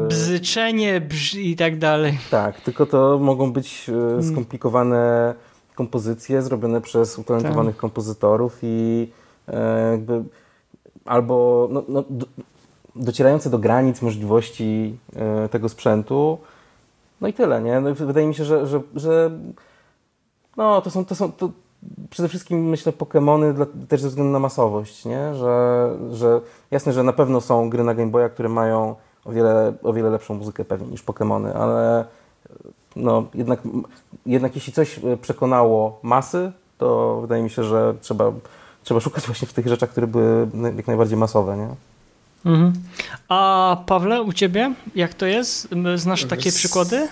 e, 0.05 0.07
Bzyczenie 0.07 1.01
brz 1.01 1.35
i 1.35 1.55
tak 1.55 1.77
dalej. 1.77 2.17
tak, 2.31 2.61
tylko 2.61 2.85
to 2.85 3.19
mogą 3.21 3.53
być 3.53 3.89
e, 4.19 4.23
skomplikowane 4.23 5.33
kompozycje 5.75 6.41
zrobione 6.41 6.81
przez 6.81 7.19
utalentowanych 7.19 7.77
kompozytorów 7.77 8.57
i 8.63 9.07
e, 9.47 9.91
jakby 9.91 10.23
albo 11.05 11.67
no, 11.71 11.83
no, 11.87 12.03
do, 12.09 12.25
docierające 12.95 13.49
do 13.49 13.59
granic 13.59 14.01
możliwości 14.01 14.97
e, 15.15 15.49
tego 15.49 15.69
sprzętu. 15.69 16.37
No 17.21 17.27
i 17.27 17.33
tyle, 17.33 17.61
nie? 17.61 17.81
No, 17.81 17.95
wydaje 17.95 18.27
mi 18.27 18.35
się, 18.35 18.45
że, 18.45 18.67
że, 18.67 18.81
że 18.95 19.31
no, 20.57 20.81
to 20.81 20.91
są, 20.91 21.05
to 21.05 21.15
są 21.15 21.31
to 21.31 21.49
przede 22.09 22.29
wszystkim 22.29 22.69
myślę 22.69 22.91
Pokémony 22.91 23.65
też 23.87 24.01
ze 24.01 24.09
względu 24.09 24.33
na 24.33 24.39
masowość, 24.39 25.05
nie? 25.05 25.35
Że, 25.35 25.89
że 26.11 26.41
jasne, 26.71 26.93
że 26.93 27.03
na 27.03 27.13
pewno 27.13 27.41
są 27.41 27.69
gry 27.69 27.83
na 27.83 27.93
Game 27.93 28.11
Boya, 28.11 28.29
które 28.29 28.49
mają 28.49 28.95
o 29.25 29.31
wiele, 29.31 29.73
o 29.83 29.93
wiele 29.93 30.09
lepszą 30.09 30.33
muzykę 30.33 30.65
pewnie 30.65 30.87
niż 30.87 31.03
Pokémony, 31.03 31.51
ale 31.55 32.05
no, 32.95 33.23
jednak, 33.33 33.61
jednak 34.25 34.55
jeśli 34.55 34.73
coś 34.73 34.99
e, 35.03 35.17
przekonało 35.17 35.99
masy, 36.03 36.51
to 36.77 37.17
wydaje 37.21 37.43
mi 37.43 37.49
się, 37.49 37.63
że 37.63 37.93
trzeba, 38.01 38.31
trzeba 38.83 38.99
szukać 38.99 39.25
właśnie 39.25 39.47
w 39.47 39.53
tych 39.53 39.67
rzeczach, 39.67 39.89
które 39.89 40.07
były 40.07 40.47
jak 40.77 40.87
najbardziej 40.87 41.17
masowe, 41.17 41.57
nie? 41.57 41.67
Mhm. 42.45 42.73
A 43.29 43.77
Pawle, 43.85 44.21
u 44.21 44.33
ciebie 44.33 44.73
jak 44.95 45.13
to 45.13 45.25
jest? 45.25 45.67
Znasz 45.95 46.25
takie 46.25 46.43
Wiesz- 46.43 46.55
przykłady? 46.55 47.07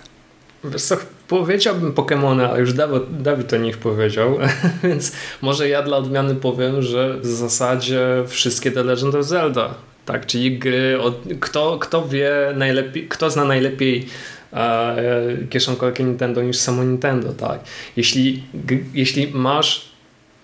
Wiesz 0.63 0.83
co, 0.83 0.97
powiedziałbym 1.27 1.93
Pokémona, 1.93 2.51
a 2.53 2.57
już 2.57 2.73
Dawid, 2.73 3.21
Dawid 3.21 3.47
to 3.47 3.57
nich 3.57 3.77
powiedział, 3.77 4.37
więc 4.83 5.11
może 5.41 5.69
ja 5.69 5.83
dla 5.83 5.97
odmiany 5.97 6.35
powiem, 6.35 6.81
że 6.81 7.17
w 7.19 7.25
zasadzie 7.25 8.23
wszystkie 8.27 8.71
The 8.71 8.83
Legend 8.83 9.15
of 9.15 9.25
Zelda, 9.25 9.73
tak, 10.05 10.25
czyli 10.25 10.59
gry, 10.59 11.01
od, 11.01 11.15
kto, 11.39 11.77
kto 11.79 12.07
wie 12.07 12.31
najlepiej, 12.55 13.07
kto 13.07 13.29
zna 13.29 13.45
najlepiej 13.45 14.05
e, 14.53 14.95
kieszonkowe 15.49 16.03
Nintendo 16.03 16.41
niż 16.41 16.57
samo 16.57 16.83
Nintendo, 16.83 17.33
tak. 17.33 17.59
Jeśli, 17.95 18.43
g, 18.53 18.77
jeśli 18.93 19.27
masz 19.33 19.96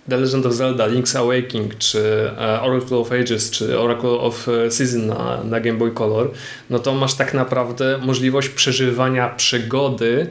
The 0.10 0.18
Legend 0.18 0.46
of 0.46 0.54
Zelda, 0.54 0.88
Link's 0.88 1.16
Awakening, 1.16 1.78
czy 1.78 2.32
Oracle 2.62 2.98
of 2.98 3.12
Ages, 3.12 3.52
czy 3.52 3.80
Oracle 3.80 4.10
of 4.10 4.48
Season 4.70 5.08
na, 5.08 5.44
na 5.44 5.60
Game 5.60 5.78
Boy 5.78 5.92
Color, 5.92 6.32
no 6.70 6.80
to 6.80 6.94
masz 6.94 7.14
tak 7.14 7.34
naprawdę 7.34 7.98
możliwość 7.98 8.50
przeżywania 8.50 9.30
przygody 9.30 10.28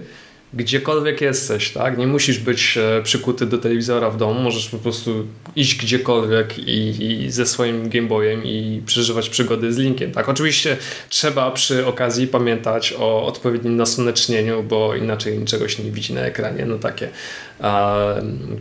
gdziekolwiek 0.55 1.21
jesteś, 1.21 1.71
tak? 1.71 1.99
Nie 1.99 2.07
musisz 2.07 2.39
być 2.39 2.79
e, 2.79 3.03
przykuty 3.03 3.47
do 3.47 3.59
telewizora 3.59 4.11
w 4.11 4.17
domu, 4.17 4.41
możesz 4.41 4.69
po 4.69 4.79
prostu 4.79 5.27
iść 5.57 5.77
gdziekolwiek 5.77 6.59
i, 6.59 7.05
i 7.13 7.31
ze 7.31 7.47
swoim 7.47 7.89
Game 7.89 8.09
Boyem 8.09 8.45
i 8.45 8.83
przeżywać 8.87 9.29
przygody 9.29 9.73
z 9.73 9.79
Linkiem, 9.79 10.13
tak? 10.13 10.29
Oczywiście 10.29 10.77
trzeba 11.09 11.51
przy 11.51 11.87
okazji 11.87 12.27
pamiętać 12.27 12.95
o 12.99 13.27
odpowiednim 13.27 13.77
nasłonecznieniu, 13.77 14.63
bo 14.63 14.97
inaczej 14.97 15.39
niczego 15.39 15.69
się 15.69 15.83
nie 15.83 15.91
widzi 15.91 16.15
na 16.15 16.21
ekranie, 16.21 16.67
no 16.67 16.79
takie 16.79 17.09
a, 17.61 17.97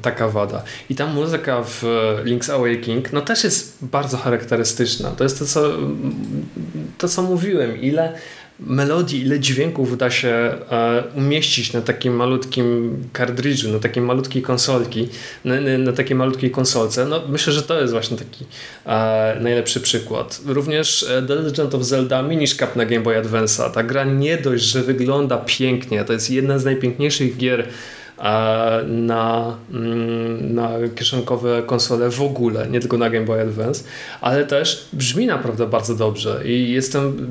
taka 0.02 0.28
wada. 0.28 0.64
I 0.90 0.96
ta 0.96 1.06
muzyka 1.06 1.64
w 1.64 1.84
Link's 2.26 2.52
Awakening, 2.52 3.14
no 3.14 3.22
też 3.22 3.44
jest 3.44 3.78
bardzo 3.82 4.18
charakterystyczna. 4.18 5.12
To 5.12 5.24
jest 5.24 5.40
to, 5.40 5.46
co, 5.46 5.78
to, 6.98 7.08
co 7.08 7.22
mówiłem, 7.22 7.82
ile 7.82 8.14
melodii, 8.62 9.22
ile 9.22 9.40
dźwięków 9.40 9.98
da 9.98 10.12
się 10.12 10.30
e, 10.30 11.04
umieścić 11.16 11.74
na 11.74 11.82
takim 11.82 12.16
malutkim 12.16 12.98
kartridżu, 13.14 13.72
na 13.72 13.80
takiej 13.80 14.04
malutkiej 14.04 14.42
konsolki, 14.42 15.10
na, 15.46 15.62
na 15.78 15.94
takiej 15.94 16.16
malutkiej 16.16 16.52
konsolce, 16.52 17.06
no 17.06 17.22
myślę, 17.30 17.54
że 17.54 17.62
to 17.62 17.82
jest 17.82 17.94
właśnie 17.94 18.18
taki 18.18 18.46
e, 18.86 19.38
najlepszy 19.42 19.80
przykład. 19.80 20.42
Również 20.46 21.04
e, 21.04 21.22
The 21.28 21.36
Legend 21.36 21.76
of 21.76 21.84
Zelda 21.84 22.22
Minish 22.22 22.56
Cap 22.56 22.76
na 22.76 22.86
Game 22.86 23.02
Boy 23.02 23.22
Advance'a. 23.22 23.72
Ta 23.72 23.84
gra 23.84 24.04
nie 24.04 24.38
dość, 24.38 24.64
że 24.64 24.84
wygląda 24.84 25.38
pięknie, 25.38 26.04
to 26.04 26.14
jest 26.14 26.30
jedna 26.30 26.60
z 26.60 26.66
najpiękniejszych 26.66 27.38
gier 27.38 27.68
na, 28.88 29.56
mm, 29.74 30.56
na 30.56 30.70
kieszonkowe 30.96 31.64
konsole 31.64 32.10
w 32.10 32.22
ogóle, 32.22 32.68
nie 32.70 32.80
tylko 32.80 32.98
na 32.98 33.10
Game 33.10 33.26
Boy 33.26 33.42
Advance, 33.42 33.84
ale 34.22 34.46
też 34.46 34.88
brzmi 34.94 35.26
naprawdę 35.26 35.68
bardzo 35.68 35.96
dobrze 35.96 36.42
i 36.46 36.72
jestem 36.72 37.28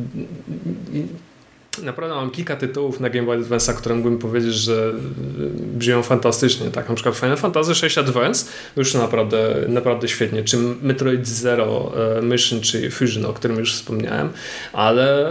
Naprawdę 1.82 2.14
mam 2.14 2.30
kilka 2.30 2.56
tytułów 2.56 3.00
na 3.00 3.10
Game 3.10 3.26
Boy 3.26 3.36
Advance, 3.38 3.74
które 3.74 3.94
mógłbym 3.94 4.18
powiedzieć, 4.18 4.54
że 4.54 4.92
y, 5.40 5.50
brzmią 5.78 6.02
fantastycznie. 6.02 6.70
Tak, 6.70 6.88
na 6.88 6.94
przykład 6.94 7.16
Final 7.16 7.36
Fantasy 7.36 7.88
VI 7.88 8.00
Advance 8.00 8.46
już 8.76 8.94
naprawdę, 8.94 9.54
naprawdę 9.68 10.08
świetnie, 10.08 10.44
czy 10.44 10.56
Metroid 10.82 11.28
Zero 11.28 11.92
e, 12.18 12.22
Mission, 12.22 12.60
czy 12.60 12.90
Fusion, 12.90 13.26
o 13.26 13.32
którym 13.32 13.58
już 13.58 13.74
wspomniałem, 13.74 14.30
ale 14.72 15.30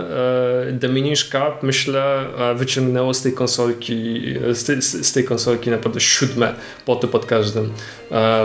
e, 0.70 0.80
The 0.80 0.90
Minish 0.90 1.30
Cap 1.30 1.64
myślę 1.64 2.26
e, 2.38 2.56
wyciągnęło 2.56 3.14
z 3.14 3.22
tej 3.22 3.34
konsolki 3.34 4.20
z 4.54 4.64
tej, 4.64 4.82
z 4.82 5.14
tej 5.14 5.24
konsolki 5.24 5.70
naprawdę 5.70 6.00
siódme 6.00 6.56
poty 6.86 7.08
pod 7.08 7.26
każdym 7.26 7.70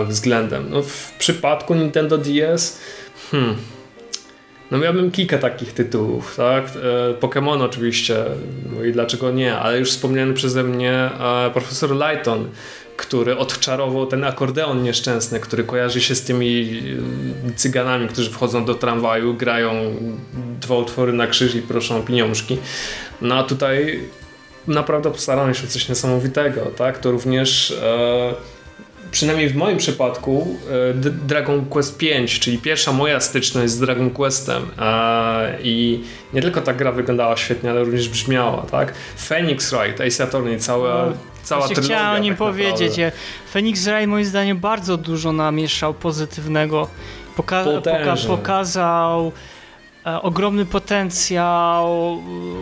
względem. 0.07 0.65
No, 0.69 0.81
w 0.81 1.13
przypadku 1.19 1.75
Nintendo 1.75 2.17
DS 2.17 2.79
hmm, 3.31 3.55
no 4.71 4.77
miałbym 4.77 5.11
kilka 5.11 5.37
takich 5.37 5.73
tytułów, 5.73 6.35
tak? 6.35 6.65
E, 6.65 7.19
Pokémon 7.19 7.63
oczywiście, 7.63 8.25
no 8.75 8.83
i 8.83 8.91
dlaczego 8.91 9.31
nie, 9.31 9.55
ale 9.55 9.79
już 9.79 9.91
wspomniany 9.91 10.33
przeze 10.33 10.63
mnie 10.63 10.91
e, 10.93 11.51
profesor 11.53 11.91
Lighton, 11.91 12.49
który 12.97 13.37
odczarował 13.37 14.07
ten 14.07 14.23
akordeon 14.23 14.83
nieszczęsny, 14.83 15.39
który 15.39 15.63
kojarzy 15.63 16.01
się 16.01 16.15
z 16.15 16.23
tymi 16.23 16.81
e, 17.49 17.53
cyganami, 17.55 18.07
którzy 18.07 18.29
wchodzą 18.29 18.65
do 18.65 18.75
tramwaju, 18.75 19.33
grają 19.33 19.95
dwa 20.61 20.75
utwory 20.75 21.13
na 21.13 21.27
krzyż 21.27 21.55
i 21.55 21.61
proszą 21.61 21.97
o 21.97 22.01
pieniążki. 22.01 22.57
No 23.21 23.35
a 23.35 23.43
tutaj 23.43 23.99
naprawdę 24.67 25.11
postarano 25.11 25.53
się 25.53 25.63
o 25.63 25.67
coś 25.67 25.89
niesamowitego, 25.89 26.61
tak? 26.61 26.97
To 26.97 27.11
również 27.11 27.73
przynajmniej 29.15 29.49
w 29.49 29.55
moim 29.55 29.77
przypadku 29.77 30.57
e, 30.91 30.93
Dragon 31.11 31.65
Quest 31.65 31.97
5, 31.97 32.39
czyli 32.39 32.57
pierwsza 32.57 32.91
moja 32.91 33.19
styczność 33.19 33.73
z 33.73 33.79
Dragon 33.79 34.09
Questem 34.09 34.65
i 35.63 36.03
nie 36.33 36.41
tylko 36.41 36.61
ta 36.61 36.73
gra 36.73 36.91
wyglądała 36.91 37.37
świetnie, 37.37 37.69
ale 37.69 37.83
również 37.83 38.09
brzmiała, 38.09 38.65
tak? 38.71 38.93
Phoenix 39.17 39.73
Wright, 39.73 40.01
Ace 40.01 40.23
Attorney, 40.23 40.59
cała, 40.59 41.05
no, 41.05 41.13
cała 41.43 41.67
trylogia. 41.67 41.83
Chciałem 41.83 42.15
o 42.15 42.23
nim 42.23 42.33
tak 42.33 42.37
powiedzieć. 42.37 42.97
Naprawdę. 42.97 43.11
Phoenix 43.53 43.83
Wright 43.83 44.07
moim 44.07 44.25
zdaniem 44.25 44.59
bardzo 44.59 44.97
dużo 44.97 45.31
namieszał 45.31 45.93
pozytywnego. 45.93 46.87
Poka 47.35 47.63
poka 47.63 48.15
pokazał 48.27 49.27
E, 49.27 49.54
ogromny 50.21 50.65
potencjał, 50.65 52.21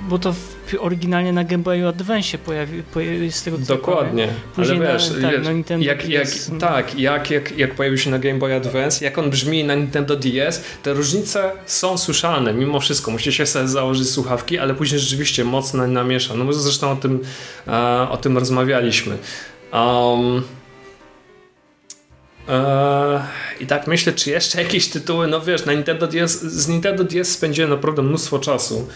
bo 0.10 0.20
to 0.20 0.34
oryginalnie 0.80 1.34
na 1.34 1.44
Game 1.44 1.64
Boy 1.64 1.88
Advance 1.88 2.38
pojawił 2.38 2.84
pojawi, 2.84 3.32
z 3.32 3.44
tego 3.44 3.58
co 3.58 3.76
Dokładnie, 3.76 4.28
Później 4.56 4.78
ale 4.78 4.94
wiesz, 4.94 5.10
na, 5.12 5.22
tak, 5.22 5.32
wiesz 5.32 5.46
na 5.46 5.52
Nintendo 5.52 5.86
jak, 5.86 6.08
DS. 6.08 6.48
Jak, 6.50 6.60
tak, 6.60 7.00
jak, 7.00 7.32
jak, 7.32 7.58
jak 7.58 7.76
pojawił 7.76 7.98
się 7.98 8.10
na 8.10 8.20
Game 8.20 8.40
Boy 8.40 8.56
Advance, 8.56 9.06
jak 9.06 9.18
on 9.18 9.30
brzmi 9.30 9.64
na 9.64 9.76
Nintendo 9.76 10.16
DS, 10.16 10.64
te 10.84 10.94
różnice 10.94 11.52
są 11.66 11.98
słyszalne 11.98 12.54
mimo 12.54 12.80
wszystko. 12.80 13.12
Musicie 13.12 13.46
sobie 13.46 13.68
założyć 13.68 14.10
słuchawki, 14.10 14.58
ale 14.58 14.74
później 14.74 15.00
rzeczywiście 15.00 15.44
mocno 15.44 15.88
namiesza. 15.88 16.34
No 16.34 16.44
my 16.44 16.54
zresztą 16.54 16.92
o 16.92 16.96
tym, 16.96 17.20
e, 17.68 18.10
o 18.10 18.18
tym 18.18 18.38
rozmawialiśmy. 18.38 19.18
Um, 19.74 20.44
I 23.60 23.68
tak 23.68 23.88
myślę, 23.88 24.14
czy 24.14 24.30
jeszcze 24.30 24.64
jakieś 24.64 24.90
tytuły, 24.90 25.28
no 25.28 25.42
wiesz, 25.42 25.66
na 25.66 25.74
Nintendo 25.74 26.08
DS, 26.08 26.42
z 26.42 26.68
Nintendo 26.68 27.04
DS 27.04 27.32
spędziłem 27.32 27.70
naprawdę 27.70 28.02
mnóstwo 28.02 28.40
czasu. 28.40 28.88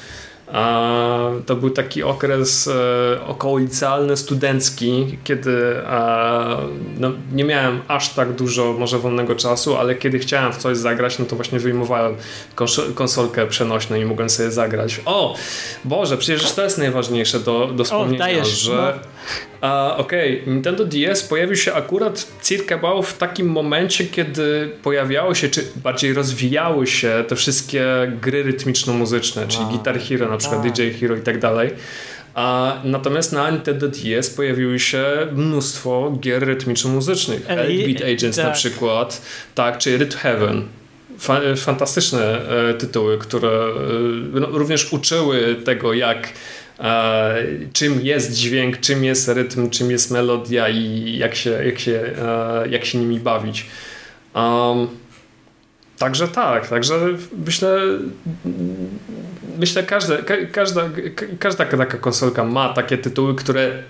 To 1.46 1.56
był 1.56 1.70
taki 1.70 2.04
okres 2.04 2.68
e, 2.68 3.26
okolicalny, 3.26 4.18
studencki, 4.18 5.18
kiedy 5.24 5.78
e, 5.78 6.58
no, 6.98 7.12
nie 7.32 7.44
miałem 7.44 7.82
aż 7.88 8.10
tak 8.10 8.34
dużo 8.34 8.74
może 8.74 9.00
wolnego 9.00 9.36
czasu, 9.36 9.78
ale 9.78 9.96
kiedy 9.96 10.20
chciałem 10.20 10.54
w 10.54 10.58
coś 10.58 10.78
zagrać, 10.78 11.20
no 11.20 11.26
to 11.26 11.36
właśnie 11.36 11.60
wyjmowałem 11.60 12.16
konsolkę 12.96 13.48
przenośną 13.48 13.96
i 13.96 14.06
mogłem 14.06 14.30
sobie 14.30 14.52
zagrać. 14.52 15.02
O, 15.06 15.36
Boże, 15.86 16.18
przecież 16.18 16.52
to 16.52 16.64
jest 16.64 16.78
najważniejsze 16.78 17.40
do, 17.40 17.68
do 17.68 17.84
wspomnienia, 17.84 18.16
o, 18.16 18.28
dajesz, 18.28 18.48
że... 18.48 19.00
No 19.04 19.28
Okej, 19.98 20.42
okay. 20.42 20.54
Nintendo 20.54 20.86
DS 20.86 21.24
pojawił 21.24 21.56
się 21.56 21.74
akurat 21.74 22.28
circa 22.44 23.02
w 23.04 23.18
takim 23.18 23.48
momencie, 23.48 24.06
kiedy 24.06 24.72
pojawiały 24.84 25.36
się, 25.36 25.50
czy 25.50 25.68
bardziej 25.76 26.14
rozwijały 26.14 26.88
się 26.88 27.24
te 27.28 27.36
wszystkie 27.36 27.86
gry 28.22 28.44
rytmiczno-muzyczne, 28.44 29.48
czyli 29.48 29.66
Guitar 29.66 30.00
Hero, 30.00 30.37
na 30.38 30.40
przykład 30.40 30.64
tak. 30.64 30.72
DJ 30.72 30.90
Hero 31.00 31.16
i 31.16 31.22
tak 31.22 31.40
dalej. 31.40 31.70
A 32.34 32.78
natomiast 32.84 33.34
na 33.34 33.50
Nintendo 33.50 33.88
DS 33.88 34.30
pojawiły 34.30 34.80
się 34.80 35.06
mnóstwo 35.32 36.18
gier 36.20 36.46
rytmiczno-muzycznych. 36.46 37.48
8-Bit 37.48 38.02
Agents 38.02 38.36
tak. 38.36 38.46
na 38.46 38.52
przykład, 38.52 39.22
tak, 39.56 39.78
czy 39.78 39.98
Rhythm 39.98 40.18
Heaven 40.18 40.64
fantastyczne 41.58 42.50
e, 42.70 42.74
tytuły, 42.74 43.18
które 43.18 43.50
e, 43.50 44.40
no, 44.40 44.48
również 44.48 44.94
uczyły 44.94 45.56
tego, 45.56 45.94
jak 45.94 46.30
e, 46.80 47.36
czym 47.74 48.06
jest 48.06 48.34
dźwięk, 48.34 48.80
czym 48.80 49.04
jest 49.04 49.28
rytm, 49.28 49.70
czym 49.70 49.92
jest 49.92 50.12
melodia 50.12 50.70
i 50.70 51.18
jak 51.18 51.36
się, 51.36 51.50
jak 51.50 51.80
się, 51.80 52.14
e, 52.22 52.68
jak 52.70 52.86
się 52.86 52.98
nimi 52.98 53.20
bawić. 53.20 53.66
Um, 54.36 54.88
także 55.98 56.28
tak, 56.28 56.68
także 56.68 57.00
myślę, 57.46 57.82
myślę 59.58 59.84
każda, 59.84 60.16
każda, 60.52 60.82
każda 61.40 61.66
taka 61.66 61.98
konsolka 61.98 62.44
ma 62.44 62.74
takie 62.74 62.98
tytuły, 62.98 63.36
które 63.36 63.84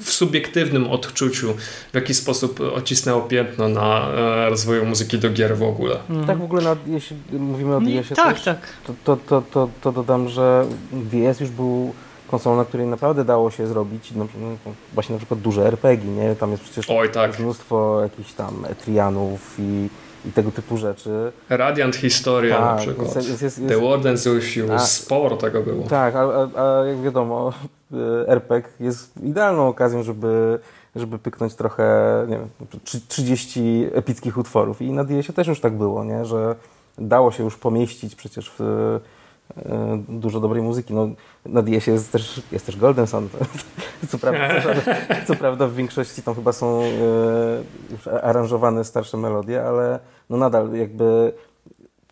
w 0.00 0.12
subiektywnym 0.12 0.90
odczuciu 0.90 1.54
w 1.92 1.94
jakiś 1.94 2.16
sposób 2.16 2.60
ocisnęło 2.60 3.22
piętno 3.22 3.68
na 3.68 4.08
e, 4.08 4.50
rozwoju 4.50 4.86
muzyki 4.86 5.18
do 5.18 5.30
gier 5.30 5.56
w 5.56 5.62
ogóle. 5.62 5.96
Mm. 6.10 6.26
Tak 6.26 6.38
w 6.38 6.42
ogóle, 6.42 6.62
na, 6.62 6.76
jeśli 6.86 7.16
mówimy 7.32 7.76
o 7.76 7.80
DS-ie 7.80 8.16
tak, 8.16 8.40
tak. 8.40 8.58
To, 8.86 8.94
to, 9.04 9.16
to, 9.16 9.42
to, 9.52 9.68
to 9.80 9.92
dodam, 9.92 10.28
że 10.28 10.66
DS 10.92 11.40
już 11.40 11.50
był 11.50 11.94
konsolą, 12.28 12.56
na 12.56 12.64
której 12.64 12.86
naprawdę 12.86 13.24
dało 13.24 13.50
się 13.50 13.66
zrobić 13.66 14.12
no, 14.16 14.26
właśnie 14.94 15.12
na 15.12 15.18
przykład 15.18 15.40
duże 15.40 15.66
RPG, 15.66 16.10
nie? 16.10 16.36
Tam 16.36 16.50
jest 16.50 16.62
przecież 16.62 16.86
Oj, 16.90 17.10
tak. 17.10 17.38
mnóstwo 17.38 18.00
jakichś 18.02 18.32
tam 18.32 18.64
Etrianów 18.68 19.56
i, 19.58 19.88
i 20.28 20.32
tego 20.32 20.50
typu 20.50 20.76
rzeczy. 20.76 21.32
Radiant 21.48 21.96
Historia 21.96 22.58
tak, 22.58 22.64
na 22.64 22.76
przykład. 22.76 23.16
Jest, 23.16 23.28
jest, 23.28 23.42
jest, 23.42 23.68
The 23.68 23.80
Warden 23.80 24.16
with 24.16 24.56
You, 24.56 24.66
sporo 24.78 25.36
tego 25.36 25.62
było. 25.62 25.84
Tak, 25.84 26.14
a, 26.16 26.20
a, 26.20 26.62
a 26.62 26.84
jak 26.84 27.02
wiadomo, 27.02 27.52
RPG 28.26 28.70
jest 28.80 29.12
idealną 29.22 29.68
okazją, 29.68 30.02
żeby 30.02 30.58
żeby 30.96 31.18
pyknąć 31.18 31.54
trochę, 31.54 31.84
nie 32.28 32.38
wiem, 32.38 32.48
30 33.08 33.86
epickich 33.92 34.38
utworów. 34.38 34.82
I 34.82 34.92
na 34.92 35.04
DS 35.04 35.26
też 35.34 35.46
już 35.46 35.60
tak 35.60 35.72
było, 35.72 36.04
nie? 36.04 36.24
że 36.24 36.54
dało 36.98 37.32
się 37.32 37.44
już 37.44 37.56
pomieścić 37.56 38.14
przecież 38.14 38.52
w 38.58 39.00
E, 39.56 40.02
dużo 40.08 40.40
dobrej 40.40 40.62
muzyki. 40.62 40.94
No, 40.94 41.08
na 41.46 41.62
DS 41.62 41.86
jest 41.86 42.12
też, 42.12 42.42
jest 42.52 42.66
też 42.66 42.76
Golden 42.76 43.06
Sun. 43.06 43.28
Co 44.10 44.18
prawda, 44.18 44.62
co, 44.62 44.68
co 45.26 45.34
prawda 45.34 45.66
w 45.66 45.74
większości 45.74 46.22
tam 46.22 46.34
chyba 46.34 46.52
są 46.52 46.82
już 47.90 48.06
aranżowane 48.06 48.84
starsze 48.84 49.16
melodie, 49.16 49.62
ale 49.62 49.98
no 50.30 50.36
nadal 50.36 50.72
jakby 50.72 51.32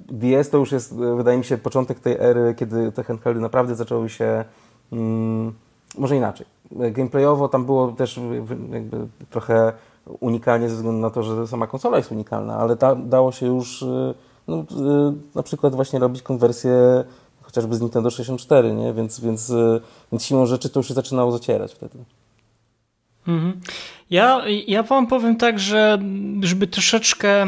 DS 0.01 0.51
to 0.51 0.59
już 0.59 0.73
jest, 0.73 0.97
wydaje 0.97 1.39
mi 1.39 1.45
się, 1.45 1.59
początek 1.59 2.01
tej 2.01 2.17
ery, 2.19 2.55
kiedy 2.59 2.93
te 2.93 3.05
handheldy 3.05 3.41
naprawdę 3.41 3.75
zaczęły 3.75 4.09
się, 4.09 4.45
mm, 4.93 5.53
może 5.99 6.17
inaczej. 6.17 6.47
gameplayowo 6.71 7.49
tam 7.49 7.65
było 7.65 7.93
też 7.93 8.21
jakby 8.73 8.97
trochę 9.31 9.73
unikalnie 10.21 10.69
ze 10.69 10.77
względu 10.77 11.01
na 11.01 11.11
to, 11.11 11.23
że 11.23 11.47
sama 11.47 11.67
konsola 11.67 11.97
jest 11.97 12.13
unikalna, 12.13 12.57
ale 12.57 12.77
da, 12.77 12.95
dało 12.95 13.33
się 13.33 13.47
już 13.47 13.85
no, 14.49 14.65
na 15.35 15.43
przykład 15.43 15.75
właśnie 15.75 15.99
robić 15.99 16.23
konwersję 16.23 17.05
chociażby 17.43 17.77
z 17.77 17.81
Nintendo 17.81 18.11
64, 18.11 18.75
nie? 18.75 18.93
Więc, 18.93 19.21
więc, 19.21 19.53
więc 20.13 20.25
siłą 20.25 20.47
rzeczy 20.47 20.69
to 20.69 20.81
już 20.81 20.89
się 20.89 20.95
zaczynało 20.95 21.33
zacierać 21.33 21.73
wtedy. 21.73 21.99
Mhm. 23.29 23.61
Ja, 24.11 24.43
ja 24.67 24.83
wam 24.83 25.07
powiem 25.07 25.37
tak, 25.37 25.59
że 25.59 25.99
żeby 26.41 26.67
troszeczkę 26.67 27.47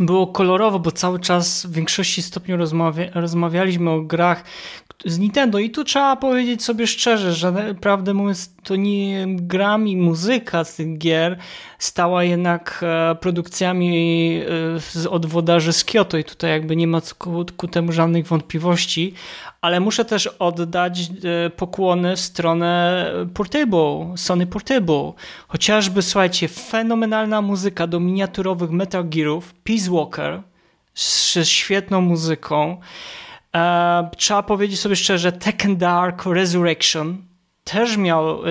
było 0.00 0.26
kolorowo, 0.26 0.78
bo 0.78 0.92
cały 0.92 1.20
czas 1.20 1.66
w 1.66 1.72
większości 1.72 2.22
stopniu 2.22 2.56
rozmawia, 2.56 3.04
rozmawialiśmy 3.14 3.90
o 3.90 4.00
grach 4.00 4.44
z 5.04 5.18
Nintendo 5.18 5.58
i 5.58 5.70
tu 5.70 5.84
trzeba 5.84 6.16
powiedzieć 6.16 6.64
sobie 6.64 6.86
szczerze, 6.86 7.32
że 7.32 7.52
naprawdę 7.52 8.14
mówiąc 8.14 8.54
to 8.62 8.76
nie 8.76 9.26
gram 9.28 9.88
i 9.88 9.96
muzyka 9.96 10.64
z 10.64 10.76
tych 10.76 10.98
gier 10.98 11.38
stała 11.78 12.24
jednak 12.24 12.80
e, 12.82 13.14
produkcjami 13.14 14.40
e, 15.04 15.10
od 15.10 15.26
wodarzy 15.26 15.72
z 15.72 15.84
Kyoto 15.84 16.18
i 16.18 16.24
tutaj 16.24 16.50
jakby 16.50 16.76
nie 16.76 16.86
ma 16.86 17.00
ku, 17.18 17.44
ku 17.56 17.68
temu 17.68 17.92
żadnych 17.92 18.26
wątpliwości, 18.26 19.14
ale 19.60 19.80
muszę 19.80 20.04
też 20.04 20.26
oddać 20.26 21.00
e, 21.00 21.50
pokłony 21.50 22.16
w 22.16 22.20
stronę 22.20 23.06
Portable, 23.34 24.12
Sony 24.16 24.46
Portable. 24.46 25.12
Chociażby, 25.48 26.02
słuchajcie, 26.02 26.48
fenomenalna 26.48 27.42
muzyka 27.42 27.86
do 27.86 28.00
miniaturowych 28.00 28.70
Metal 28.70 29.08
Gearów, 29.08 29.54
Peace 29.54 29.90
Walker 29.90 30.42
z 30.94 31.38
świetną 31.44 32.00
muzyką. 32.00 32.80
E, 33.56 34.10
trzeba 34.16 34.42
powiedzieć 34.42 34.80
sobie 34.80 34.96
szczerze, 34.96 35.32
Tekken 35.32 35.76
Dark 35.76 36.26
Resurrection 36.26 37.16
też 37.64 37.96
miał 37.96 38.30
e, 38.30 38.48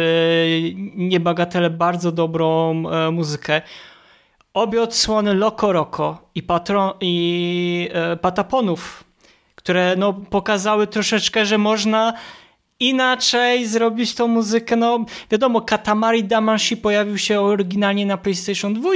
niebagatelę 0.96 1.70
bardzo 1.70 2.12
dobrą 2.12 2.84
e, 2.90 3.12
muzykę. 3.12 3.62
Obie 4.54 4.82
odsłony 4.82 5.34
Loco 5.34 5.72
Roco 5.72 6.18
i, 6.36 6.44
patron, 6.44 6.92
i 7.02 7.90
e, 7.94 8.18
Pataponów 8.18 9.04
które 9.62 9.96
no, 9.98 10.14
pokazały 10.14 10.88
troszeczkę, 10.88 11.46
że 11.46 11.58
można 11.58 12.14
inaczej 12.82 13.68
zrobić 13.68 14.16
tą 14.16 14.28
muzykę. 14.28 14.76
No 14.76 15.06
wiadomo, 15.32 15.62
Katamari 15.62 16.24
Damacy 16.24 16.78
pojawił 16.78 17.18
się 17.18 17.42
oryginalnie 17.42 18.06
na 18.06 18.18
PlayStation 18.18 18.74
2, 18.74 18.90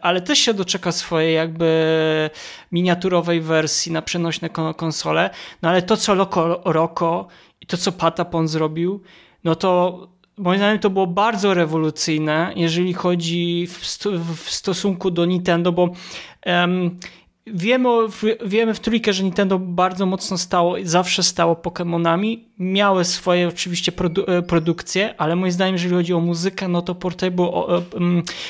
ale 0.00 0.20
też 0.20 0.38
się 0.38 0.54
doczeka 0.54 0.92
swojej 0.92 1.34
jakby 1.34 2.30
miniaturowej 2.72 3.40
wersji 3.40 3.92
na 3.92 4.02
przenośne 4.02 4.50
konsole. 4.76 5.30
No 5.62 5.68
ale 5.68 5.82
to, 5.82 5.96
co 5.96 6.14
Loco 6.14 6.60
Roco 6.64 7.26
i 7.60 7.66
to, 7.66 7.76
co 7.76 7.92
Patapon 7.92 8.48
zrobił, 8.48 9.02
no 9.44 9.54
to 9.54 9.98
moim 10.38 10.58
zdaniem 10.58 10.78
to 10.78 10.90
było 10.90 11.06
bardzo 11.06 11.54
rewolucyjne, 11.54 12.52
jeżeli 12.56 12.94
chodzi 12.94 13.66
w, 13.66 13.86
sto 13.86 14.10
w 14.34 14.50
stosunku 14.50 15.10
do 15.10 15.26
Nintendo, 15.26 15.72
bo 15.72 15.90
um, 16.46 16.98
Wiemy, 17.54 17.88
wiemy 18.44 18.74
w 18.74 18.80
trójkę, 18.80 19.12
że 19.12 19.22
Nintendo 19.22 19.58
bardzo 19.58 20.06
mocno 20.06 20.38
stało, 20.38 20.76
zawsze 20.82 21.22
stało 21.22 21.54
Pokémonami. 21.54 22.38
Miały 22.58 23.04
swoje 23.04 23.48
oczywiście 23.48 23.92
produ 23.92 24.24
e, 24.26 24.42
produkcje, 24.42 25.14
ale 25.20 25.36
moim 25.36 25.52
zdaniem, 25.52 25.74
jeżeli 25.74 25.94
chodzi 25.94 26.14
o 26.14 26.20
muzykę, 26.20 26.68
no 26.68 26.82
to 26.82 26.94
Portable, 26.94 27.44
o, 27.44 27.82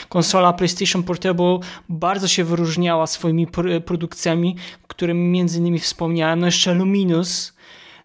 konsola 0.09 0.53
PlayStation 0.53 1.03
Portable 1.03 1.59
bardzo 1.89 2.29
się 2.29 2.45
wyróżniała 2.45 3.07
swoimi 3.07 3.47
produkcjami, 3.85 4.57
którymi 4.89 5.29
między 5.29 5.59
innymi 5.59 5.79
wspomniałem. 5.79 6.41
No 6.41 6.47
jeszcze 6.47 6.75
Luminous, 6.75 7.53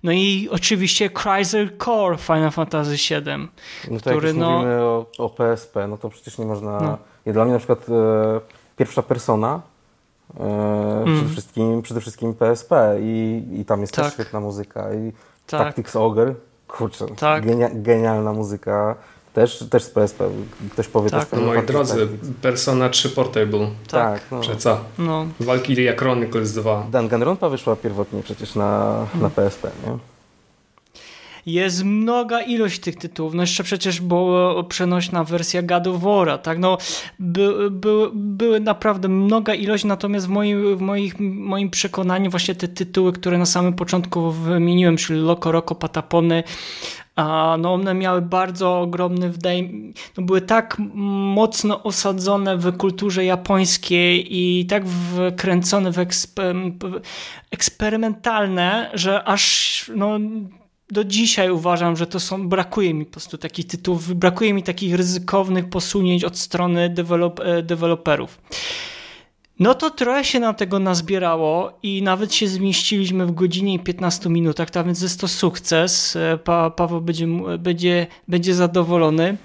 no 0.03 0.11
i 0.11 0.49
oczywiście 0.51 1.09
Chrysler 1.09 1.77
Core 1.77 2.17
Final 2.17 2.51
Fantasy 2.51 2.91
VII. 2.91 3.47
No 3.91 3.99
to 3.99 4.09
który, 4.09 4.27
jak 4.27 4.37
no... 4.37 4.51
mówimy 4.51 4.81
o, 4.81 5.05
o, 5.17 5.29
PSP, 5.29 5.87
no 5.87 5.97
to 5.97 6.09
przecież 6.09 6.37
nie 6.37 6.45
można... 6.45 6.79
No. 7.25 7.33
Dla 7.33 7.43
mnie 7.43 7.53
na 7.53 7.59
przykład 7.59 7.89
e, 7.89 8.39
pierwsza 8.77 9.03
persona 9.03 9.61
mm. 10.39 11.15
przede, 11.15 11.29
wszystkim, 11.29 11.81
przede 11.81 12.01
wszystkim 12.01 12.33
PSP 12.33 12.97
i, 13.01 13.43
i 13.53 13.65
tam 13.65 13.81
jest 13.81 13.93
tak. 13.93 14.05
też 14.05 14.13
świetna 14.13 14.39
muzyka 14.39 14.93
i 14.93 15.11
tak. 15.47 15.61
Tactics 15.61 15.95
Ogre, 15.95 16.35
kurczę, 16.67 17.05
tak. 17.15 17.45
genia, 17.45 17.69
genialna 17.73 18.33
muzyka. 18.33 18.95
Też, 19.33 19.65
też 19.69 19.83
z 19.83 19.89
PSP. 19.89 20.29
Ktoś 20.71 20.87
powie 20.87 21.09
tak. 21.09 21.25
też. 21.25 21.39
Moi 21.39 21.65
drodzy, 21.65 22.07
Persona 22.41 22.89
3 22.89 23.09
Portable. 23.09 23.67
Tak. 23.87 24.19
tak 24.19 24.31
no. 24.31 24.55
co? 24.57 24.79
No. 24.97 25.25
Valkyria 25.39 25.95
Chronicles 25.95 26.53
2. 26.53 26.87
Danganronpa 26.91 27.49
wyszła 27.49 27.75
pierwotnie 27.75 28.23
przecież 28.23 28.55
na, 28.55 29.05
na 29.21 29.29
PSP, 29.29 29.71
nie? 29.85 30.12
Jest 31.45 31.83
mnoga 31.83 32.41
ilość 32.41 32.79
tych 32.79 32.95
tytułów. 32.95 33.33
No 33.33 33.43
jeszcze 33.43 33.63
przecież 33.63 34.01
była 34.01 34.63
przenośna 34.63 35.23
wersja 35.23 35.61
God 35.61 35.87
of 35.87 36.01
War, 36.01 36.39
tak? 36.39 36.59
No, 36.59 36.77
by, 37.19 37.71
by, 37.71 38.09
były 38.13 38.59
naprawdę 38.59 39.07
mnoga 39.07 39.53
ilość, 39.53 39.83
natomiast 39.83 40.27
w 40.27 40.29
moim, 40.29 40.77
w 40.77 40.81
moich, 40.81 41.19
moim 41.19 41.69
przekonaniu 41.69 42.31
właśnie 42.31 42.55
te 42.55 42.67
tytuły, 42.67 43.13
które 43.13 43.37
na 43.37 43.45
samym 43.45 43.73
początku 43.73 44.31
wymieniłem, 44.31 44.97
czyli 44.97 45.19
Loco 45.19 45.51
Roco, 45.51 45.75
Patapony, 45.75 46.43
a 47.15 47.57
no 47.59 47.73
one 47.73 47.93
miały 47.93 48.21
bardzo 48.21 48.81
ogromny, 48.81 49.29
wydaje 49.29 49.69
no 50.17 50.23
były 50.23 50.41
tak 50.41 50.77
mocno 51.33 51.83
osadzone 51.83 52.57
w 52.57 52.77
kulturze 52.77 53.25
japońskiej 53.25 54.27
i 54.29 54.65
tak 54.65 54.83
wkręcone 54.87 55.91
w 55.91 55.97
eksperymentalne, 57.51 58.89
że 58.93 59.23
aż 59.23 59.91
no, 59.95 60.19
do 60.93 61.03
dzisiaj 61.03 61.51
uważam, 61.51 61.95
że 61.95 62.07
to 62.07 62.19
są, 62.19 62.49
brakuje 62.49 62.93
mi 62.93 63.05
po 63.05 63.11
prostu 63.11 63.37
takich 63.37 63.67
tytułów, 63.67 64.13
brakuje 64.13 64.53
mi 64.53 64.63
takich 64.63 64.95
ryzykownych 64.95 65.69
posunięć 65.69 66.23
od 66.23 66.37
strony 66.37 66.89
dewelop, 66.89 67.39
e, 67.39 67.63
deweloperów. 67.63 68.41
No 69.59 69.73
to 69.73 69.89
trochę 69.89 70.23
się 70.23 70.39
nam 70.39 70.55
tego 70.55 70.79
nazbierało 70.79 71.79
i 71.83 72.01
nawet 72.01 72.33
się 72.33 72.47
zmieściliśmy 72.47 73.25
w 73.25 73.31
godzinie 73.31 73.73
i 73.73 73.79
15 73.79 74.29
minutach, 74.29 74.69
tak 74.69 74.85
więc 74.85 75.01
jest 75.01 75.19
to 75.19 75.27
sukces. 75.27 76.15
E, 76.15 76.37
pa, 76.37 76.69
Paweł 76.69 77.01
będzie, 77.01 77.27
będzie, 77.59 78.07
będzie 78.27 78.55
zadowolony. 78.55 79.37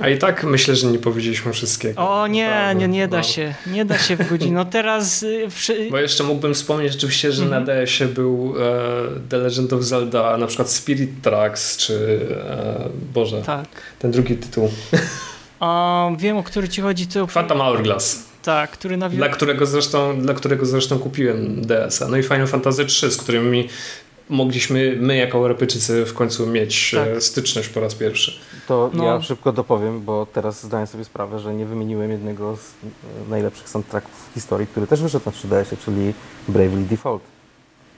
A 0.00 0.08
i 0.08 0.18
tak 0.18 0.44
myślę, 0.44 0.76
że 0.76 0.86
nie 0.86 0.98
powiedzieliśmy 0.98 1.52
wszystkiego. 1.52 2.10
O 2.10 2.26
nie, 2.26 2.74
nie, 2.76 2.88
nie 2.88 3.08
da 3.08 3.22
się. 3.22 3.54
Nie 3.66 3.84
da 3.84 3.98
się 3.98 4.16
w 4.16 4.28
godzinę. 4.30 4.54
No 4.54 4.64
teraz... 4.64 5.22
Y, 5.22 5.50
wszy... 5.50 5.88
Bo 5.90 5.98
jeszcze 5.98 6.24
mógłbym 6.24 6.54
wspomnieć 6.54 6.96
oczywiście, 6.96 7.32
że 7.32 7.44
mm 7.44 7.64
-hmm. 7.64 7.66
na 7.66 7.74
DS-ie 7.74 8.10
był 8.10 8.54
e, 8.58 9.28
The 9.28 9.38
Legend 9.38 9.72
of 9.72 9.82
Zelda, 9.82 10.36
na 10.36 10.46
przykład 10.46 10.70
Spirit 10.70 11.10
Tracks, 11.22 11.76
czy 11.76 12.20
e, 12.50 12.88
Boże, 13.14 13.42
tak. 13.42 13.68
ten 13.98 14.10
drugi 14.10 14.36
tytuł. 14.36 14.70
A, 15.60 16.10
wiem, 16.18 16.36
o 16.36 16.42
który 16.42 16.68
ci 16.68 16.80
chodzi. 16.80 17.06
To... 17.06 17.26
Phantom 17.26 17.58
Hourglass. 17.58 18.24
Tak, 18.42 18.70
który 18.70 18.96
nawi... 18.96 19.16
dla 19.16 19.28
którego 19.28 19.66
zresztą 19.66 20.22
Dla 20.22 20.34
którego 20.34 20.66
zresztą 20.66 20.98
kupiłem 20.98 21.62
DS-a. 21.62 22.08
No 22.08 22.16
i 22.16 22.22
Final 22.22 22.46
Fantasy 22.46 22.84
3, 22.84 23.10
z 23.10 23.16
którymi 23.16 23.68
mogliśmy 24.28 24.96
my 25.00 25.16
jako 25.16 25.38
Europejczycy 25.38 26.04
w 26.04 26.14
końcu 26.14 26.46
mieć 26.46 26.94
e, 26.94 27.06
tak. 27.06 27.22
styczność 27.22 27.68
po 27.68 27.80
raz 27.80 27.94
pierwszy. 27.94 28.32
To 28.68 28.90
no. 28.94 29.04
ja 29.04 29.22
szybko 29.22 29.52
dopowiem, 29.52 30.00
bo 30.04 30.26
teraz 30.26 30.64
zdaję 30.64 30.86
sobie 30.86 31.04
sprawę, 31.04 31.38
że 31.38 31.54
nie 31.54 31.66
wymieniłem 31.66 32.10
jednego 32.10 32.56
z 32.56 32.70
e, 32.70 33.30
najlepszych 33.30 33.68
soundtracków 33.68 34.28
w 34.30 34.34
historii, 34.34 34.66
który 34.66 34.86
też 34.86 35.02
wyszedł 35.02 35.24
na 35.26 35.32
3DS-ie, 35.32 35.76
czyli 35.84 36.14
Bravely 36.48 36.84
Default. 36.84 37.22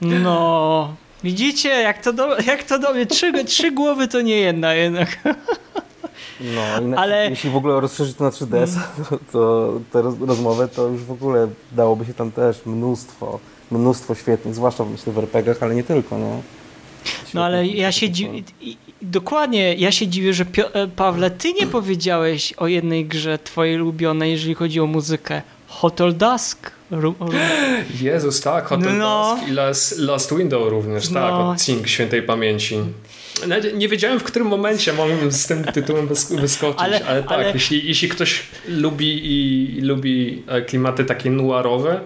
No, 0.01 0.95
widzicie, 1.25 1.69
jak 1.69 2.03
to 2.03 2.13
do, 2.13 2.39
jak 2.39 2.63
to 2.63 2.79
do 2.79 2.95
mnie, 2.95 3.07
trzy, 3.07 3.45
trzy 3.45 3.73
głowy 3.73 4.09
to 4.09 4.21
nie 4.21 4.37
jedna 4.37 4.75
jednak. 4.75 5.19
No, 6.41 6.97
ale... 6.97 7.31
jeśli 7.31 7.51
w 7.51 7.57
ogóle 7.57 7.81
rozszerzyć 7.81 8.17
to 8.17 8.25
na 8.25 8.31
3DS, 8.31 8.79
to, 9.11 9.19
to 9.33 9.73
tę 9.93 10.03
rozmowę 10.27 10.69
to 10.69 10.89
już 10.89 11.03
w 11.03 11.11
ogóle 11.11 11.49
dałoby 11.73 12.05
się 12.05 12.15
tam 12.15 12.33
też 12.33 12.67
mnóstwo 12.67 13.41
mnóstwo 13.71 14.15
świetnych, 14.15 14.55
zwłaszcza 14.55 14.85
myślę 14.85 15.13
w 15.13 15.19
RPGach, 15.19 15.63
ale 15.63 15.75
nie 15.75 15.85
tylko. 15.85 16.19
No, 16.19 16.43
no 17.35 17.45
ale 17.45 17.67
ja 17.67 17.93
się 17.93 18.11
dziwię, 18.11 18.43
dokładnie, 19.03 19.75
ja 19.75 19.93
się 19.93 20.09
dziwię, 20.09 20.35
że 20.35 20.45
e, 20.73 20.89
Pawle, 20.89 21.31
ty 21.31 21.53
nie 21.53 21.67
powiedziałeś 21.67 22.53
o 22.53 22.67
jednej 22.67 23.05
grze 23.05 23.39
twojej 23.39 23.77
ulubionej, 23.77 24.33
jeżeli 24.33 24.55
chodzi 24.55 24.81
o 24.81 24.87
muzykę. 24.87 25.43
Hotel 25.69 26.15
Dusk. 26.15 26.71
Jezus, 28.01 28.41
tak, 28.41 28.67
Hotel 28.67 28.99
no. 28.99 29.37
Dusk 29.37 29.49
i 29.49 29.53
Last, 29.53 29.99
Last 29.99 30.37
Window 30.37 30.71
również, 30.71 31.09
tak, 31.09 31.15
no. 31.15 31.21
tak, 31.21 31.33
od 31.33 31.63
Cink 31.63 31.89
Świętej 31.89 32.23
Pamięci. 32.23 32.79
Nie 33.75 33.89
wiedziałem, 33.89 34.21
w 34.21 34.23
którym 34.23 34.49
momencie 34.49 34.93
mam 34.93 35.33
z 35.33 35.47
tym 35.47 35.65
tytułem 35.65 36.09
wyskoczyć, 36.41 36.81
ale, 36.81 37.05
ale 37.07 37.23
tak, 37.23 37.33
ale... 37.33 37.53
Jeśli, 37.53 37.87
jeśli 37.87 38.09
ktoś 38.09 38.43
lubi 38.69 39.21
i 39.25 39.81
lubi 39.81 40.43
e, 40.47 40.63
klimaty 40.63 41.05
takie 41.05 41.31
noirowe, 41.31 42.01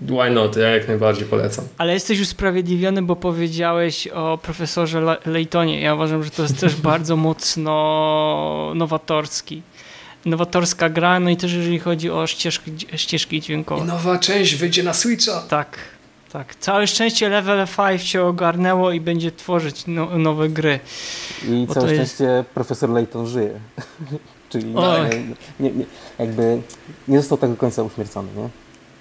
Why 0.00 0.30
not? 0.30 0.56
Ja 0.56 0.68
jak 0.68 0.88
najbardziej 0.88 1.26
polecam. 1.26 1.64
Ale 1.78 1.92
jesteś 1.92 2.20
usprawiedliwiony, 2.20 3.02
bo 3.02 3.16
powiedziałeś 3.16 4.08
o 4.08 4.38
profesorze 4.38 5.16
Lejtonie. 5.26 5.80
Ja 5.80 5.94
uważam, 5.94 6.24
że 6.24 6.30
to 6.30 6.42
jest 6.42 6.60
też 6.60 6.76
bardzo 6.90 7.16
mocno 7.16 8.72
nowatorski. 8.74 9.62
Nowatorska 10.24 10.88
gra, 10.88 11.20
no 11.20 11.30
i 11.30 11.36
też 11.36 11.52
jeżeli 11.52 11.78
chodzi 11.78 12.10
o 12.10 12.26
ścieżki, 12.26 12.72
ścieżki 12.96 13.40
dźwiękowe. 13.40 13.84
I 13.84 13.86
nowa 13.86 14.18
część 14.18 14.54
wyjdzie 14.54 14.82
na 14.82 14.94
Switcha. 14.94 15.42
Tak. 15.48 15.78
tak. 16.32 16.54
Całe 16.54 16.86
szczęście 16.86 17.28
Level 17.28 17.66
5 17.76 18.02
się 18.02 18.22
ogarnęło 18.22 18.92
i 18.92 19.00
będzie 19.00 19.32
tworzyć 19.32 19.84
no, 19.86 20.18
nowe 20.18 20.48
gry. 20.48 20.80
I 21.48 21.64
Bo 21.68 21.74
całe 21.74 21.86
szczęście 21.86 22.24
jest... 22.24 22.48
profesor 22.48 22.90
Layton 22.90 23.26
żyje. 23.26 23.60
Czyli 24.50 24.64
nie, 24.64 24.80
nie, 25.60 25.70
nie, 25.70 25.84
jakby 26.18 26.62
nie 27.08 27.18
został 27.18 27.38
tak 27.38 27.50
do 27.50 27.56
końca 27.56 27.82
uśmiercony, 27.82 28.28
nie? 28.36 28.48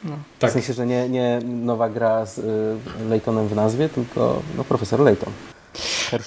No. 0.08 0.18
Tak. 0.40 0.50
W 0.50 0.54
sensie, 0.54 0.74
że 0.74 0.86
nie, 0.86 1.10
nie 1.10 1.40
nowa 1.46 1.90
gra 1.90 2.26
z 2.26 2.38
y, 2.38 3.10
Laytonem 3.10 3.48
w 3.48 3.56
nazwie, 3.56 3.90
tylko 3.90 4.42
no, 4.58 4.64
profesor 4.64 5.00
Layton. 5.00 5.34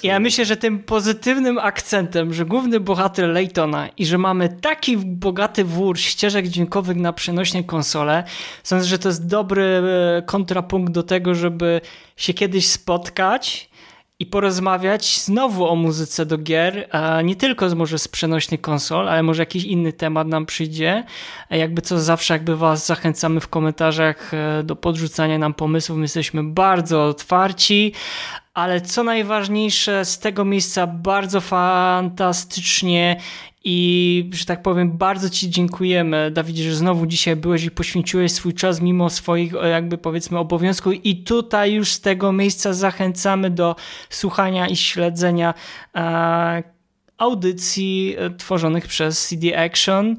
Ja 0.03 0.19
myślę, 0.19 0.45
że 0.45 0.57
tym 0.57 0.79
pozytywnym 0.79 1.59
akcentem, 1.59 2.33
że 2.33 2.45
główny 2.45 2.79
bohater 2.79 3.29
Laytona 3.29 3.89
i 3.97 4.05
że 4.05 4.17
mamy 4.17 4.49
taki 4.49 4.97
bogaty 4.97 5.63
wór 5.63 5.99
ścieżek 5.99 6.47
dźwiękowych 6.47 6.97
na 6.97 7.13
przenośne 7.13 7.63
konsole, 7.63 8.23
sądzę, 8.63 8.85
że 8.85 8.99
to 8.99 9.09
jest 9.09 9.27
dobry 9.27 9.63
e, 9.63 10.21
kontrapunkt 10.21 10.93
do 10.93 11.03
tego, 11.03 11.35
żeby 11.35 11.81
się 12.17 12.33
kiedyś 12.33 12.67
spotkać 12.67 13.69
i 14.21 14.25
porozmawiać 14.25 15.19
znowu 15.19 15.67
o 15.67 15.75
muzyce 15.75 16.25
do 16.25 16.37
gier, 16.37 16.89
nie 17.23 17.35
tylko 17.35 17.75
może 17.75 17.99
z 17.99 18.07
przenośnych 18.07 18.61
konsol, 18.61 19.09
ale 19.09 19.23
może 19.23 19.41
jakiś 19.41 19.63
inny 19.63 19.93
temat 19.93 20.27
nam 20.27 20.45
przyjdzie. 20.45 21.03
Jakby 21.49 21.81
co 21.81 21.99
zawsze, 21.99 22.33
jakby 22.33 22.57
was 22.57 22.85
zachęcamy 22.85 23.39
w 23.39 23.47
komentarzach 23.47 24.33
e, 24.33 24.63
do 24.63 24.75
podrzucania 24.75 25.37
nam 25.37 25.53
pomysłów. 25.53 25.97
My 25.97 26.03
jesteśmy 26.03 26.43
bardzo 26.43 27.05
otwarci, 27.05 27.93
ale 28.53 28.81
co 28.81 29.03
najważniejsze, 29.03 30.05
z 30.05 30.19
tego 30.19 30.45
miejsca 30.45 30.87
bardzo 30.87 31.41
fantastycznie 31.41 33.17
i, 33.63 34.29
że 34.33 34.45
tak 34.45 34.61
powiem, 34.61 34.97
bardzo 34.97 35.29
Ci 35.29 35.49
dziękujemy, 35.49 36.31
Dawidzie, 36.31 36.63
że 36.63 36.75
znowu 36.75 37.05
dzisiaj 37.05 37.35
byłeś 37.35 37.63
i 37.63 37.71
poświęciłeś 37.71 38.31
swój 38.31 38.53
czas 38.53 38.81
mimo 38.81 39.09
swoich, 39.09 39.53
jakby 39.71 39.97
powiedzmy, 39.97 40.39
obowiązków. 40.39 40.93
I 41.05 41.23
tutaj 41.23 41.73
już 41.73 41.91
z 41.91 42.01
tego 42.01 42.31
miejsca 42.31 42.73
zachęcamy 42.73 43.49
do 43.49 43.75
słuchania 44.09 44.67
i 44.67 44.75
śledzenia. 44.75 45.53
E, 45.95 46.63
audycji 47.21 48.15
e, 48.17 48.29
tworzonych 48.29 48.87
przez 48.87 49.27
CD 49.27 49.63
Action, 49.63 50.17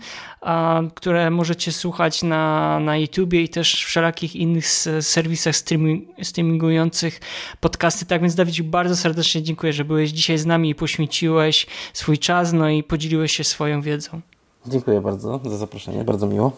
które 0.94 1.30
możecie 1.30 1.72
słuchać 1.72 2.22
na, 2.22 2.78
na 2.80 2.96
YouTubie 2.96 3.42
i 3.42 3.48
też 3.48 3.84
wszelakich 3.84 4.36
innych 4.36 4.68
serwisach 5.00 5.56
streaming, 5.56 6.08
streamingujących 6.22 7.20
podcasty. 7.60 8.06
Tak 8.06 8.20
więc 8.20 8.34
Dawid, 8.34 8.62
bardzo 8.62 8.96
serdecznie 8.96 9.42
dziękuję, 9.42 9.72
że 9.72 9.84
byłeś 9.84 10.10
dzisiaj 10.10 10.38
z 10.38 10.46
nami 10.46 10.70
i 10.70 10.74
poświęciłeś 10.74 11.66
swój 11.92 12.18
czas, 12.18 12.52
no 12.52 12.68
i 12.68 12.82
podzieliłeś 12.82 13.32
się 13.32 13.44
swoją 13.44 13.82
wiedzą. 13.82 14.20
Dziękuję 14.66 15.00
bardzo 15.00 15.40
za 15.44 15.56
zaproszenie, 15.56 16.04
bardzo 16.04 16.26
miło. 16.26 16.52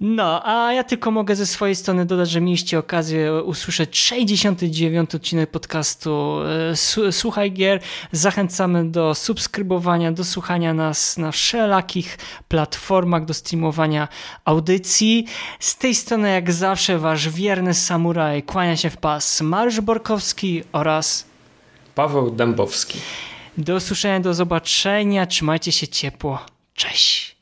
No, 0.00 0.46
a 0.46 0.72
ja 0.72 0.84
tylko 0.84 1.10
mogę 1.10 1.36
ze 1.36 1.46
swojej 1.46 1.76
strony 1.76 2.06
dodać, 2.06 2.30
że 2.30 2.40
mieliście 2.40 2.78
okazję 2.78 3.42
usłyszeć 3.42 3.98
69 3.98 5.14
odcinek 5.14 5.50
podcastu 5.50 6.38
e, 7.06 7.12
Słuchaj 7.12 7.52
Gier. 7.52 7.80
Zachęcamy 8.12 8.90
do 8.90 9.14
subskrybowania, 9.14 10.12
do 10.12 10.24
słuchania 10.24 10.74
nas 10.74 11.18
na 11.18 11.32
wszelakich 11.32 12.18
platformach, 12.48 13.24
do 13.24 13.34
streamowania 13.34 14.08
audycji. 14.44 15.26
Z 15.60 15.76
tej 15.76 15.94
strony, 15.94 16.30
jak 16.30 16.52
zawsze, 16.52 16.98
wasz 16.98 17.28
wierny 17.28 17.74
samuraj 17.74 18.42
kłania 18.42 18.76
się 18.76 18.90
w 18.90 18.96
pas 18.96 19.40
Mariusz 19.40 19.80
Borkowski 19.80 20.62
oraz 20.72 21.26
Paweł 21.94 22.30
Dębowski. 22.30 22.98
Do 23.58 23.76
usłyszenia, 23.76 24.20
do 24.20 24.34
zobaczenia. 24.34 25.26
Trzymajcie 25.26 25.72
się 25.72 25.88
ciepło. 25.88 26.38
Cześć. 26.74 27.41